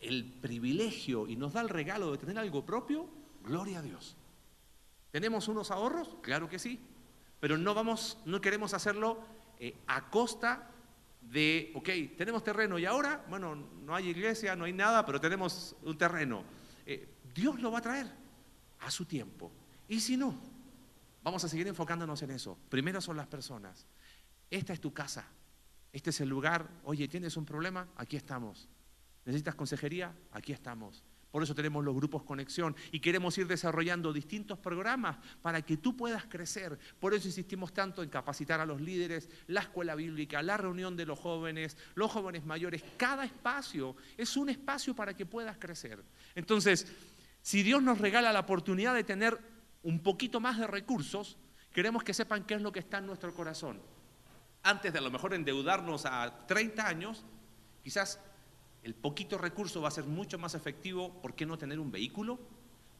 el 0.00 0.24
privilegio 0.24 1.28
y 1.28 1.36
nos 1.36 1.52
da 1.52 1.60
el 1.60 1.68
regalo 1.68 2.10
de 2.10 2.18
tener 2.18 2.38
algo 2.38 2.64
propio, 2.64 3.08
gloria 3.44 3.80
a 3.80 3.82
Dios. 3.82 4.16
¿Tenemos 5.10 5.48
unos 5.48 5.70
ahorros? 5.70 6.16
Claro 6.22 6.48
que 6.48 6.58
sí, 6.58 6.80
pero 7.40 7.58
no 7.58 7.74
vamos, 7.74 8.18
no 8.24 8.40
queremos 8.40 8.72
hacerlo 8.72 9.20
eh, 9.58 9.76
a 9.86 10.08
costa 10.10 10.70
de, 11.20 11.72
ok, 11.74 12.16
tenemos 12.16 12.42
terreno 12.42 12.78
y 12.78 12.86
ahora, 12.86 13.24
bueno, 13.28 13.54
no 13.54 13.94
hay 13.94 14.08
iglesia, 14.08 14.56
no 14.56 14.64
hay 14.64 14.72
nada, 14.72 15.04
pero 15.04 15.20
tenemos 15.20 15.76
un 15.82 15.96
terreno. 15.96 16.44
Eh, 16.86 17.08
Dios 17.34 17.60
lo 17.60 17.70
va 17.70 17.78
a 17.78 17.82
traer 17.82 18.06
a 18.80 18.90
su 18.90 19.04
tiempo. 19.04 19.50
Y 19.88 20.00
si 20.00 20.16
no, 20.16 20.38
vamos 21.22 21.44
a 21.44 21.48
seguir 21.48 21.66
enfocándonos 21.68 22.22
en 22.22 22.30
eso. 22.30 22.58
Primero 22.68 23.00
son 23.00 23.16
las 23.16 23.26
personas. 23.26 23.86
Esta 24.50 24.72
es 24.72 24.80
tu 24.80 24.92
casa. 24.92 25.26
Este 25.92 26.10
es 26.10 26.20
el 26.20 26.28
lugar. 26.28 26.68
Oye, 26.84 27.08
¿tienes 27.08 27.36
un 27.36 27.44
problema? 27.44 27.88
Aquí 27.96 28.16
estamos. 28.16 28.68
¿Necesitas 29.24 29.54
consejería? 29.54 30.14
Aquí 30.32 30.52
estamos. 30.52 31.04
Por 31.32 31.42
eso 31.42 31.54
tenemos 31.54 31.82
los 31.82 31.94
grupos 31.94 32.24
conexión 32.24 32.76
y 32.92 33.00
queremos 33.00 33.38
ir 33.38 33.46
desarrollando 33.46 34.12
distintos 34.12 34.58
programas 34.58 35.16
para 35.40 35.62
que 35.62 35.78
tú 35.78 35.96
puedas 35.96 36.26
crecer. 36.26 36.78
Por 37.00 37.14
eso 37.14 37.26
insistimos 37.26 37.72
tanto 37.72 38.02
en 38.02 38.10
capacitar 38.10 38.60
a 38.60 38.66
los 38.66 38.82
líderes, 38.82 39.30
la 39.46 39.62
escuela 39.62 39.94
bíblica, 39.94 40.42
la 40.42 40.58
reunión 40.58 40.94
de 40.94 41.06
los 41.06 41.18
jóvenes, 41.18 41.78
los 41.94 42.10
jóvenes 42.10 42.44
mayores. 42.44 42.84
Cada 42.98 43.24
espacio 43.24 43.96
es 44.18 44.36
un 44.36 44.50
espacio 44.50 44.94
para 44.94 45.16
que 45.16 45.24
puedas 45.24 45.56
crecer. 45.56 46.04
Entonces, 46.34 46.86
si 47.40 47.62
Dios 47.62 47.82
nos 47.82 47.98
regala 47.98 48.30
la 48.30 48.40
oportunidad 48.40 48.94
de 48.94 49.04
tener 49.04 49.51
un 49.82 50.00
poquito 50.00 50.40
más 50.40 50.58
de 50.58 50.66
recursos, 50.66 51.36
queremos 51.72 52.04
que 52.04 52.14
sepan 52.14 52.44
qué 52.44 52.54
es 52.54 52.62
lo 52.62 52.72
que 52.72 52.80
está 52.80 52.98
en 52.98 53.06
nuestro 53.06 53.34
corazón. 53.34 53.80
Antes 54.62 54.92
de 54.92 54.98
a 54.98 55.02
lo 55.02 55.10
mejor 55.10 55.34
endeudarnos 55.34 56.06
a 56.06 56.46
30 56.46 56.86
años, 56.86 57.24
quizás 57.82 58.20
el 58.82 58.94
poquito 58.94 59.38
recurso 59.38 59.80
va 59.80 59.88
a 59.88 59.92
ser 59.92 60.04
mucho 60.04 60.38
más 60.38 60.54
efectivo, 60.54 61.20
¿por 61.20 61.34
qué 61.34 61.46
no 61.46 61.58
tener 61.58 61.80
un 61.80 61.90
vehículo? 61.90 62.38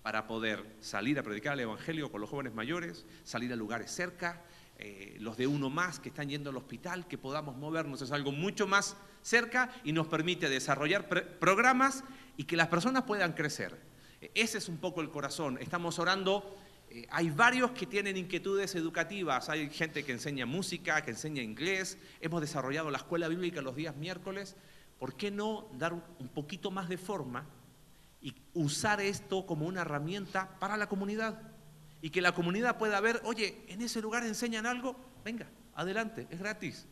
Para 0.02 0.26
poder 0.26 0.76
salir 0.80 1.18
a 1.18 1.22
predicar 1.22 1.54
el 1.54 1.60
Evangelio 1.60 2.10
con 2.10 2.20
los 2.20 2.30
jóvenes 2.30 2.54
mayores, 2.54 3.06
salir 3.22 3.52
a 3.52 3.56
lugares 3.56 3.90
cerca, 3.90 4.42
eh, 4.78 5.16
los 5.20 5.36
de 5.36 5.46
uno 5.46 5.70
más 5.70 6.00
que 6.00 6.08
están 6.08 6.28
yendo 6.28 6.50
al 6.50 6.56
hospital, 6.56 7.06
que 7.06 7.18
podamos 7.18 7.56
movernos, 7.56 8.02
es 8.02 8.10
algo 8.10 8.32
mucho 8.32 8.66
más 8.66 8.96
cerca 9.22 9.70
y 9.84 9.92
nos 9.92 10.08
permite 10.08 10.48
desarrollar 10.48 11.08
programas 11.38 12.02
y 12.36 12.44
que 12.44 12.56
las 12.56 12.66
personas 12.66 13.04
puedan 13.04 13.34
crecer. 13.34 13.78
Ese 14.34 14.58
es 14.58 14.68
un 14.68 14.78
poco 14.78 15.00
el 15.00 15.10
corazón. 15.10 15.58
Estamos 15.60 15.98
orando, 15.98 16.56
eh, 16.94 17.06
hay 17.10 17.30
varios 17.30 17.70
que 17.70 17.86
tienen 17.86 18.18
inquietudes 18.18 18.74
educativas, 18.74 19.48
hay 19.48 19.70
gente 19.70 20.04
que 20.04 20.12
enseña 20.12 20.44
música, 20.44 21.02
que 21.02 21.12
enseña 21.12 21.42
inglés, 21.42 21.96
hemos 22.20 22.42
desarrollado 22.42 22.90
la 22.90 22.98
escuela 22.98 23.28
bíblica 23.28 23.62
los 23.62 23.74
días 23.74 23.96
miércoles, 23.96 24.56
¿por 24.98 25.16
qué 25.16 25.30
no 25.30 25.70
dar 25.78 25.94
un 25.94 26.28
poquito 26.28 26.70
más 26.70 26.90
de 26.90 26.98
forma 26.98 27.46
y 28.20 28.34
usar 28.52 29.00
esto 29.00 29.46
como 29.46 29.66
una 29.66 29.80
herramienta 29.80 30.58
para 30.58 30.76
la 30.76 30.86
comunidad? 30.86 31.40
Y 32.02 32.10
que 32.10 32.20
la 32.20 32.34
comunidad 32.34 32.76
pueda 32.76 33.00
ver, 33.00 33.22
oye, 33.24 33.64
en 33.68 33.80
ese 33.80 34.02
lugar 34.02 34.24
enseñan 34.24 34.66
algo, 34.66 34.94
venga, 35.24 35.48
adelante, 35.74 36.26
es 36.30 36.38
gratis. 36.38 36.86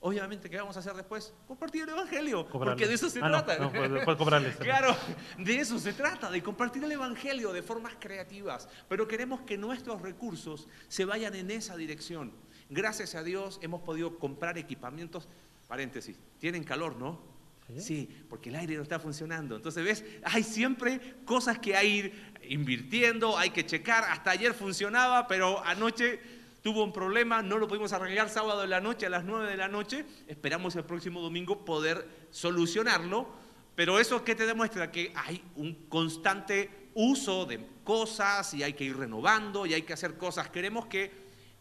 Obviamente, 0.00 0.50
¿qué 0.50 0.58
vamos 0.58 0.76
a 0.76 0.80
hacer 0.80 0.94
después? 0.94 1.32
Compartir 1.48 1.84
el 1.84 1.88
Evangelio, 1.88 2.46
porque 2.46 2.86
de 2.86 2.94
eso 2.94 3.08
se 3.08 3.18
ah, 3.22 3.28
trata. 3.28 3.56
claro, 4.60 4.96
de 5.38 5.58
eso 5.58 5.78
se 5.78 5.92
trata, 5.94 6.30
de 6.30 6.42
compartir 6.42 6.84
el 6.84 6.92
Evangelio 6.92 7.52
de 7.52 7.62
formas 7.62 7.94
creativas. 7.98 8.68
Pero 8.88 9.08
queremos 9.08 9.40
que 9.40 9.56
nuestros 9.56 10.02
recursos 10.02 10.68
se 10.88 11.04
vayan 11.04 11.34
en 11.34 11.50
esa 11.50 11.76
dirección. 11.76 12.32
Gracias 12.68 13.14
a 13.14 13.22
Dios 13.22 13.58
hemos 13.62 13.82
podido 13.82 14.18
comprar 14.18 14.58
equipamientos, 14.58 15.28
paréntesis, 15.66 16.18
tienen 16.38 16.62
calor, 16.62 16.96
¿no? 16.96 17.36
¿Sí? 17.78 18.08
porque 18.28 18.48
el 18.48 18.54
aire 18.54 18.76
no 18.76 18.82
está 18.82 19.00
funcionando. 19.00 19.56
Entonces, 19.56 19.84
¿ves? 19.84 20.04
Hay 20.22 20.44
siempre 20.44 21.16
cosas 21.24 21.58
que 21.58 21.74
hay 21.74 21.96
ir 21.96 22.32
invirtiendo, 22.48 23.36
hay 23.36 23.50
que 23.50 23.66
checar. 23.66 24.04
Hasta 24.04 24.30
ayer 24.30 24.54
funcionaba, 24.54 25.26
pero 25.26 25.64
anoche 25.64 26.20
tuvo 26.66 26.82
un 26.82 26.92
problema, 26.92 27.42
no 27.42 27.58
lo 27.58 27.68
pudimos 27.68 27.92
arreglar 27.92 28.28
sábado 28.28 28.62
de 28.62 28.66
la 28.66 28.80
noche 28.80 29.06
a 29.06 29.08
las 29.08 29.22
9 29.22 29.48
de 29.48 29.56
la 29.56 29.68
noche. 29.68 30.04
Esperamos 30.26 30.74
el 30.74 30.82
próximo 30.82 31.20
domingo 31.20 31.64
poder 31.64 32.26
solucionarlo. 32.32 33.28
Pero 33.76 34.00
eso 34.00 34.24
que 34.24 34.34
te 34.34 34.46
demuestra 34.46 34.90
que 34.90 35.12
hay 35.14 35.44
un 35.54 35.86
constante 35.88 36.90
uso 36.94 37.46
de 37.46 37.64
cosas 37.84 38.52
y 38.52 38.64
hay 38.64 38.72
que 38.72 38.82
ir 38.82 38.96
renovando 38.96 39.64
y 39.64 39.74
hay 39.74 39.82
que 39.82 39.92
hacer 39.92 40.18
cosas. 40.18 40.50
Queremos 40.50 40.86
que 40.86 41.12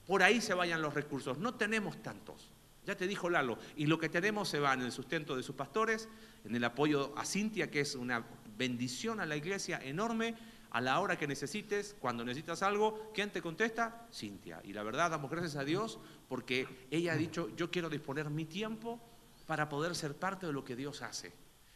por 0.08 0.24
ahí 0.24 0.42
se 0.42 0.56
vayan 0.56 0.82
los 0.82 0.96
recursos. 0.96 1.38
No 1.38 1.54
tenemos 1.54 2.02
tantos. 2.02 2.50
Ya 2.88 2.98
te 2.98 3.06
dijo 3.06 3.30
Lalo, 3.30 3.60
y 3.76 3.86
lo 3.86 4.00
que 4.00 4.10
tenemos 4.10 4.50
se 4.50 4.60
va 4.60 4.74
en 4.74 4.82
el 4.82 4.92
sustento 4.92 5.36
de 5.36 5.44
sus 5.44 5.54
pastores, 5.54 6.10
en 6.46 6.56
el 6.56 6.64
apoyo 6.64 7.14
a 7.16 7.26
Cintia, 7.26 7.70
que 7.70 7.82
es 7.82 7.94
una 7.94 8.26
bendición 8.58 9.20
a 9.20 9.28
la 9.28 9.36
iglesia 9.36 9.80
enorme, 9.84 10.34
a 10.76 10.82
la 10.82 11.00
hora 11.00 11.18
que 11.18 11.26
necesites, 11.26 11.96
cuando 12.02 12.26
necesitas 12.26 12.62
algo, 12.62 13.10
¿quién 13.14 13.32
te 13.32 13.42
contesta? 13.42 14.08
Cintia. 14.12 14.60
Y 14.66 14.74
la 14.74 14.84
verdad, 14.84 15.10
damos 15.10 15.32
gracias 15.32 15.56
a 15.56 15.64
Dios 15.64 16.00
porque 16.28 16.68
ella 16.92 17.14
ha 17.14 17.16
dicho, 17.16 17.48
yo 17.56 17.72
quiero 17.72 17.90
disponer 17.90 18.30
mi 18.30 18.44
tiempo 18.44 19.00
para 19.48 19.70
poder 19.70 19.96
ser 19.96 20.16
parte 20.16 20.46
de 20.46 20.52
lo 20.52 20.66
que 20.66 20.76
Dios 20.76 21.02
hace. 21.02 21.32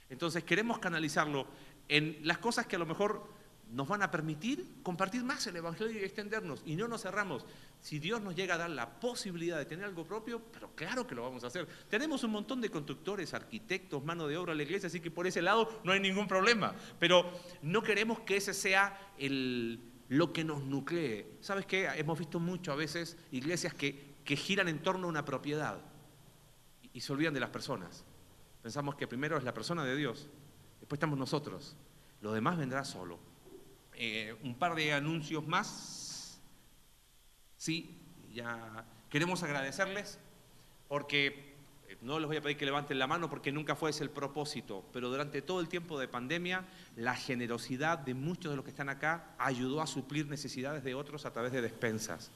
Entonces 0.10 0.44
queremos 0.44 0.80
canalizarlo 0.80 1.48
en 1.88 2.20
las 2.24 2.40
cosas 2.40 2.68
que 2.68 2.76
a 2.76 2.80
lo 2.80 2.86
mejor 2.86 3.26
nos 3.72 3.88
van 3.88 4.02
a 4.02 4.10
permitir 4.10 4.82
compartir 4.82 5.24
más 5.24 5.46
el 5.48 5.56
Evangelio 5.56 6.00
y 6.00 6.04
extendernos. 6.04 6.62
Y 6.66 6.76
no 6.76 6.88
nos 6.88 7.04
cerramos. 7.04 7.46
Si 7.82 8.00
Dios 8.00 8.22
nos 8.22 8.36
llega 8.36 8.56
a 8.56 8.58
dar 8.58 8.70
la 8.70 9.00
posibilidad 9.00 9.58
de 9.58 9.66
tener 9.66 9.86
algo 9.86 10.04
propio, 10.04 10.42
pero 10.52 10.72
claro 10.76 11.06
que 11.06 11.16
lo 11.16 11.24
vamos 11.24 11.44
a 11.44 11.48
hacer. 11.48 11.68
Tenemos 11.88 12.24
un 12.24 12.32
montón 12.32 12.62
de 12.62 12.70
constructores, 12.70 13.34
arquitectos, 13.34 14.04
mano 14.04 14.28
de 14.28 14.38
obra 14.38 14.54
en 14.54 14.58
la 14.58 14.64
iglesia, 14.64 14.88
así 14.88 15.00
que 15.00 15.12
por 15.12 15.28
ese 15.28 15.42
lado 15.42 15.82
no 15.84 15.92
hay 15.92 16.00
ningún 16.00 16.28
problema. 16.28 16.74
Pero 17.00 17.32
no 17.62 17.84
queremos 17.84 18.22
que 18.22 18.38
ese 18.38 18.54
sea 18.54 19.14
el, 19.18 19.80
lo 20.10 20.34
que 20.34 20.44
nos 20.44 20.64
nuclee. 20.64 21.38
¿Sabes 21.42 21.66
qué? 21.66 21.88
Hemos 21.96 22.18
visto 22.18 22.40
mucho 22.40 22.72
a 22.72 22.76
veces 22.76 23.18
iglesias 23.32 23.74
que, 23.74 24.16
que 24.26 24.36
giran 24.36 24.68
en 24.68 24.80
torno 24.80 25.06
a 25.06 25.10
una 25.10 25.26
propiedad 25.26 25.80
y 26.92 27.02
se 27.02 27.14
olvidan 27.14 27.36
de 27.36 27.40
las 27.40 27.52
personas. 27.52 28.04
Pensamos 28.64 28.96
que 28.96 29.08
primero 29.08 29.38
es 29.38 29.44
la 29.44 29.54
persona 29.54 29.86
de 29.86 29.96
Dios, 29.96 30.28
después 30.80 30.98
estamos 30.98 31.18
nosotros. 31.18 31.76
Lo 32.22 32.34
demás 32.34 32.58
vendrá 32.58 32.84
solo. 32.84 33.29
Eh, 34.02 34.34
un 34.44 34.56
par 34.56 34.76
de 34.76 34.94
anuncios 34.94 35.46
más. 35.46 36.40
Sí, 37.58 38.00
ya 38.34 38.86
queremos 39.10 39.44
agradecerles 39.44 40.18
porque 40.88 41.58
eh, 41.90 41.98
no 42.02 42.18
les 42.18 42.28
voy 42.28 42.38
a 42.38 42.42
pedir 42.42 42.56
que 42.56 42.64
levanten 42.64 42.98
la 42.98 43.08
mano 43.08 43.30
porque 43.30 43.52
nunca 43.52 43.76
fue 43.76 43.90
ese 43.90 44.04
el 44.04 44.10
propósito, 44.10 44.86
pero 44.94 45.10
durante 45.10 45.42
todo 45.42 45.60
el 45.60 45.68
tiempo 45.68 46.00
de 46.00 46.08
pandemia, 46.08 46.64
la 46.96 47.14
generosidad 47.14 47.98
de 47.98 48.14
muchos 48.14 48.54
de 48.54 48.56
los 48.56 48.64
que 48.64 48.72
están 48.72 48.88
acá 48.88 49.36
ayudó 49.38 49.82
a 49.82 49.88
suplir 49.88 50.28
necesidades 50.28 50.86
de 50.86 50.96
otros 50.96 51.26
a 51.26 51.34
través 51.34 51.52
de 51.52 51.62
despensas. 51.62 52.32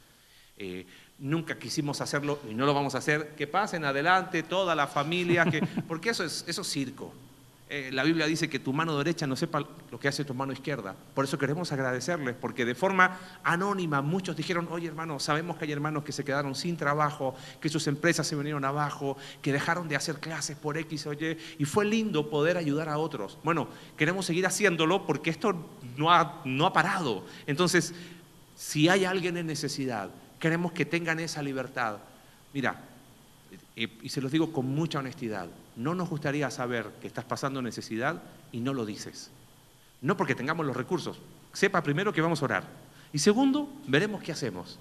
Eh, 0.57 0.85
nunca 1.17 1.57
quisimos 1.57 2.01
hacerlo 2.01 2.41
y 2.49 2.53
no 2.53 2.65
lo 2.65 2.73
vamos 2.73 2.93
a 2.95 2.97
hacer. 2.97 3.35
Que 3.35 3.47
pasen 3.47 3.85
adelante 3.85 4.43
toda 4.43 4.75
la 4.75 4.87
familia, 4.87 5.45
que, 5.45 5.61
porque 5.87 6.09
eso 6.09 6.25
es, 6.25 6.43
eso 6.45 6.61
es 6.61 6.67
circo. 6.67 7.13
Eh, 7.75 7.89
la 7.91 8.03
Biblia 8.03 8.27
dice 8.27 8.51
que 8.51 8.59
tu 8.59 8.71
mano 8.71 8.95
derecha 8.99 9.25
no 9.25 9.35
sepa 9.35 9.59
lo 9.89 9.99
que 9.99 10.07
hace 10.07 10.23
tu 10.23 10.35
mano 10.35 10.53
izquierda. 10.53 10.95
Por 11.15 11.25
eso 11.25 11.39
queremos 11.39 11.71
agradecerles, 11.71 12.35
porque 12.39 12.65
de 12.65 12.75
forma 12.75 13.17
anónima 13.43 14.03
muchos 14.03 14.37
dijeron, 14.37 14.67
oye 14.69 14.87
hermano, 14.87 15.19
sabemos 15.19 15.57
que 15.57 15.65
hay 15.65 15.71
hermanos 15.71 16.03
que 16.03 16.11
se 16.11 16.23
quedaron 16.23 16.53
sin 16.53 16.77
trabajo, 16.77 17.33
que 17.59 17.69
sus 17.69 17.87
empresas 17.87 18.27
se 18.27 18.35
vinieron 18.35 18.63
abajo, 18.63 19.17
que 19.41 19.51
dejaron 19.51 19.87
de 19.87 19.95
hacer 19.95 20.19
clases 20.19 20.55
por 20.55 20.77
X 20.77 21.07
o 21.07 21.13
Y, 21.13 21.35
y 21.57 21.65
fue 21.65 21.85
lindo 21.85 22.29
poder 22.29 22.57
ayudar 22.57 22.89
a 22.89 22.99
otros. 22.99 23.39
Bueno, 23.43 23.67
queremos 23.97 24.27
seguir 24.27 24.45
haciéndolo 24.45 25.07
porque 25.07 25.31
esto 25.31 25.55
no 25.97 26.13
ha, 26.13 26.43
no 26.45 26.67
ha 26.67 26.73
parado. 26.73 27.25
Entonces, 27.47 27.95
si 28.55 28.87
hay 28.87 29.03
alguien 29.03 29.35
en 29.35 29.47
necesidad, 29.47 30.11
queremos 30.37 30.73
que 30.73 30.85
tengan 30.85 31.19
esa 31.19 31.41
libertad. 31.41 31.97
Mira, 32.53 32.92
y 33.75 34.09
se 34.09 34.21
los 34.21 34.31
digo 34.31 34.51
con 34.51 34.67
mucha 34.67 34.99
honestidad, 34.99 35.47
no 35.75 35.95
nos 35.95 36.09
gustaría 36.09 36.51
saber 36.51 36.91
que 37.01 37.07
estás 37.07 37.25
pasando 37.25 37.61
necesidad 37.61 38.21
y 38.51 38.59
no 38.59 38.73
lo 38.73 38.85
dices. 38.85 39.31
No 40.01 40.17
porque 40.17 40.35
tengamos 40.35 40.65
los 40.65 40.75
recursos. 40.75 41.17
Sepa 41.53 41.81
primero 41.81 42.13
que 42.13 42.21
vamos 42.21 42.41
a 42.41 42.45
orar. 42.45 42.67
Y 43.11 43.19
segundo, 43.19 43.69
veremos 43.87 44.21
qué 44.21 44.31
hacemos. 44.31 44.79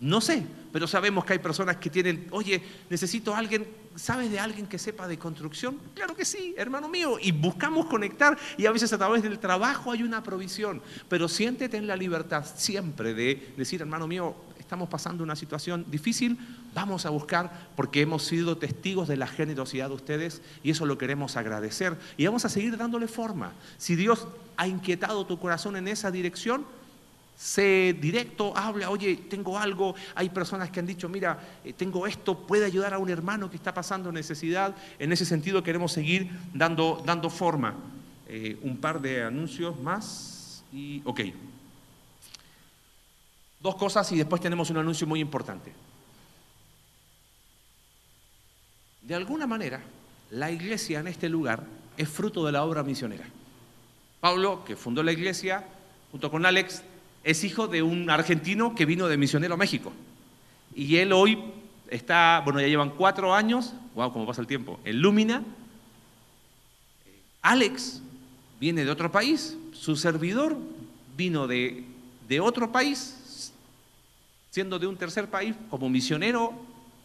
No 0.00 0.22
sé, 0.22 0.46
pero 0.72 0.86
sabemos 0.86 1.26
que 1.26 1.34
hay 1.34 1.38
personas 1.38 1.76
que 1.76 1.90
tienen, 1.90 2.26
oye, 2.30 2.62
necesito 2.88 3.34
a 3.34 3.38
alguien, 3.38 3.68
¿sabes 3.94 4.30
de 4.30 4.40
alguien 4.40 4.66
que 4.66 4.78
sepa 4.78 5.06
de 5.06 5.18
construcción? 5.18 5.78
Claro 5.94 6.16
que 6.16 6.24
sí, 6.24 6.54
hermano 6.56 6.88
mío. 6.88 7.18
Y 7.20 7.32
buscamos 7.32 7.84
conectar 7.84 8.38
y 8.56 8.64
a 8.64 8.72
veces 8.72 8.90
a 8.94 8.98
través 8.98 9.22
del 9.22 9.38
trabajo 9.38 9.92
hay 9.92 10.02
una 10.02 10.22
provisión. 10.22 10.80
Pero 11.08 11.28
siéntete 11.28 11.76
en 11.76 11.86
la 11.86 11.96
libertad 11.96 12.46
siempre 12.56 13.12
de 13.12 13.52
decir, 13.58 13.82
hermano 13.82 14.06
mío, 14.06 14.34
estamos 14.70 14.88
pasando 14.88 15.24
una 15.24 15.34
situación 15.34 15.84
difícil, 15.90 16.38
vamos 16.74 17.04
a 17.04 17.10
buscar 17.10 17.50
porque 17.74 18.02
hemos 18.02 18.22
sido 18.22 18.56
testigos 18.56 19.08
de 19.08 19.16
la 19.16 19.26
generosidad 19.26 19.88
de 19.88 19.96
ustedes 19.96 20.42
y 20.62 20.70
eso 20.70 20.86
lo 20.86 20.96
queremos 20.96 21.36
agradecer 21.36 21.98
y 22.16 22.24
vamos 22.26 22.44
a 22.44 22.48
seguir 22.48 22.76
dándole 22.76 23.08
forma. 23.08 23.52
Si 23.78 23.96
Dios 23.96 24.28
ha 24.56 24.68
inquietado 24.68 25.26
tu 25.26 25.40
corazón 25.40 25.74
en 25.74 25.88
esa 25.88 26.12
dirección, 26.12 26.64
sé 27.36 27.96
directo, 28.00 28.56
habla, 28.56 28.90
oye, 28.90 29.16
tengo 29.28 29.58
algo, 29.58 29.96
hay 30.14 30.28
personas 30.28 30.70
que 30.70 30.78
han 30.78 30.86
dicho, 30.86 31.08
mira, 31.08 31.40
eh, 31.64 31.72
tengo 31.72 32.06
esto, 32.06 32.38
puede 32.38 32.64
ayudar 32.64 32.94
a 32.94 32.98
un 32.98 33.10
hermano 33.10 33.50
que 33.50 33.56
está 33.56 33.74
pasando 33.74 34.12
necesidad. 34.12 34.76
En 35.00 35.10
ese 35.10 35.24
sentido 35.24 35.64
queremos 35.64 35.90
seguir 35.90 36.30
dando, 36.54 37.02
dando 37.04 37.28
forma. 37.28 37.74
Eh, 38.28 38.56
un 38.62 38.76
par 38.76 39.00
de 39.00 39.24
anuncios 39.24 39.80
más 39.80 40.62
y, 40.72 41.02
ok. 41.04 41.22
Dos 43.60 43.76
cosas 43.76 44.10
y 44.12 44.16
después 44.16 44.40
tenemos 44.40 44.70
un 44.70 44.78
anuncio 44.78 45.06
muy 45.06 45.20
importante. 45.20 45.72
De 49.02 49.14
alguna 49.14 49.46
manera, 49.46 49.82
la 50.30 50.50
iglesia 50.50 51.00
en 51.00 51.08
este 51.08 51.28
lugar 51.28 51.64
es 51.96 52.08
fruto 52.08 52.44
de 52.46 52.52
la 52.52 52.64
obra 52.64 52.82
misionera. 52.82 53.24
Pablo, 54.20 54.64
que 54.64 54.76
fundó 54.76 55.02
la 55.02 55.12
iglesia, 55.12 55.64
junto 56.10 56.30
con 56.30 56.46
Alex, 56.46 56.82
es 57.24 57.44
hijo 57.44 57.66
de 57.66 57.82
un 57.82 58.08
argentino 58.08 58.74
que 58.74 58.86
vino 58.86 59.08
de 59.08 59.16
misionero 59.16 59.54
a 59.54 59.56
México. 59.56 59.92
Y 60.74 60.96
él 60.96 61.12
hoy 61.12 61.38
está, 61.88 62.40
bueno, 62.44 62.60
ya 62.60 62.66
llevan 62.68 62.90
cuatro 62.90 63.34
años, 63.34 63.74
wow, 63.94 64.12
cómo 64.12 64.26
pasa 64.26 64.40
el 64.40 64.46
tiempo, 64.46 64.78
en 64.84 65.00
Lumina. 65.00 65.42
Alex 67.42 68.00
viene 68.60 68.84
de 68.84 68.90
otro 68.90 69.10
país, 69.10 69.56
su 69.72 69.96
servidor 69.96 70.56
vino 71.16 71.46
de, 71.46 71.84
de 72.28 72.40
otro 72.40 72.70
país, 72.70 73.16
siendo 74.50 74.78
de 74.78 74.86
un 74.86 74.96
tercer 74.96 75.28
país, 75.28 75.54
como 75.70 75.88
misionero 75.88 76.52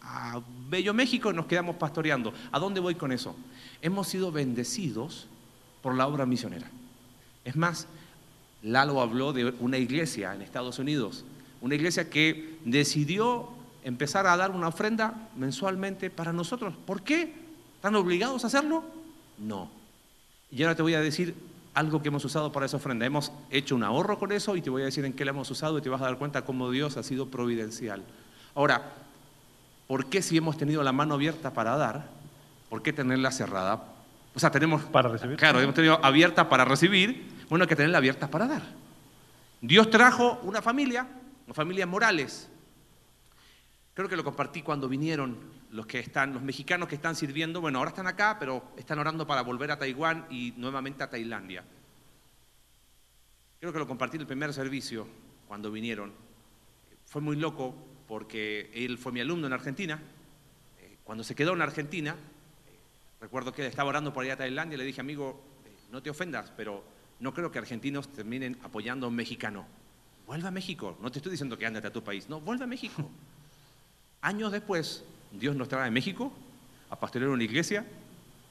a 0.02 0.40
Bello 0.68 0.92
México, 0.92 1.32
nos 1.32 1.46
quedamos 1.46 1.76
pastoreando. 1.76 2.32
¿A 2.52 2.58
dónde 2.58 2.80
voy 2.80 2.94
con 2.94 3.12
eso? 3.12 3.36
Hemos 3.82 4.08
sido 4.08 4.30
bendecidos 4.32 5.26
por 5.82 5.94
la 5.94 6.06
obra 6.06 6.26
misionera. 6.26 6.70
Es 7.44 7.56
más, 7.56 7.86
Lalo 8.62 9.00
habló 9.00 9.32
de 9.32 9.54
una 9.60 9.78
iglesia 9.78 10.34
en 10.34 10.42
Estados 10.42 10.78
Unidos, 10.78 11.24
una 11.60 11.74
iglesia 11.74 12.10
que 12.10 12.58
decidió 12.64 13.48
empezar 13.84 14.26
a 14.26 14.36
dar 14.36 14.50
una 14.50 14.68
ofrenda 14.68 15.28
mensualmente 15.36 16.10
para 16.10 16.32
nosotros. 16.32 16.74
¿Por 16.86 17.02
qué? 17.02 17.32
¿Están 17.76 17.94
obligados 17.94 18.42
a 18.42 18.48
hacerlo? 18.48 18.82
No. 19.38 19.70
Y 20.50 20.62
ahora 20.62 20.74
te 20.74 20.82
voy 20.82 20.94
a 20.94 21.00
decir 21.00 21.34
algo 21.76 22.00
que 22.00 22.08
hemos 22.08 22.24
usado 22.24 22.50
para 22.52 22.64
esa 22.64 22.78
ofrenda. 22.78 23.04
Hemos 23.04 23.30
hecho 23.50 23.76
un 23.76 23.84
ahorro 23.84 24.18
con 24.18 24.32
eso 24.32 24.56
y 24.56 24.62
te 24.62 24.70
voy 24.70 24.80
a 24.80 24.86
decir 24.86 25.04
en 25.04 25.12
qué 25.12 25.26
la 25.26 25.32
hemos 25.32 25.50
usado 25.50 25.76
y 25.76 25.82
te 25.82 25.90
vas 25.90 26.00
a 26.00 26.06
dar 26.06 26.16
cuenta 26.16 26.42
cómo 26.42 26.70
Dios 26.70 26.96
ha 26.96 27.02
sido 27.02 27.28
providencial. 27.28 28.02
Ahora, 28.54 28.94
¿por 29.86 30.06
qué 30.06 30.22
si 30.22 30.38
hemos 30.38 30.56
tenido 30.56 30.82
la 30.82 30.92
mano 30.92 31.12
abierta 31.12 31.52
para 31.52 31.76
dar, 31.76 32.08
por 32.70 32.82
qué 32.82 32.94
tenerla 32.94 33.30
cerrada? 33.30 33.84
O 34.34 34.40
sea, 34.40 34.50
tenemos... 34.50 34.84
Para 34.84 35.10
recibir. 35.10 35.36
Claro, 35.36 35.60
hemos 35.60 35.74
tenido 35.74 36.02
abierta 36.02 36.48
para 36.48 36.64
recibir, 36.64 37.30
bueno, 37.50 37.64
hay 37.64 37.68
que 37.68 37.76
tenerla 37.76 37.98
abierta 37.98 38.28
para 38.28 38.46
dar. 38.46 38.62
Dios 39.60 39.90
trajo 39.90 40.40
una 40.44 40.62
familia, 40.62 41.06
una 41.44 41.54
familia 41.54 41.86
Morales. 41.86 42.48
Creo 43.92 44.08
que 44.08 44.16
lo 44.16 44.24
compartí 44.24 44.62
cuando 44.62 44.88
vinieron 44.88 45.36
los 45.70 45.86
que 45.86 45.98
están, 45.98 46.32
los 46.32 46.42
mexicanos 46.42 46.88
que 46.88 46.94
están 46.94 47.16
sirviendo, 47.16 47.60
bueno, 47.60 47.78
ahora 47.78 47.90
están 47.90 48.06
acá, 48.06 48.36
pero 48.38 48.72
están 48.76 48.98
orando 48.98 49.26
para 49.26 49.42
volver 49.42 49.70
a 49.70 49.78
Taiwán 49.78 50.26
y 50.30 50.52
nuevamente 50.56 51.02
a 51.02 51.10
Tailandia. 51.10 51.64
Creo 53.60 53.72
que 53.72 53.78
lo 53.78 53.86
compartí 53.86 54.16
en 54.16 54.22
el 54.22 54.26
primer 54.26 54.52
servicio 54.52 55.06
cuando 55.48 55.70
vinieron. 55.70 56.12
Fue 57.06 57.22
muy 57.22 57.36
loco 57.36 57.74
porque 58.06 58.70
él 58.74 58.98
fue 58.98 59.12
mi 59.12 59.20
alumno 59.20 59.46
en 59.46 59.52
Argentina. 59.52 60.00
Eh, 60.80 60.98
cuando 61.04 61.24
se 61.24 61.34
quedó 61.34 61.54
en 61.54 61.62
Argentina, 61.62 62.12
eh, 62.12 62.78
recuerdo 63.20 63.52
que 63.52 63.66
estaba 63.66 63.88
orando 63.88 64.12
por 64.12 64.24
allá 64.24 64.34
a 64.34 64.38
Tailandia 64.38 64.74
y 64.74 64.78
le 64.78 64.84
dije, 64.84 65.00
amigo, 65.00 65.42
eh, 65.64 65.70
no 65.90 66.02
te 66.02 66.10
ofendas, 66.10 66.52
pero 66.56 66.84
no 67.20 67.32
creo 67.32 67.50
que 67.50 67.58
argentinos 67.58 68.12
terminen 68.12 68.58
apoyando 68.62 69.06
a 69.06 69.08
un 69.08 69.16
mexicano. 69.16 69.66
Vuelve 70.26 70.48
a 70.48 70.50
México. 70.50 70.98
No 71.00 71.10
te 71.10 71.18
estoy 71.18 71.30
diciendo 71.30 71.56
que 71.56 71.66
andate 71.66 71.86
a 71.86 71.92
tu 71.92 72.02
país. 72.02 72.28
No, 72.28 72.40
vuelve 72.40 72.64
a 72.64 72.66
México. 72.66 73.08
Años 74.20 74.52
después, 74.52 75.04
Dios 75.32 75.56
nos 75.56 75.68
trae 75.68 75.88
a 75.88 75.90
México 75.90 76.32
a 76.90 76.96
pastorear 76.96 77.30
una 77.30 77.44
iglesia 77.44 77.84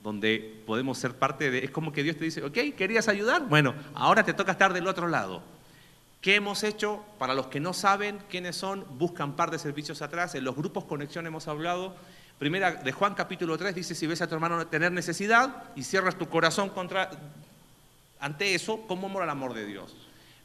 donde 0.04 0.62
podemos 0.68 0.98
ser 0.98 1.16
parte 1.16 1.50
de... 1.50 1.66
Es 1.66 1.72
como 1.72 1.92
que 1.92 2.04
Dios 2.04 2.16
te 2.18 2.26
dice, 2.26 2.44
ok, 2.44 2.76
¿querías 2.78 3.08
ayudar? 3.08 3.48
Bueno, 3.48 3.74
ahora 3.96 4.24
te 4.24 4.34
toca 4.34 4.52
estar 4.52 4.72
del 4.72 4.88
otro 4.88 5.08
lado. 5.08 5.42
¿Qué 6.22 6.36
hemos 6.36 6.64
hecho? 6.64 7.04
Para 7.18 7.34
los 7.34 7.48
que 7.48 7.60
no 7.60 7.74
saben 7.74 8.20
quiénes 8.30 8.56
son, 8.56 8.86
buscan 8.98 9.36
par 9.36 9.52
de 9.52 9.60
servicios 9.60 10.02
atrás. 10.02 10.36
En 10.36 10.44
los 10.44 10.56
grupos 10.56 10.86
Conexión 10.86 11.26
hemos 11.26 11.48
hablado. 11.48 11.96
Primera 12.38 12.72
de 12.72 12.92
Juan 12.92 13.16
capítulo 13.16 13.58
3 13.58 13.74
dice, 13.74 13.96
si 13.96 14.06
ves 14.08 14.22
a 14.22 14.28
tu 14.28 14.36
hermano 14.36 14.68
tener 14.68 14.92
necesidad 14.92 15.64
y 15.76 15.84
cierras 15.84 16.16
tu 16.18 16.28
corazón 16.28 16.70
contra, 16.70 17.10
ante 18.20 18.54
eso, 18.54 18.82
¿cómo 18.88 19.10
mora 19.10 19.26
el 19.26 19.32
amor 19.32 19.54
de 19.54 19.66
Dios? 19.66 19.96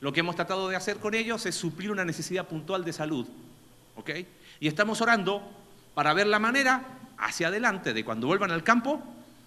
Lo 0.01 0.13
que 0.13 0.21
hemos 0.21 0.37
tratado 0.37 0.69
de 0.69 0.77
hacer 0.77 0.99
con 0.99 1.15
ellos 1.15 1.45
es 1.47 1.55
suplir 1.55 1.91
una 1.91 2.05
necesidad 2.05 2.47
puntual 2.47 2.85
de 2.85 2.93
salud. 2.93 3.27
¿ok? 3.97 4.11
Y 4.61 4.69
estamos 4.69 5.01
orando 5.01 5.43
para 5.95 6.15
ver 6.15 6.27
la 6.27 6.39
manera 6.39 6.85
hacia 7.19 7.49
adelante 7.49 7.93
de 7.93 8.05
cuando 8.05 8.27
vuelvan 8.27 8.51
al 8.51 8.63
campo, 8.63 9.03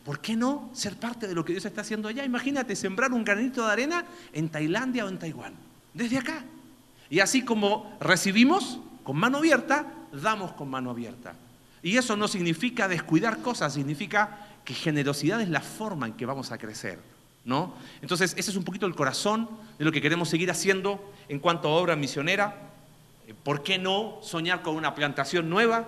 ¿por 0.05 0.19
qué 0.19 0.35
no 0.35 0.69
ser 0.73 0.95
parte 0.95 1.27
de 1.27 1.35
lo 1.35 1.43
que 1.43 1.53
Dios 1.53 1.65
está 1.65 1.81
haciendo 1.81 2.07
allá? 2.07 2.23
Imagínate 2.25 2.75
sembrar 2.75 3.11
un 3.11 3.23
granito 3.23 3.65
de 3.65 3.71
arena 3.71 4.05
en 4.33 4.49
Tailandia 4.49 5.05
o 5.05 5.09
en 5.09 5.19
Taiwán, 5.19 5.53
desde 5.93 6.17
acá. 6.17 6.43
Y 7.09 7.19
así 7.19 7.43
como 7.43 7.97
recibimos 7.99 8.79
con 9.03 9.17
mano 9.17 9.39
abierta, 9.39 9.85
damos 10.11 10.53
con 10.53 10.69
mano 10.69 10.89
abierta. 10.89 11.33
Y 11.81 11.97
eso 11.97 12.15
no 12.15 12.27
significa 12.27 12.87
descuidar 12.87 13.39
cosas, 13.39 13.73
significa 13.73 14.47
que 14.63 14.73
generosidad 14.73 15.41
es 15.41 15.49
la 15.49 15.61
forma 15.61 16.07
en 16.07 16.13
que 16.13 16.25
vamos 16.25 16.51
a 16.51 16.57
crecer. 16.57 16.99
¿no? 17.45 17.73
Entonces, 18.01 18.33
ese 18.37 18.51
es 18.51 18.57
un 18.57 18.63
poquito 18.63 18.85
el 18.85 18.95
corazón 18.95 19.49
de 19.77 19.85
lo 19.85 19.91
que 19.91 20.01
queremos 20.01 20.29
seguir 20.29 20.49
haciendo 20.49 21.03
en 21.27 21.39
cuanto 21.39 21.67
a 21.67 21.71
obra 21.71 21.95
misionera. 21.95 22.69
¿Por 23.43 23.63
qué 23.63 23.77
no 23.77 24.19
soñar 24.21 24.61
con 24.61 24.75
una 24.75 24.95
plantación 24.95 25.49
nueva? 25.49 25.85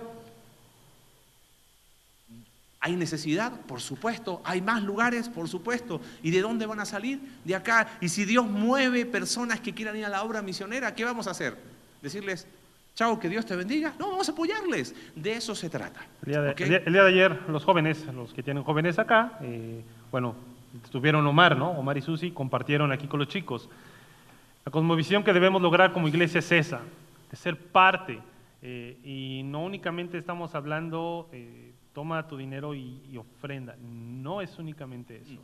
¿Hay 2.86 2.94
necesidad? 2.94 3.50
Por 3.62 3.80
supuesto. 3.80 4.40
¿Hay 4.44 4.62
más 4.62 4.80
lugares? 4.80 5.28
Por 5.28 5.48
supuesto. 5.48 6.00
¿Y 6.22 6.30
de 6.30 6.40
dónde 6.40 6.66
van 6.66 6.78
a 6.78 6.84
salir? 6.84 7.18
De 7.44 7.52
acá. 7.52 7.88
Y 8.00 8.08
si 8.08 8.24
Dios 8.24 8.46
mueve 8.46 9.04
personas 9.04 9.58
que 9.58 9.74
quieran 9.74 9.96
ir 9.96 10.04
a 10.04 10.08
la 10.08 10.22
obra 10.22 10.40
misionera, 10.40 10.94
¿qué 10.94 11.04
vamos 11.04 11.26
a 11.26 11.32
hacer? 11.32 11.56
Decirles, 12.00 12.46
chao, 12.94 13.18
que 13.18 13.28
Dios 13.28 13.44
te 13.44 13.56
bendiga. 13.56 13.92
No, 13.98 14.12
vamos 14.12 14.28
a 14.28 14.32
apoyarles. 14.32 14.94
De 15.16 15.32
eso 15.32 15.56
se 15.56 15.68
trata. 15.68 16.06
El 16.24 16.30
día 16.30 17.02
de, 17.02 17.08
ayer, 17.08 17.40
los 17.48 17.64
jóvenes, 17.64 18.06
los 18.14 18.32
que 18.32 18.44
tienen 18.44 18.62
jóvenes 18.62 19.00
acá, 19.00 19.36
eh, 19.42 19.82
bueno, 20.12 20.36
estuvieron 20.84 21.26
Omar, 21.26 21.56
¿no? 21.56 21.72
Omar 21.72 21.98
y 21.98 22.02
Susi 22.02 22.30
compartieron 22.30 22.92
aquí 22.92 23.08
con 23.08 23.18
los 23.18 23.26
chicos. 23.26 23.68
La 24.64 24.70
cosmovisión 24.70 25.24
que 25.24 25.32
debemos 25.32 25.60
lograr 25.60 25.92
como 25.92 26.06
iglesia 26.06 26.38
es 26.38 26.52
esa, 26.52 26.82
de 27.32 27.36
ser 27.36 27.58
parte. 27.58 28.20
Eh, 28.62 28.96
y 29.02 29.42
no 29.42 29.64
únicamente 29.64 30.18
estamos 30.18 30.54
hablando... 30.54 31.28
Eh, 31.32 31.72
toma 31.96 32.28
tu 32.28 32.36
dinero 32.36 32.74
y, 32.74 33.16
ofrenda. 33.16 33.74
No 33.80 34.42
es 34.42 34.58
únicamente 34.58 35.16
eso. 35.16 35.42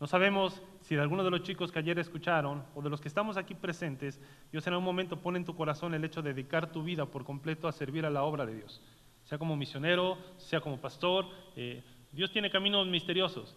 No 0.00 0.06
sabemos 0.06 0.62
si 0.80 0.94
de 0.94 1.02
alguno 1.02 1.22
de 1.22 1.30
los 1.30 1.42
chicos 1.42 1.70
que 1.70 1.78
ayer 1.78 1.98
escucharon 1.98 2.64
o 2.74 2.80
de 2.80 2.88
los 2.88 3.02
que 3.02 3.08
estamos 3.08 3.36
aquí 3.36 3.54
presentes, 3.54 4.18
Dios 4.50 4.66
en 4.66 4.72
algún 4.72 4.86
momento 4.86 5.20
pone 5.20 5.38
en 5.38 5.44
tu 5.44 5.54
corazón 5.54 5.92
el 5.92 6.02
hecho 6.02 6.22
de 6.22 6.32
dedicar 6.32 6.72
tu 6.72 6.82
vida 6.82 7.04
por 7.04 7.22
completo 7.22 7.68
a 7.68 7.72
servir 7.72 8.06
a 8.06 8.10
la 8.10 8.22
obra 8.22 8.46
de 8.46 8.54
Dios. 8.54 8.80
Sea 9.24 9.36
como 9.36 9.58
misionero, 9.58 10.16
sea 10.38 10.62
como 10.62 10.80
pastor, 10.80 11.26
eh, 11.54 11.82
Dios 12.12 12.32
tiene 12.32 12.50
caminos 12.50 12.86
misteriosos. 12.86 13.54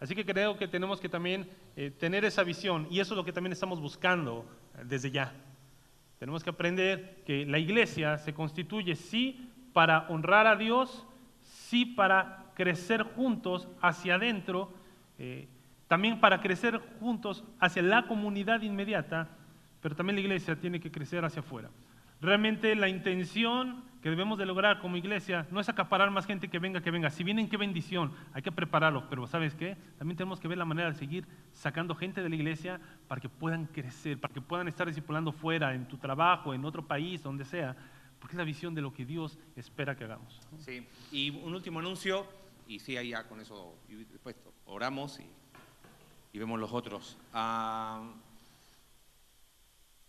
Así 0.00 0.16
que 0.16 0.26
creo 0.26 0.58
que 0.58 0.66
tenemos 0.66 1.00
que 1.00 1.08
también 1.08 1.48
eh, 1.76 1.92
tener 1.92 2.24
esa 2.24 2.42
visión 2.42 2.88
y 2.90 2.98
eso 2.98 3.14
es 3.14 3.16
lo 3.16 3.24
que 3.24 3.32
también 3.32 3.52
estamos 3.52 3.80
buscando 3.80 4.44
eh, 4.76 4.82
desde 4.84 5.12
ya. 5.12 5.32
Tenemos 6.18 6.42
que 6.42 6.50
aprender 6.50 7.22
que 7.24 7.46
la 7.46 7.60
iglesia 7.60 8.18
se 8.18 8.34
constituye 8.34 8.96
sí 8.96 9.48
para 9.72 10.08
honrar 10.08 10.48
a 10.48 10.56
Dios, 10.56 11.06
sí 11.68 11.84
para 11.86 12.46
crecer 12.54 13.02
juntos 13.02 13.68
hacia 13.80 14.16
adentro, 14.16 14.72
eh, 15.18 15.48
también 15.88 16.20
para 16.20 16.40
crecer 16.40 16.80
juntos 17.00 17.44
hacia 17.60 17.82
la 17.82 18.06
comunidad 18.06 18.62
inmediata, 18.62 19.28
pero 19.80 19.94
también 19.94 20.16
la 20.16 20.22
iglesia 20.22 20.56
tiene 20.56 20.80
que 20.80 20.90
crecer 20.90 21.24
hacia 21.24 21.40
afuera. 21.40 21.70
Realmente 22.20 22.74
la 22.74 22.88
intención 22.88 23.82
que 24.02 24.10
debemos 24.10 24.38
de 24.38 24.46
lograr 24.46 24.80
como 24.80 24.96
iglesia 24.96 25.46
no 25.50 25.60
es 25.60 25.68
acaparar 25.68 26.10
más 26.10 26.26
gente 26.26 26.48
que 26.48 26.58
venga, 26.58 26.82
que 26.82 26.90
venga. 26.90 27.10
Si 27.10 27.24
vienen, 27.24 27.48
qué 27.48 27.56
bendición, 27.56 28.12
hay 28.34 28.42
que 28.42 28.52
prepararlos, 28.52 29.04
pero 29.08 29.26
¿sabes 29.26 29.54
qué? 29.54 29.76
También 29.98 30.16
tenemos 30.16 30.40
que 30.40 30.48
ver 30.48 30.58
la 30.58 30.66
manera 30.66 30.90
de 30.90 30.96
seguir 30.96 31.26
sacando 31.52 31.94
gente 31.94 32.22
de 32.22 32.28
la 32.28 32.34
iglesia 32.34 32.80
para 33.08 33.20
que 33.20 33.28
puedan 33.28 33.66
crecer, 33.66 34.18
para 34.20 34.32
que 34.32 34.40
puedan 34.40 34.68
estar 34.68 34.86
discipulando 34.86 35.32
fuera, 35.32 35.74
en 35.74 35.86
tu 35.86 35.96
trabajo, 35.96 36.52
en 36.52 36.64
otro 36.64 36.86
país, 36.86 37.22
donde 37.22 37.44
sea, 37.44 37.76
porque 38.24 38.36
es 38.36 38.38
la 38.38 38.44
visión 38.44 38.74
de 38.74 38.80
lo 38.80 38.90
que 38.90 39.04
Dios 39.04 39.36
espera 39.54 39.94
que 39.94 40.04
hagamos. 40.04 40.40
Sí, 40.64 40.82
y 41.12 41.28
un 41.28 41.52
último 41.52 41.80
anuncio, 41.80 42.26
y 42.66 42.78
sí, 42.78 42.96
ahí 42.96 43.10
ya 43.10 43.24
con 43.24 43.38
eso, 43.38 43.74
y 43.86 43.96
después 43.96 44.34
oramos 44.64 45.20
y, 46.32 46.38
vemos 46.38 46.58
los 46.58 46.72
otros. 46.72 47.18
Ah, 47.34 48.02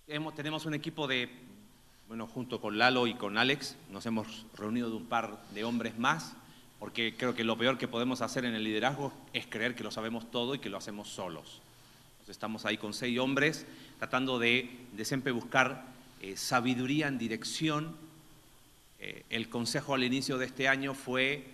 hemos, 0.07 0.33
tenemos 0.33 0.65
un 0.65 0.75
equipo 0.75 1.07
de, 1.07 1.29
bueno, 2.07 2.25
junto 2.25 2.61
con 2.61 2.77
Lalo 2.77 3.05
y 3.05 3.15
con 3.15 3.37
Alex, 3.37 3.75
nos 3.91 4.05
hemos 4.05 4.45
reunido 4.55 4.89
de 4.89 4.95
un 4.95 5.07
par 5.07 5.37
de 5.53 5.65
hombres 5.65 5.99
más, 5.99 6.37
porque 6.79 7.15
creo 7.17 7.35
que 7.35 7.43
lo 7.43 7.57
peor 7.57 7.77
que 7.77 7.89
podemos 7.89 8.21
hacer 8.21 8.45
en 8.45 8.55
el 8.55 8.63
liderazgo 8.63 9.11
es 9.33 9.45
creer 9.45 9.75
que 9.75 9.83
lo 9.83 9.91
sabemos 9.91 10.31
todo 10.31 10.55
y 10.55 10.59
que 10.59 10.69
lo 10.69 10.77
hacemos 10.77 11.09
solos. 11.09 11.61
estamos 12.29 12.63
ahí 12.63 12.77
con 12.77 12.93
seis 12.93 13.19
hombres 13.19 13.67
tratando 13.99 14.39
de, 14.39 14.87
de 14.93 15.03
siempre 15.03 15.33
buscar 15.33 15.93
eh, 16.21 16.37
sabiduría 16.37 17.09
en 17.09 17.17
dirección 17.17 18.04
eh, 19.07 19.23
el 19.29 19.49
consejo 19.49 19.93
al 19.93 20.03
inicio 20.03 20.39
de 20.39 20.47
este 20.47 20.67
año 20.67 20.95
fue 20.95 21.45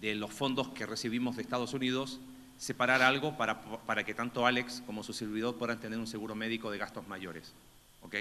de 0.00 0.14
los 0.14 0.30
fondos 0.30 0.70
que 0.70 0.86
recibimos 0.86 1.36
de 1.36 1.42
Estados 1.42 1.74
Unidos, 1.74 2.20
separar 2.56 3.02
algo 3.02 3.36
para, 3.36 3.60
para 3.60 4.02
que 4.02 4.14
tanto 4.14 4.46
Alex 4.46 4.82
como 4.86 5.02
su 5.02 5.12
servidor 5.12 5.58
puedan 5.58 5.78
tener 5.78 5.98
un 5.98 6.06
seguro 6.06 6.34
médico 6.34 6.70
de 6.70 6.78
gastos 6.78 7.06
mayores. 7.06 7.52
¿Ok? 8.00 8.16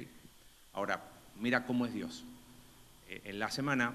Ahora, 0.73 1.01
mira 1.39 1.65
cómo 1.65 1.85
es 1.85 1.93
Dios. 1.93 2.25
Eh, 3.07 3.21
en 3.23 3.39
la 3.39 3.49
semana, 3.49 3.93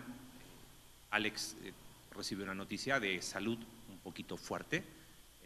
Alex 1.11 1.57
eh, 1.63 1.75
recibió 2.17 2.45
una 2.45 2.55
noticia 2.55 2.99
de 2.99 3.21
salud 3.21 3.59
un 3.91 3.99
poquito 3.99 4.39
fuerte. 4.39 4.83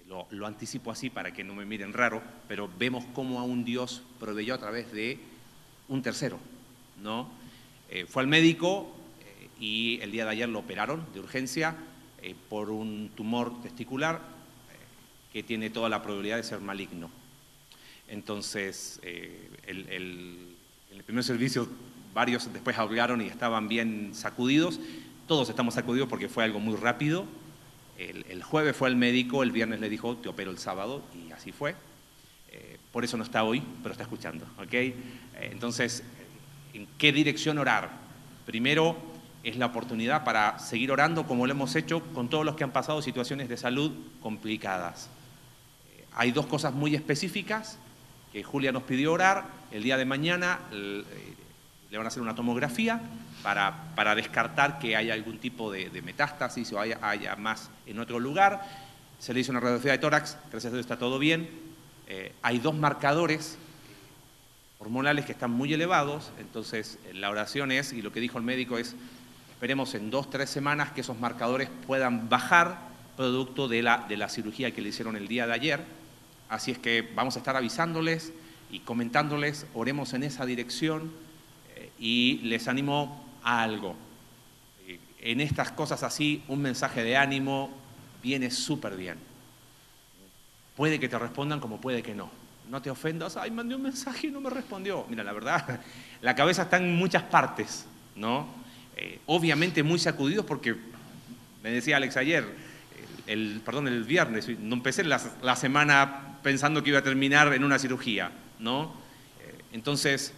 Lo, 0.07 0.29
lo, 0.31 0.47
anticipo 0.47 0.93
así 0.93 1.11
para 1.11 1.33
que 1.33 1.43
no 1.43 1.57
me 1.57 1.66
miren 1.66 1.93
raro, 1.93 2.23
pero 2.47 2.71
vemos 2.79 3.05
cómo 3.14 3.41
a 3.41 3.43
un 3.43 3.64
Dios 3.64 4.05
proveyó 4.21 4.55
a 4.55 4.59
través 4.59 4.93
de 4.93 5.19
un 5.89 6.03
tercero, 6.03 6.39
¿no? 7.03 7.37
fue 8.07 8.23
al 8.23 8.29
médico, 8.29 8.97
y 9.61 9.98
el 10.02 10.11
día 10.12 10.24
de 10.24 10.30
ayer 10.30 10.48
lo 10.48 10.61
operaron 10.61 11.04
de 11.12 11.20
urgencia 11.20 11.76
eh, 12.22 12.34
por 12.48 12.70
un 12.70 13.11
tumor 13.14 13.61
testicular 13.62 14.16
eh, 14.16 14.76
que 15.32 15.42
tiene 15.42 15.70
toda 15.70 15.88
la 15.88 16.02
probabilidad 16.02 16.36
de 16.36 16.42
ser 16.42 16.61
maligno. 16.61 17.11
Entonces, 18.09 19.00
eh, 19.02 19.50
el, 19.66 19.88
en 19.88 20.96
el 20.96 21.04
primer 21.04 21.24
servicio 21.24 21.68
varios 22.14 22.52
después 22.52 22.78
hablaron 22.78 23.20
y 23.20 23.26
estaban 23.26 23.68
bien 23.68 24.11
sacudidos. 24.14 24.80
Todos 25.26 25.48
estamos 25.48 25.74
sacudidos 25.74 26.09
porque 26.09 26.28
fue 26.28 26.44
algo 26.44 26.59
muy 26.59 26.76
rápido. 26.76 27.26
El, 27.98 28.42
jueves 28.44 28.76
fue 28.76 28.88
al 28.88 28.94
médico, 28.94 29.42
el 29.42 29.50
viernes 29.50 29.80
le 29.80 29.88
dijo, 29.88 30.16
te 30.16 30.28
opero 30.28 30.52
el 30.52 30.59
sábado, 30.59 31.02
y 31.14 31.32
así 31.32 31.50
fue. 31.50 31.74
por 32.92 33.02
eso 33.04 33.16
no 33.16 33.24
está 33.24 33.42
hoy, 33.42 33.61
pero 33.82 33.90
está 33.90 34.04
escuchando. 34.04 34.46
¿okay? 34.64 34.94
entonces, 35.40 36.04
¿en 36.72 36.86
qué 36.96 37.12
dirección 37.12 37.59
orar? 37.59 37.90
Primero, 38.46 38.96
es 39.43 39.57
la 39.57 39.66
oportunidad 39.66 40.24
para 40.24 40.59
seguir 40.59 40.91
orando 40.91 41.26
como 41.26 41.47
lo 41.47 41.53
hemos 41.53 41.74
hecho 41.76 42.03
con 42.12 42.28
todos 42.28 42.45
los 42.45 42.57
que 42.57 42.64
han 42.64 42.72
pasado 42.72 43.03
situaciones 43.03 43.49
de 43.49 43.57
salud 43.57 43.93
complicadas. 44.22 45.09
Eh, 45.97 46.05
hay 46.14 46.32
dos 46.32 46.47
cosas 46.47 46.74
muy 46.74 46.95
específicas 46.95 47.78
que 48.32 48.43
Julia 48.43 48.72
nos 48.72 48.82
pidió 48.82 49.12
orar. 49.12 49.45
El 49.70 49.82
día 49.82 49.97
de 49.97 50.05
mañana 50.05 50.61
eh, 50.72 51.05
le 51.91 51.97
van 51.97 52.07
a 52.07 52.09
hacer 52.09 52.22
una 52.22 52.34
tomografía 52.34 53.01
para, 53.43 53.95
para 53.95 54.14
descartar 54.14 54.78
que 54.78 54.97
haya 54.97 55.14
algún 55.14 55.39
tipo 55.39 55.70
de, 55.70 55.91
metástasis 56.03 56.72
o 56.72 56.80
haya, 56.80 56.99
haya, 57.03 57.36
más 57.36 57.70
en 57.86 57.99
otro 57.99 58.18
lugar. 58.20 58.62
Se 59.18 59.32
le 59.32 59.41
hizo 59.41 59.53
una 59.53 59.61
radiografía 59.61 59.93
de 59.93 59.99
tórax, 59.99 60.36
gracias 60.51 60.72
a 60.72 60.76
Dios 60.76 60.80
está 60.80 60.99
todo 60.99 61.18
bien. 61.18 61.49
Eh, 62.07 62.32
hay 62.43 62.59
dos 62.59 62.74
marcadores 62.74 63.59
hormonales 64.78 65.24
que 65.24 65.32
están 65.32 65.51
muy 65.51 65.72
elevados, 65.72 66.30
entonces 66.39 66.99
la 67.12 67.30
oración 67.30 67.72
es, 67.72 67.93
y 67.93 68.01
lo 68.01 68.12
que 68.12 68.20
dijo 68.20 68.39
el 68.39 68.45
médico 68.45 68.78
es, 68.78 68.95
Esperemos 69.59 69.92
en 69.96 70.09
dos, 70.09 70.30
tres 70.30 70.48
semanas 70.50 70.92
que 70.92 71.00
esos 71.00 71.18
marcadores 71.18 71.68
puedan 71.84 72.28
bajar 72.28 72.78
producto 73.16 73.66
de 73.66 73.82
la, 73.82 74.06
de 74.09 74.16
la 74.16 74.28
cirugía 74.28 74.70
que 74.70 74.80
le 74.80 74.90
hicieron 74.90 75.16
el 75.16 75.26
día 75.26 75.48
de 75.48 75.52
ayer. 75.52 75.84
Así 76.48 76.70
es 76.70 76.78
que 76.78 77.11
vamos 77.16 77.34
a 77.34 77.40
estar 77.40 77.56
avisándoles 77.56 78.32
y 78.70 78.78
comentándoles, 78.78 79.66
oremos 79.74 80.14
en 80.14 80.22
esa 80.22 80.46
dirección 80.46 81.11
eh, 81.74 81.90
y 81.98 82.38
les 82.44 82.68
animo 82.68 83.26
a 83.42 83.64
algo. 83.64 83.96
Eh, 84.86 85.00
en 85.22 85.40
estas 85.40 85.72
cosas 85.72 86.04
así, 86.04 86.44
un 86.46 86.62
mensaje 86.62 87.02
de 87.02 87.16
ánimo 87.16 87.68
viene 88.22 88.52
súper 88.52 88.96
bien. 88.96 89.18
Puede 90.76 91.00
que 91.00 91.09
te 91.09 91.18
respondan 91.18 91.59
como 91.59 91.80
puede 91.80 92.00
que 92.00 92.14
no. 92.14 92.30
No 92.70 92.80
te 92.80 92.90
ofendas, 92.90 93.36
ay, 93.36 93.50
mandé 93.50 93.74
un 93.74 93.82
mensaje 93.82 94.28
y 94.28 94.30
no 94.30 94.40
me 94.40 94.50
respondió. 94.50 95.04
Mira, 95.09 95.24
la 95.24 95.32
verdad, 95.32 95.80
la 96.22 96.36
cabeza 96.36 96.62
está 96.62 96.76
en 96.76 96.94
muchas 96.94 97.24
partes, 97.24 97.86
¿no? 98.14 98.68
Eh, 99.01 99.20
obviamente 99.26 99.84
muy 99.84 100.01
sacudidos 100.01 100.44
porque, 100.44 100.74
me 101.62 101.70
decía 101.70 101.99
Alex 101.99 102.16
ayer, 102.16 102.44
el, 103.28 103.62
perdón, 103.64 103.86
el 103.86 104.03
viernes, 104.03 104.49
no 104.59 104.74
empecé 104.74 105.05
la, 105.05 105.57
semana 105.57 106.38
pensando 106.42 106.82
que 106.82 106.90
iba 106.90 106.99
a 106.99 107.05
terminar 107.05 107.53
en 107.55 107.62
una 107.62 107.78
cirugía, 107.78 108.32
¿no? 108.59 108.92
Eh, 109.40 109.59
entonces, 109.72 110.32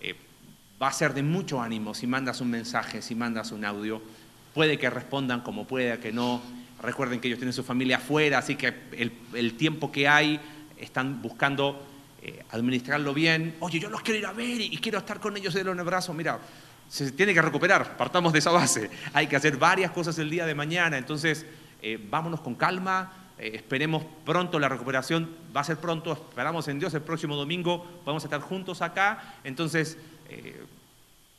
eh, 0.00 0.16
va 0.82 0.88
a 0.88 0.92
ser 0.92 1.14
de 1.14 1.22
mucho 1.22 1.62
ánimo 1.62 1.94
si 1.94 2.08
mandas 2.08 2.40
un 2.40 2.50
mensaje, 2.50 3.00
si 3.00 3.14
mandas 3.14 3.52
un 3.52 3.64
audio, 3.64 4.02
puede 4.54 4.76
que 4.76 4.90
respondan 4.90 5.42
como 5.42 5.68
pueda, 5.68 6.00
que 6.00 6.10
no, 6.10 6.42
recuerden 6.82 7.20
que 7.20 7.28
ellos 7.28 7.38
tienen 7.38 7.52
su 7.52 7.62
familia 7.62 7.98
afuera, 7.98 8.38
así 8.38 8.56
que 8.56 8.74
el, 9.34 9.54
tiempo 9.54 9.92
que 9.92 10.08
hay 10.08 10.40
están 10.78 11.22
buscando 11.22 11.86
administrarlo 12.50 13.14
bien, 13.14 13.54
oye, 13.60 13.78
yo 13.78 13.88
los 13.88 14.02
quiero 14.02 14.18
ir 14.18 14.26
a 14.26 14.32
ver 14.32 14.60
y, 14.60 14.76
quiero 14.78 14.98
estar 14.98 15.20
con 15.20 15.36
ellos 15.36 15.54
de 15.54 15.64
los 15.64 15.86
brazos, 15.86 16.14
mira, 16.14 16.38
se 16.90 17.12
tiene 17.12 17.32
que 17.32 17.40
recuperar, 17.40 17.96
partamos 17.96 18.32
de 18.32 18.40
esa 18.40 18.50
base. 18.50 18.90
Hay 19.12 19.28
que 19.28 19.36
hacer 19.36 19.56
varias 19.56 19.92
cosas 19.92 20.18
el 20.18 20.28
día 20.28 20.44
de 20.44 20.56
mañana, 20.56 20.98
entonces 20.98 21.46
eh, 21.80 22.04
vámonos 22.10 22.40
con 22.40 22.56
calma, 22.56 23.30
eh, 23.38 23.52
esperemos 23.54 24.02
pronto 24.26 24.58
la 24.58 24.68
recuperación, 24.68 25.30
va 25.56 25.60
a 25.60 25.64
ser 25.64 25.76
pronto, 25.76 26.12
esperamos 26.12 26.66
en 26.66 26.80
Dios 26.80 26.92
el 26.94 27.02
próximo 27.02 27.36
domingo, 27.36 28.02
vamos 28.04 28.24
a 28.24 28.26
estar 28.26 28.40
juntos 28.40 28.82
acá, 28.82 29.36
entonces 29.44 29.98
eh, 30.28 30.64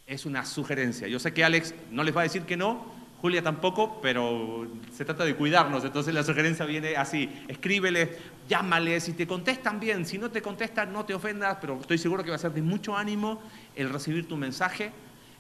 es 0.08 0.26
una 0.26 0.45
sugerencia. 0.45 1.10
Yo 1.10 1.20
sé 1.20 1.34
que 1.34 1.43
Alex 1.43 1.76
no 1.91 2.06
les 2.06 2.16
va 2.16 2.22
a 2.22 2.24
decir 2.24 2.43
que 2.43 2.56
no, 2.56 2.86
Julia 3.22 3.43
tampoco, 3.43 3.99
pero 4.02 4.68
se 4.95 5.04
trata 5.04 5.26
de 5.26 5.36
cuidarnos. 5.36 5.84
Entonces 5.84 6.14
la 6.14 6.24
sugerencia 6.24 6.66
viene 6.66 6.95
así, 6.95 7.30
escríbele, 7.49 8.18
llámale, 8.47 9.02
si 9.02 9.14
te 9.14 9.28
contestan 9.28 9.82
bien, 9.82 10.06
si 10.06 10.18
no 10.18 10.32
te 10.32 10.41
contestan 10.41 10.93
no 10.93 11.04
te 11.04 11.14
ofendas, 11.14 11.58
pero 11.60 11.78
estoy 11.82 11.97
seguro 11.97 12.24
que 12.24 12.30
va 12.30 12.38
a 12.38 12.39
ser 12.39 12.54
de 12.54 12.62
mucho 12.62 12.95
ánimo 12.95 13.41
el 13.76 13.89
recibir 13.89 14.30
tu 14.30 14.38
mensaje. 14.38 14.91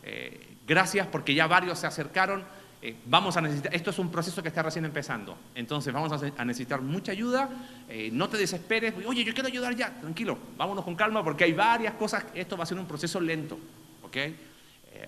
Eh, 0.03 0.55
gracias 0.67 1.07
porque 1.07 1.33
ya 1.33 1.47
varios 1.47 1.79
se 1.79 1.87
acercaron. 1.87 2.43
Eh, 2.81 2.95
vamos 3.05 3.37
a 3.37 3.41
necesitar, 3.41 3.75
esto 3.75 3.91
es 3.91 3.99
un 3.99 4.09
proceso 4.09 4.41
que 4.41 4.47
está 4.49 4.63
recién 4.63 4.85
empezando, 4.85 5.37
entonces 5.53 5.93
vamos 5.93 6.11
a, 6.11 6.45
necesitar 6.45 6.81
mucha 6.81 7.11
ayuda, 7.11 7.47
eh, 7.87 8.09
no 8.11 8.27
te 8.27 8.37
desesperes, 8.37 8.95
oye, 9.05 9.23
yo 9.23 9.35
quiero 9.35 9.49
ayudar 9.49 9.75
ya, 9.75 9.99
tranquilo, 9.99 10.35
vámonos 10.57 10.83
con 10.83 10.95
calma 10.95 11.23
porque 11.23 11.43
hay 11.43 11.53
varias 11.53 11.93
cosas, 11.93 12.25
esto 12.33 12.57
va 12.57 12.63
a 12.63 12.65
ser 12.65 12.79
un 12.79 12.87
proceso 12.87 13.21
lento, 13.21 13.59
¿ok? 14.01 14.17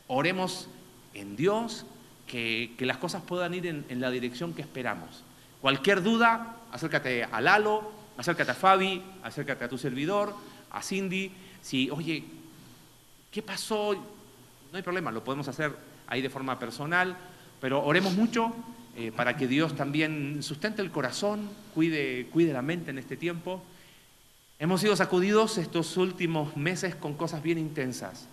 oremos 0.06 0.70
en 1.16 1.36
Dios, 1.36 1.88
que, 2.28 2.76
las 2.80 2.98
cosas 2.98 3.22
puedan 3.24 3.54
ir 3.54 3.68
en, 3.68 4.02
la 4.02 4.10
dirección 4.10 4.54
que 4.54 4.62
esperamos. 4.62 5.24
Cualquier 5.62 6.02
duda, 6.02 6.58
acércate 6.72 7.24
a 7.24 7.41
Lalo, 7.41 7.91
acércate 8.18 8.52
a 8.52 8.56
Fabi, 8.56 9.02
acércate 9.24 9.66
a 9.66 9.70
tu 9.70 9.78
servidor, 9.78 10.36
a 10.72 10.82
Cindy. 10.82 11.32
Si, 11.62 11.89
oye, 11.89 12.24
¿qué 13.32 13.41
pasó? 13.41 13.96
No 14.74 14.78
hay 14.78 14.84
problema, 14.84 15.11
lo 15.11 15.24
podemos 15.24 15.47
hacer 15.47 15.71
ahí 16.07 16.24
de 16.24 16.32
forma 16.32 16.57
personal, 16.57 17.15
pero 17.61 17.86
oremos 17.86 18.15
mucho 18.15 18.51
eh, 18.97 19.11
para 19.15 19.38
que 19.38 19.45
Dios 19.45 19.76
también 19.76 20.41
sustente 20.41 20.82
el 20.82 20.89
corazón, 20.89 21.47
cuide, 21.76 22.28
cuide 22.32 22.53
la 22.53 22.63
mente 22.63 22.89
en 22.89 22.97
este 22.97 23.15
tiempo. 23.15 23.61
Hemos 24.57 24.82
sido 24.82 24.95
sacudidos 24.95 25.59
estos 25.59 25.95
últimos 25.95 26.57
meses 26.57 26.95
con 26.95 27.13
cosas 27.13 27.43
bien 27.43 27.59
intensas. 27.59 28.28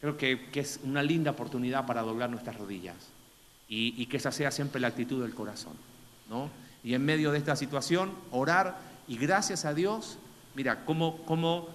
Creo 0.00 0.16
que, 0.16 0.48
es 0.54 0.80
una 0.82 1.02
linda 1.02 1.32
oportunidad 1.32 1.84
para 1.84 2.00
doblar 2.00 2.30
nuestras 2.30 2.56
rodillas 2.56 2.96
y, 3.68 4.06
que 4.06 4.16
esa 4.16 4.32
sea 4.32 4.50
siempre 4.50 4.80
la 4.80 4.88
actitud 4.88 5.20
del 5.20 5.34
corazón. 5.34 5.74
¿no? 6.30 6.48
Y 6.82 6.94
en 6.94 7.04
medio 7.04 7.32
de 7.32 7.38
esta 7.38 7.54
situación, 7.54 8.12
orar 8.30 8.78
y 9.06 9.18
gracias 9.18 9.66
a 9.66 9.74
Dios, 9.74 10.18
mira, 10.54 10.86
cómo, 10.86 11.18
cómo, 11.26 11.68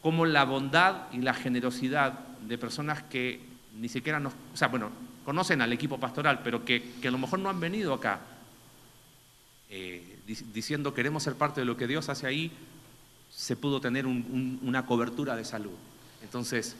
cómo 0.00 0.26
la 0.26 0.44
bondad 0.44 1.10
y 1.10 1.22
la 1.22 1.34
generosidad 1.34 2.27
de 2.46 2.58
personas 2.58 3.02
que 3.04 3.40
ni 3.78 3.88
siquiera 3.88 4.20
nos, 4.20 4.32
o 4.52 4.56
sea, 4.56 4.68
bueno, 4.68 4.90
conocen 5.24 5.60
al 5.62 5.72
equipo 5.72 5.98
pastoral, 5.98 6.40
pero 6.42 6.64
que, 6.64 6.94
a 7.04 7.10
lo 7.10 7.18
mejor 7.18 7.38
no 7.38 7.50
han 7.50 7.60
venido 7.60 7.94
acá 7.94 8.20
eh, 9.70 10.18
diciendo 10.52 10.94
queremos 10.94 11.22
ser 11.22 11.34
parte 11.34 11.60
de 11.60 11.66
lo 11.66 11.76
que 11.76 11.86
Dios 11.86 12.08
hace 12.08 12.26
ahí, 12.26 12.50
se 13.30 13.56
pudo 13.56 13.80
tener 13.80 14.06
una 14.06 14.86
cobertura 14.86 15.36
de 15.36 15.44
salud. 15.44 15.74
Entonces, 16.22 16.76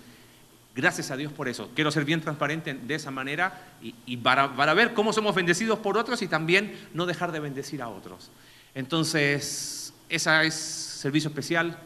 Gracias 0.79 1.11
a 1.11 1.17
Dios 1.17 1.33
por 1.33 1.49
eso. 1.49 1.71
Quiero 1.75 1.91
ser 1.91 2.05
bien 2.05 2.21
transparente 2.21 2.73
de 2.73 2.95
esa 2.95 3.11
manera 3.11 3.67
y, 3.83 4.17
para, 4.19 4.47
ver 4.75 4.95
cómo 4.95 5.13
somos 5.13 5.35
bendecidos 5.35 5.81
por 5.81 5.99
otros 5.99 6.23
y 6.23 6.29
también 6.29 6.73
no 6.95 7.05
dejar 7.05 7.33
de 7.33 7.41
bendecir 7.41 7.83
a 7.83 7.89
otros. 7.89 8.31
Entonces, 8.77 9.93
esa 10.09 10.45
es 10.45 10.55
servicio 10.55 11.31
especial. 11.31 11.77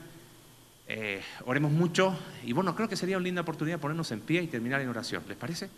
Eh, 0.89 1.23
oremos 1.47 1.71
mucho 1.71 2.19
y 2.45 2.53
bueno, 2.53 2.75
creo 2.75 2.89
que 2.89 2.97
sería 2.97 3.17
una 3.17 3.25
linda 3.25 3.43
oportunidad 3.43 3.79
ponernos 3.79 4.11
en 4.11 4.21
pie 4.21 4.43
y 4.43 4.47
terminar 4.47 4.81
en 4.81 4.89
oración. 4.89 5.23
¿Les 5.29 5.37
parece? 5.37 5.71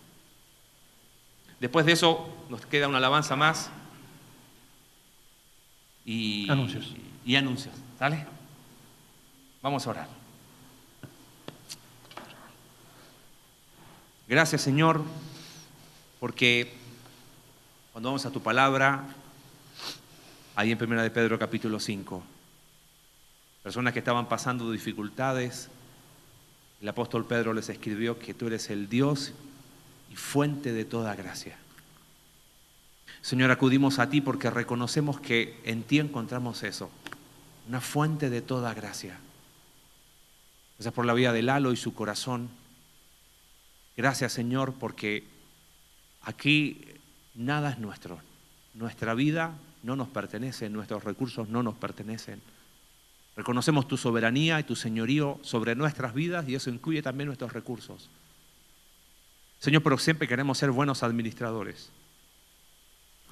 Después 1.60 1.86
de 1.86 1.92
eso 1.92 2.46
nos 2.50 2.64
queda 2.66 2.88
una 2.88 2.98
alabanza 2.98 3.36
más 3.36 3.70
y 6.04 6.50
anuncios. 6.50 6.94
Y, 7.24 7.32
y 7.32 7.36
anuncios. 7.36 7.74
¿Sale? 7.98 8.26
Vamos 9.62 9.86
a 9.86 9.90
orar. 9.90 10.08
Gracias 14.26 14.62
Señor, 14.62 15.02
porque 16.18 16.72
cuando 17.92 18.08
vamos 18.08 18.26
a 18.26 18.30
tu 18.30 18.42
palabra, 18.42 19.04
ahí 20.56 20.72
en 20.72 20.78
Primera 20.78 21.02
de 21.02 21.10
Pedro 21.10 21.38
capítulo 21.38 21.78
5, 21.78 22.24
personas 23.64 23.94
que 23.94 24.00
estaban 24.00 24.28
pasando 24.28 24.70
dificultades, 24.70 25.70
el 26.82 26.88
apóstol 26.88 27.24
Pedro 27.24 27.54
les 27.54 27.70
escribió 27.70 28.18
que 28.18 28.34
tú 28.34 28.48
eres 28.48 28.68
el 28.68 28.90
Dios 28.90 29.32
y 30.12 30.16
fuente 30.16 30.74
de 30.74 30.84
toda 30.84 31.16
gracia. 31.16 31.56
Señor, 33.22 33.50
acudimos 33.50 33.98
a 33.98 34.10
ti 34.10 34.20
porque 34.20 34.50
reconocemos 34.50 35.18
que 35.18 35.58
en 35.64 35.82
ti 35.82 35.98
encontramos 35.98 36.62
eso, 36.62 36.90
una 37.66 37.80
fuente 37.80 38.28
de 38.28 38.42
toda 38.42 38.74
gracia. 38.74 39.18
Gracias 40.76 40.92
por 40.92 41.06
la 41.06 41.14
vida 41.14 41.32
de 41.32 41.40
Lalo 41.40 41.72
y 41.72 41.78
su 41.78 41.94
corazón. 41.94 42.50
Gracias 43.96 44.34
Señor 44.34 44.74
porque 44.74 45.24
aquí 46.20 46.84
nada 47.34 47.70
es 47.70 47.78
nuestro. 47.78 48.18
Nuestra 48.74 49.14
vida 49.14 49.54
no 49.82 49.96
nos 49.96 50.08
pertenece, 50.08 50.68
nuestros 50.68 51.02
recursos 51.02 51.48
no 51.48 51.62
nos 51.62 51.76
pertenecen. 51.76 52.42
Reconocemos 53.36 53.88
tu 53.88 53.96
soberanía 53.96 54.60
y 54.60 54.64
tu 54.64 54.76
señorío 54.76 55.40
sobre 55.42 55.74
nuestras 55.74 56.14
vidas 56.14 56.48
y 56.48 56.54
eso 56.54 56.70
incluye 56.70 57.02
también 57.02 57.26
nuestros 57.26 57.52
recursos. 57.52 58.08
Señor, 59.58 59.82
pero 59.82 59.98
siempre 59.98 60.28
queremos 60.28 60.58
ser 60.58 60.70
buenos 60.70 61.02
administradores. 61.02 61.90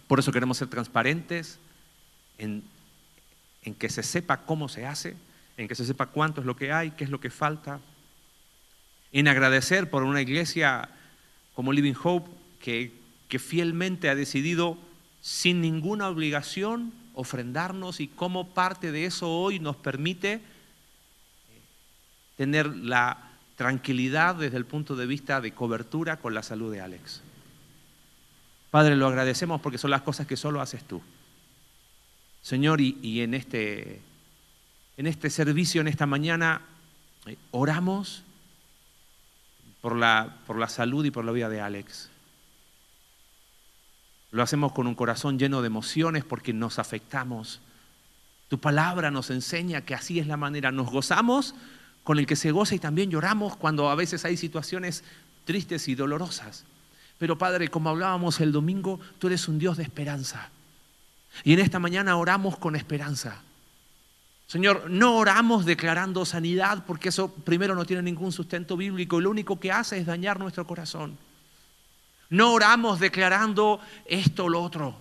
Por 0.08 0.18
eso 0.18 0.32
queremos 0.32 0.58
ser 0.58 0.68
transparentes 0.68 1.58
en, 2.38 2.64
que 3.78 3.88
se 3.88 4.02
sepa 4.02 4.38
cómo 4.38 4.68
se 4.68 4.86
hace, 4.86 5.16
en 5.56 5.68
que 5.68 5.74
se 5.74 5.84
sepa 5.84 6.06
cuánto 6.06 6.40
es 6.40 6.46
lo 6.46 6.56
que 6.56 6.72
hay, 6.72 6.92
qué 6.92 7.04
es 7.04 7.10
lo 7.10 7.20
que 7.20 7.30
falta, 7.30 7.80
en 9.12 9.28
agradecer 9.28 9.88
por 9.88 10.02
una 10.02 10.20
iglesia 10.20 10.88
como 11.54 11.72
Living 11.72 11.94
Hope 12.02 12.30
que, 12.60 12.92
que 13.28 13.38
fielmente 13.38 14.08
ha 14.08 14.14
decidido 14.14 14.78
sin 15.20 15.60
ninguna 15.60 16.08
obligación 16.08 16.92
ofrendarnos 17.14 18.00
y 18.00 18.08
cómo 18.08 18.48
parte 18.48 18.92
de 18.92 19.06
eso 19.06 19.30
hoy 19.30 19.58
nos 19.58 19.76
permite 19.76 20.34
eh, 20.34 20.40
tener 22.36 22.74
la 22.76 23.32
tranquilidad 23.56 24.34
desde 24.34 24.56
el 24.56 24.64
punto 24.64 24.96
de 24.96 25.06
vista 25.06 25.40
de 25.40 25.52
cobertura 25.52 26.18
con 26.18 26.34
la 26.34 26.42
salud 26.42 26.72
de 26.72 26.80
Alex. 26.80 27.22
Padre, 28.70 28.96
lo 28.96 29.06
agradecemos 29.06 29.60
porque 29.60 29.78
son 29.78 29.90
las 29.90 30.02
cosas 30.02 30.26
que 30.26 30.36
solo 30.36 30.60
haces 30.60 30.82
tú. 30.84 31.02
Señor, 32.40 32.80
y, 32.80 33.20
en, 33.20 33.34
este, 33.34 34.00
en 34.96 35.06
este 35.06 35.30
servicio, 35.30 35.80
en 35.80 35.88
esta 35.88 36.06
mañana, 36.06 36.62
eh, 37.26 37.36
oramos 37.50 38.24
por 39.80 39.94
la, 39.96 40.38
por 40.46 40.58
la 40.58 40.68
salud 40.68 41.04
y 41.04 41.10
por 41.10 41.24
la 41.24 41.32
vida 41.32 41.48
de 41.48 41.60
Alex. 41.60 42.11
Lo 44.32 44.42
hacemos 44.42 44.72
con 44.72 44.86
un 44.86 44.94
corazón 44.94 45.38
lleno 45.38 45.60
de 45.60 45.66
emociones 45.66 46.24
porque 46.24 46.54
nos 46.54 46.78
afectamos. 46.78 47.60
Tu 48.48 48.58
palabra 48.58 49.10
nos 49.10 49.30
enseña 49.30 49.82
que 49.82 49.94
así 49.94 50.18
es 50.18 50.26
la 50.26 50.38
manera. 50.38 50.72
Nos 50.72 50.90
gozamos 50.90 51.54
con 52.02 52.18
el 52.18 52.26
que 52.26 52.34
se 52.34 52.50
goza 52.50 52.74
y 52.74 52.78
también 52.78 53.10
lloramos 53.10 53.56
cuando 53.56 53.90
a 53.90 53.94
veces 53.94 54.24
hay 54.24 54.38
situaciones 54.38 55.04
tristes 55.44 55.86
y 55.88 55.94
dolorosas. 55.94 56.64
Pero 57.18 57.36
Padre, 57.36 57.68
como 57.68 57.90
hablábamos 57.90 58.40
el 58.40 58.52
domingo, 58.52 58.98
tú 59.18 59.26
eres 59.26 59.46
un 59.48 59.58
Dios 59.58 59.76
de 59.76 59.82
esperanza. 59.82 60.48
Y 61.44 61.52
en 61.52 61.60
esta 61.60 61.78
mañana 61.78 62.16
oramos 62.16 62.56
con 62.56 62.74
esperanza. 62.74 63.42
Señor, 64.46 64.90
no 64.90 65.16
oramos 65.16 65.66
declarando 65.66 66.24
sanidad 66.24 66.84
porque 66.86 67.10
eso 67.10 67.32
primero 67.32 67.74
no 67.74 67.84
tiene 67.84 68.02
ningún 68.02 68.32
sustento 68.32 68.76
bíblico 68.78 69.20
y 69.20 69.22
lo 69.22 69.30
único 69.30 69.60
que 69.60 69.72
hace 69.72 69.98
es 69.98 70.06
dañar 70.06 70.38
nuestro 70.38 70.66
corazón. 70.66 71.16
No 72.32 72.52
oramos 72.52 72.98
declarando 72.98 73.80
esto 74.04 74.46
o 74.46 74.48
lo 74.48 74.62
otro. 74.62 74.96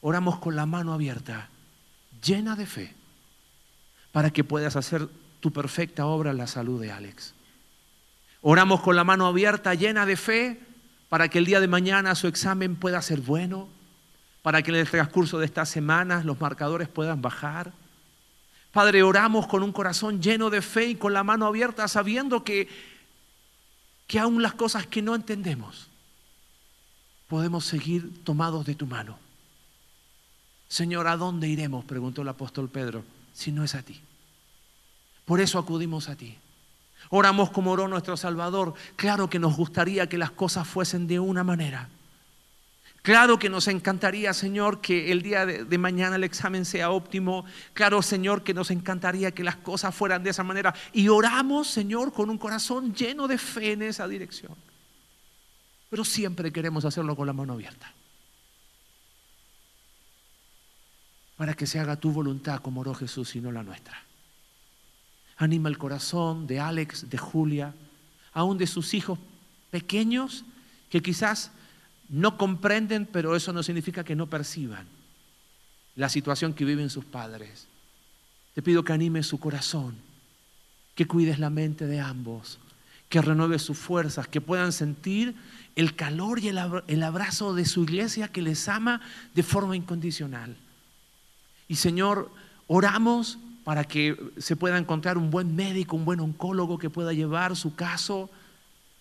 Oramos 0.00 0.38
con 0.38 0.56
la 0.56 0.66
mano 0.66 0.92
abierta, 0.92 1.48
llena 2.22 2.56
de 2.56 2.66
fe, 2.66 2.94
para 4.12 4.30
que 4.30 4.44
puedas 4.44 4.76
hacer 4.76 5.08
tu 5.40 5.52
perfecta 5.52 6.06
obra 6.06 6.30
en 6.30 6.38
la 6.38 6.46
salud 6.46 6.80
de 6.80 6.90
Alex. 6.90 7.34
Oramos 8.40 8.80
con 8.80 8.96
la 8.96 9.04
mano 9.04 9.26
abierta, 9.26 9.74
llena 9.74 10.06
de 10.06 10.16
fe, 10.16 10.60
para 11.08 11.28
que 11.28 11.38
el 11.38 11.44
día 11.44 11.60
de 11.60 11.68
mañana 11.68 12.14
su 12.14 12.26
examen 12.26 12.76
pueda 12.76 13.00
ser 13.02 13.20
bueno, 13.20 13.68
para 14.42 14.62
que 14.62 14.70
en 14.70 14.78
el 14.78 14.90
transcurso 14.90 15.38
de 15.38 15.46
estas 15.46 15.68
semanas 15.68 16.24
los 16.24 16.40
marcadores 16.40 16.88
puedan 16.88 17.22
bajar 17.22 17.72
Padre, 18.74 19.04
oramos 19.04 19.46
con 19.46 19.62
un 19.62 19.70
corazón 19.70 20.20
lleno 20.20 20.50
de 20.50 20.60
fe 20.60 20.86
y 20.86 20.94
con 20.96 21.12
la 21.12 21.22
mano 21.22 21.46
abierta, 21.46 21.86
sabiendo 21.86 22.42
que, 22.42 22.68
que 24.08 24.18
aún 24.18 24.42
las 24.42 24.54
cosas 24.54 24.84
que 24.88 25.00
no 25.00 25.14
entendemos, 25.14 25.88
podemos 27.28 27.64
seguir 27.64 28.24
tomados 28.24 28.66
de 28.66 28.74
tu 28.74 28.86
mano. 28.86 29.18
Señor, 30.68 31.06
¿a 31.06 31.16
dónde 31.16 31.48
iremos? 31.48 31.84
preguntó 31.84 32.22
el 32.22 32.28
apóstol 32.28 32.68
Pedro, 32.68 33.04
si 33.32 33.52
no 33.52 33.64
es 33.64 33.74
a 33.74 33.82
ti. 33.82 34.00
Por 35.24 35.40
eso 35.40 35.58
acudimos 35.58 36.08
a 36.08 36.16
ti. 36.16 36.36
Oramos 37.10 37.50
como 37.50 37.72
oró 37.72 37.88
nuestro 37.88 38.16
Salvador. 38.16 38.74
Claro 38.96 39.28
que 39.30 39.38
nos 39.38 39.56
gustaría 39.56 40.08
que 40.08 40.18
las 40.18 40.30
cosas 40.30 40.66
fuesen 40.66 41.06
de 41.06 41.20
una 41.20 41.44
manera. 41.44 41.88
Claro 43.02 43.38
que 43.38 43.50
nos 43.50 43.68
encantaría, 43.68 44.32
Señor, 44.32 44.80
que 44.80 45.12
el 45.12 45.20
día 45.20 45.44
de, 45.44 45.78
mañana 45.78 46.16
el 46.16 46.24
examen 46.24 46.64
sea 46.64 46.90
óptimo. 46.90 47.44
Claro, 47.74 48.00
Señor, 48.00 48.42
que 48.42 48.54
nos 48.54 48.70
encantaría 48.70 49.30
que 49.30 49.44
las 49.44 49.56
cosas 49.56 49.94
fueran 49.94 50.22
de 50.24 50.30
esa 50.30 50.42
manera. 50.42 50.74
Y 50.92 51.08
oramos, 51.08 51.68
Señor, 51.68 52.14
con 52.14 52.30
un 52.30 52.38
corazón 52.38 52.94
lleno 52.94 53.28
de 53.28 53.36
fe 53.36 53.72
en 53.72 53.82
esa 53.82 54.08
dirección. 54.08 54.54
Pero 55.88 56.04
siempre 56.04 56.52
queremos 56.52 56.84
hacerlo 56.84 57.16
con 57.16 57.26
la 57.26 57.32
mano 57.32 57.52
abierta. 57.52 57.92
Para 61.36 61.54
que 61.54 61.66
se 61.66 61.78
haga 61.80 61.96
tu 61.96 62.12
voluntad 62.12 62.60
como 62.60 62.80
oró 62.80 62.94
Jesús 62.94 63.34
y 63.36 63.40
no 63.40 63.50
la 63.52 63.62
nuestra. 63.62 64.02
Anima 65.36 65.68
el 65.68 65.78
corazón 65.78 66.46
de 66.46 66.60
Alex, 66.60 67.10
de 67.10 67.18
Julia, 67.18 67.74
aún 68.32 68.58
de 68.58 68.66
sus 68.66 68.94
hijos 68.94 69.18
pequeños 69.70 70.44
que 70.90 71.02
quizás 71.02 71.50
no 72.08 72.36
comprenden, 72.36 73.06
pero 73.06 73.34
eso 73.34 73.52
no 73.52 73.62
significa 73.62 74.04
que 74.04 74.14
no 74.14 74.28
perciban 74.28 74.86
la 75.96 76.08
situación 76.08 76.54
que 76.54 76.64
viven 76.64 76.90
sus 76.90 77.04
padres. 77.04 77.66
Te 78.54 78.62
pido 78.62 78.84
que 78.84 78.92
animes 78.92 79.26
su 79.26 79.38
corazón, 79.38 79.96
que 80.94 81.06
cuides 81.06 81.38
la 81.38 81.50
mente 81.50 81.86
de 81.86 82.00
ambos, 82.00 82.58
que 83.08 83.20
renueves 83.22 83.62
sus 83.62 83.78
fuerzas, 83.78 84.28
que 84.28 84.40
puedan 84.40 84.72
sentir 84.72 85.34
el 85.76 85.96
calor 85.96 86.38
y 86.38 86.48
el 86.48 87.02
abrazo 87.02 87.54
de 87.54 87.64
su 87.64 87.82
iglesia 87.82 88.28
que 88.28 88.42
les 88.42 88.68
ama 88.68 89.00
de 89.34 89.42
forma 89.42 89.76
incondicional. 89.76 90.56
Y 91.68 91.76
Señor, 91.76 92.30
oramos 92.66 93.38
para 93.64 93.84
que 93.84 94.16
se 94.38 94.56
pueda 94.56 94.78
encontrar 94.78 95.18
un 95.18 95.30
buen 95.30 95.56
médico, 95.56 95.96
un 95.96 96.04
buen 96.04 96.20
oncólogo 96.20 96.78
que 96.78 96.90
pueda 96.90 97.12
llevar 97.12 97.56
su 97.56 97.74
caso. 97.74 98.30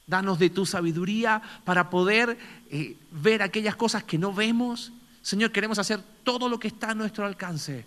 Danos 0.07 0.39
de 0.39 0.49
tu 0.49 0.65
sabiduría 0.65 1.41
para 1.63 1.89
poder 1.89 2.37
eh, 2.71 2.97
ver 3.11 3.41
aquellas 3.41 3.75
cosas 3.75 4.03
que 4.03 4.17
no 4.17 4.33
vemos. 4.33 4.91
Señor, 5.21 5.51
queremos 5.51 5.79
hacer 5.79 6.01
todo 6.23 6.49
lo 6.49 6.59
que 6.59 6.69
está 6.69 6.91
a 6.91 6.95
nuestro 6.95 7.25
alcance 7.25 7.85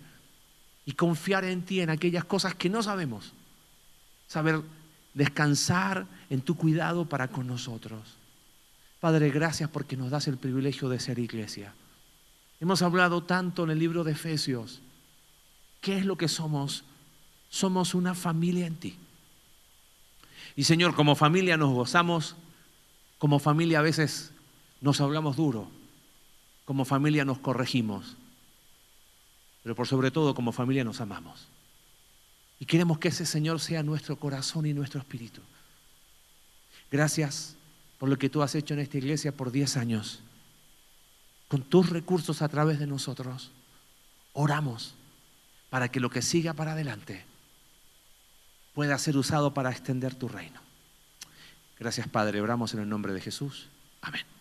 y 0.85 0.93
confiar 0.93 1.43
en 1.43 1.63
ti 1.63 1.81
en 1.81 1.89
aquellas 1.89 2.25
cosas 2.25 2.55
que 2.55 2.69
no 2.69 2.81
sabemos. 2.81 3.33
Saber 4.27 4.61
descansar 5.13 6.05
en 6.29 6.41
tu 6.41 6.55
cuidado 6.55 7.05
para 7.05 7.27
con 7.27 7.47
nosotros. 7.47 8.16
Padre, 8.99 9.29
gracias 9.29 9.69
porque 9.69 9.97
nos 9.97 10.09
das 10.09 10.27
el 10.27 10.37
privilegio 10.37 10.89
de 10.89 10.99
ser 10.99 11.19
iglesia. 11.19 11.73
Hemos 12.59 12.81
hablado 12.81 13.23
tanto 13.23 13.63
en 13.63 13.71
el 13.71 13.79
libro 13.79 14.03
de 14.03 14.13
Efesios 14.13 14.81
¿Qué 15.81 15.97
es 15.97 16.05
lo 16.05 16.17
que 16.17 16.27
somos? 16.27 16.83
Somos 17.49 17.95
una 17.95 18.15
familia 18.15 18.67
en 18.67 18.75
ti. 18.75 18.97
Y 20.55 20.63
Señor, 20.63 20.95
como 20.95 21.15
familia 21.15 21.57
nos 21.57 21.73
gozamos, 21.73 22.35
como 23.17 23.39
familia 23.39 23.79
a 23.79 23.83
veces 23.83 24.31
nos 24.81 25.01
hablamos 25.01 25.37
duro, 25.37 25.69
como 26.65 26.83
familia 26.83 27.25
nos 27.25 27.39
corregimos, 27.39 28.15
pero 29.63 29.75
por 29.75 29.87
sobre 29.87 30.11
todo 30.11 30.33
como 30.33 30.51
familia 30.51 30.83
nos 30.83 30.99
amamos. 30.99 31.47
Y 32.59 32.65
queremos 32.65 32.97
que 32.97 33.09
ese 33.09 33.25
Señor 33.25 33.59
sea 33.59 33.83
nuestro 33.83 34.17
corazón 34.17 34.65
y 34.65 34.73
nuestro 34.73 34.99
espíritu. 34.99 35.41
Gracias 36.91 37.56
por 37.99 38.09
lo 38.09 38.17
que 38.17 38.29
tú 38.29 38.41
has 38.41 38.55
hecho 38.55 38.73
en 38.73 38.79
esta 38.79 38.97
iglesia 38.97 39.31
por 39.31 39.51
10 39.51 39.77
años. 39.77 40.19
Con 41.47 41.61
tus 41.63 41.89
recursos 41.89 42.41
a 42.41 42.49
través 42.49 42.79
de 42.79 42.87
nosotros, 42.87 43.51
oramos 44.33 44.93
para 45.69 45.89
que 45.89 45.99
lo 45.99 46.09
que 46.09 46.21
siga 46.21 46.53
para 46.53 46.73
adelante 46.73 47.25
pueda 48.73 48.97
ser 48.97 49.17
usado 49.17 49.53
para 49.53 49.71
extender 49.71 50.13
tu 50.15 50.27
reino. 50.27 50.61
Gracias 51.79 52.07
Padre, 52.07 52.41
oramos 52.41 52.73
en 52.73 52.81
el 52.81 52.89
nombre 52.89 53.13
de 53.13 53.21
Jesús. 53.21 53.67
Amén. 54.01 54.36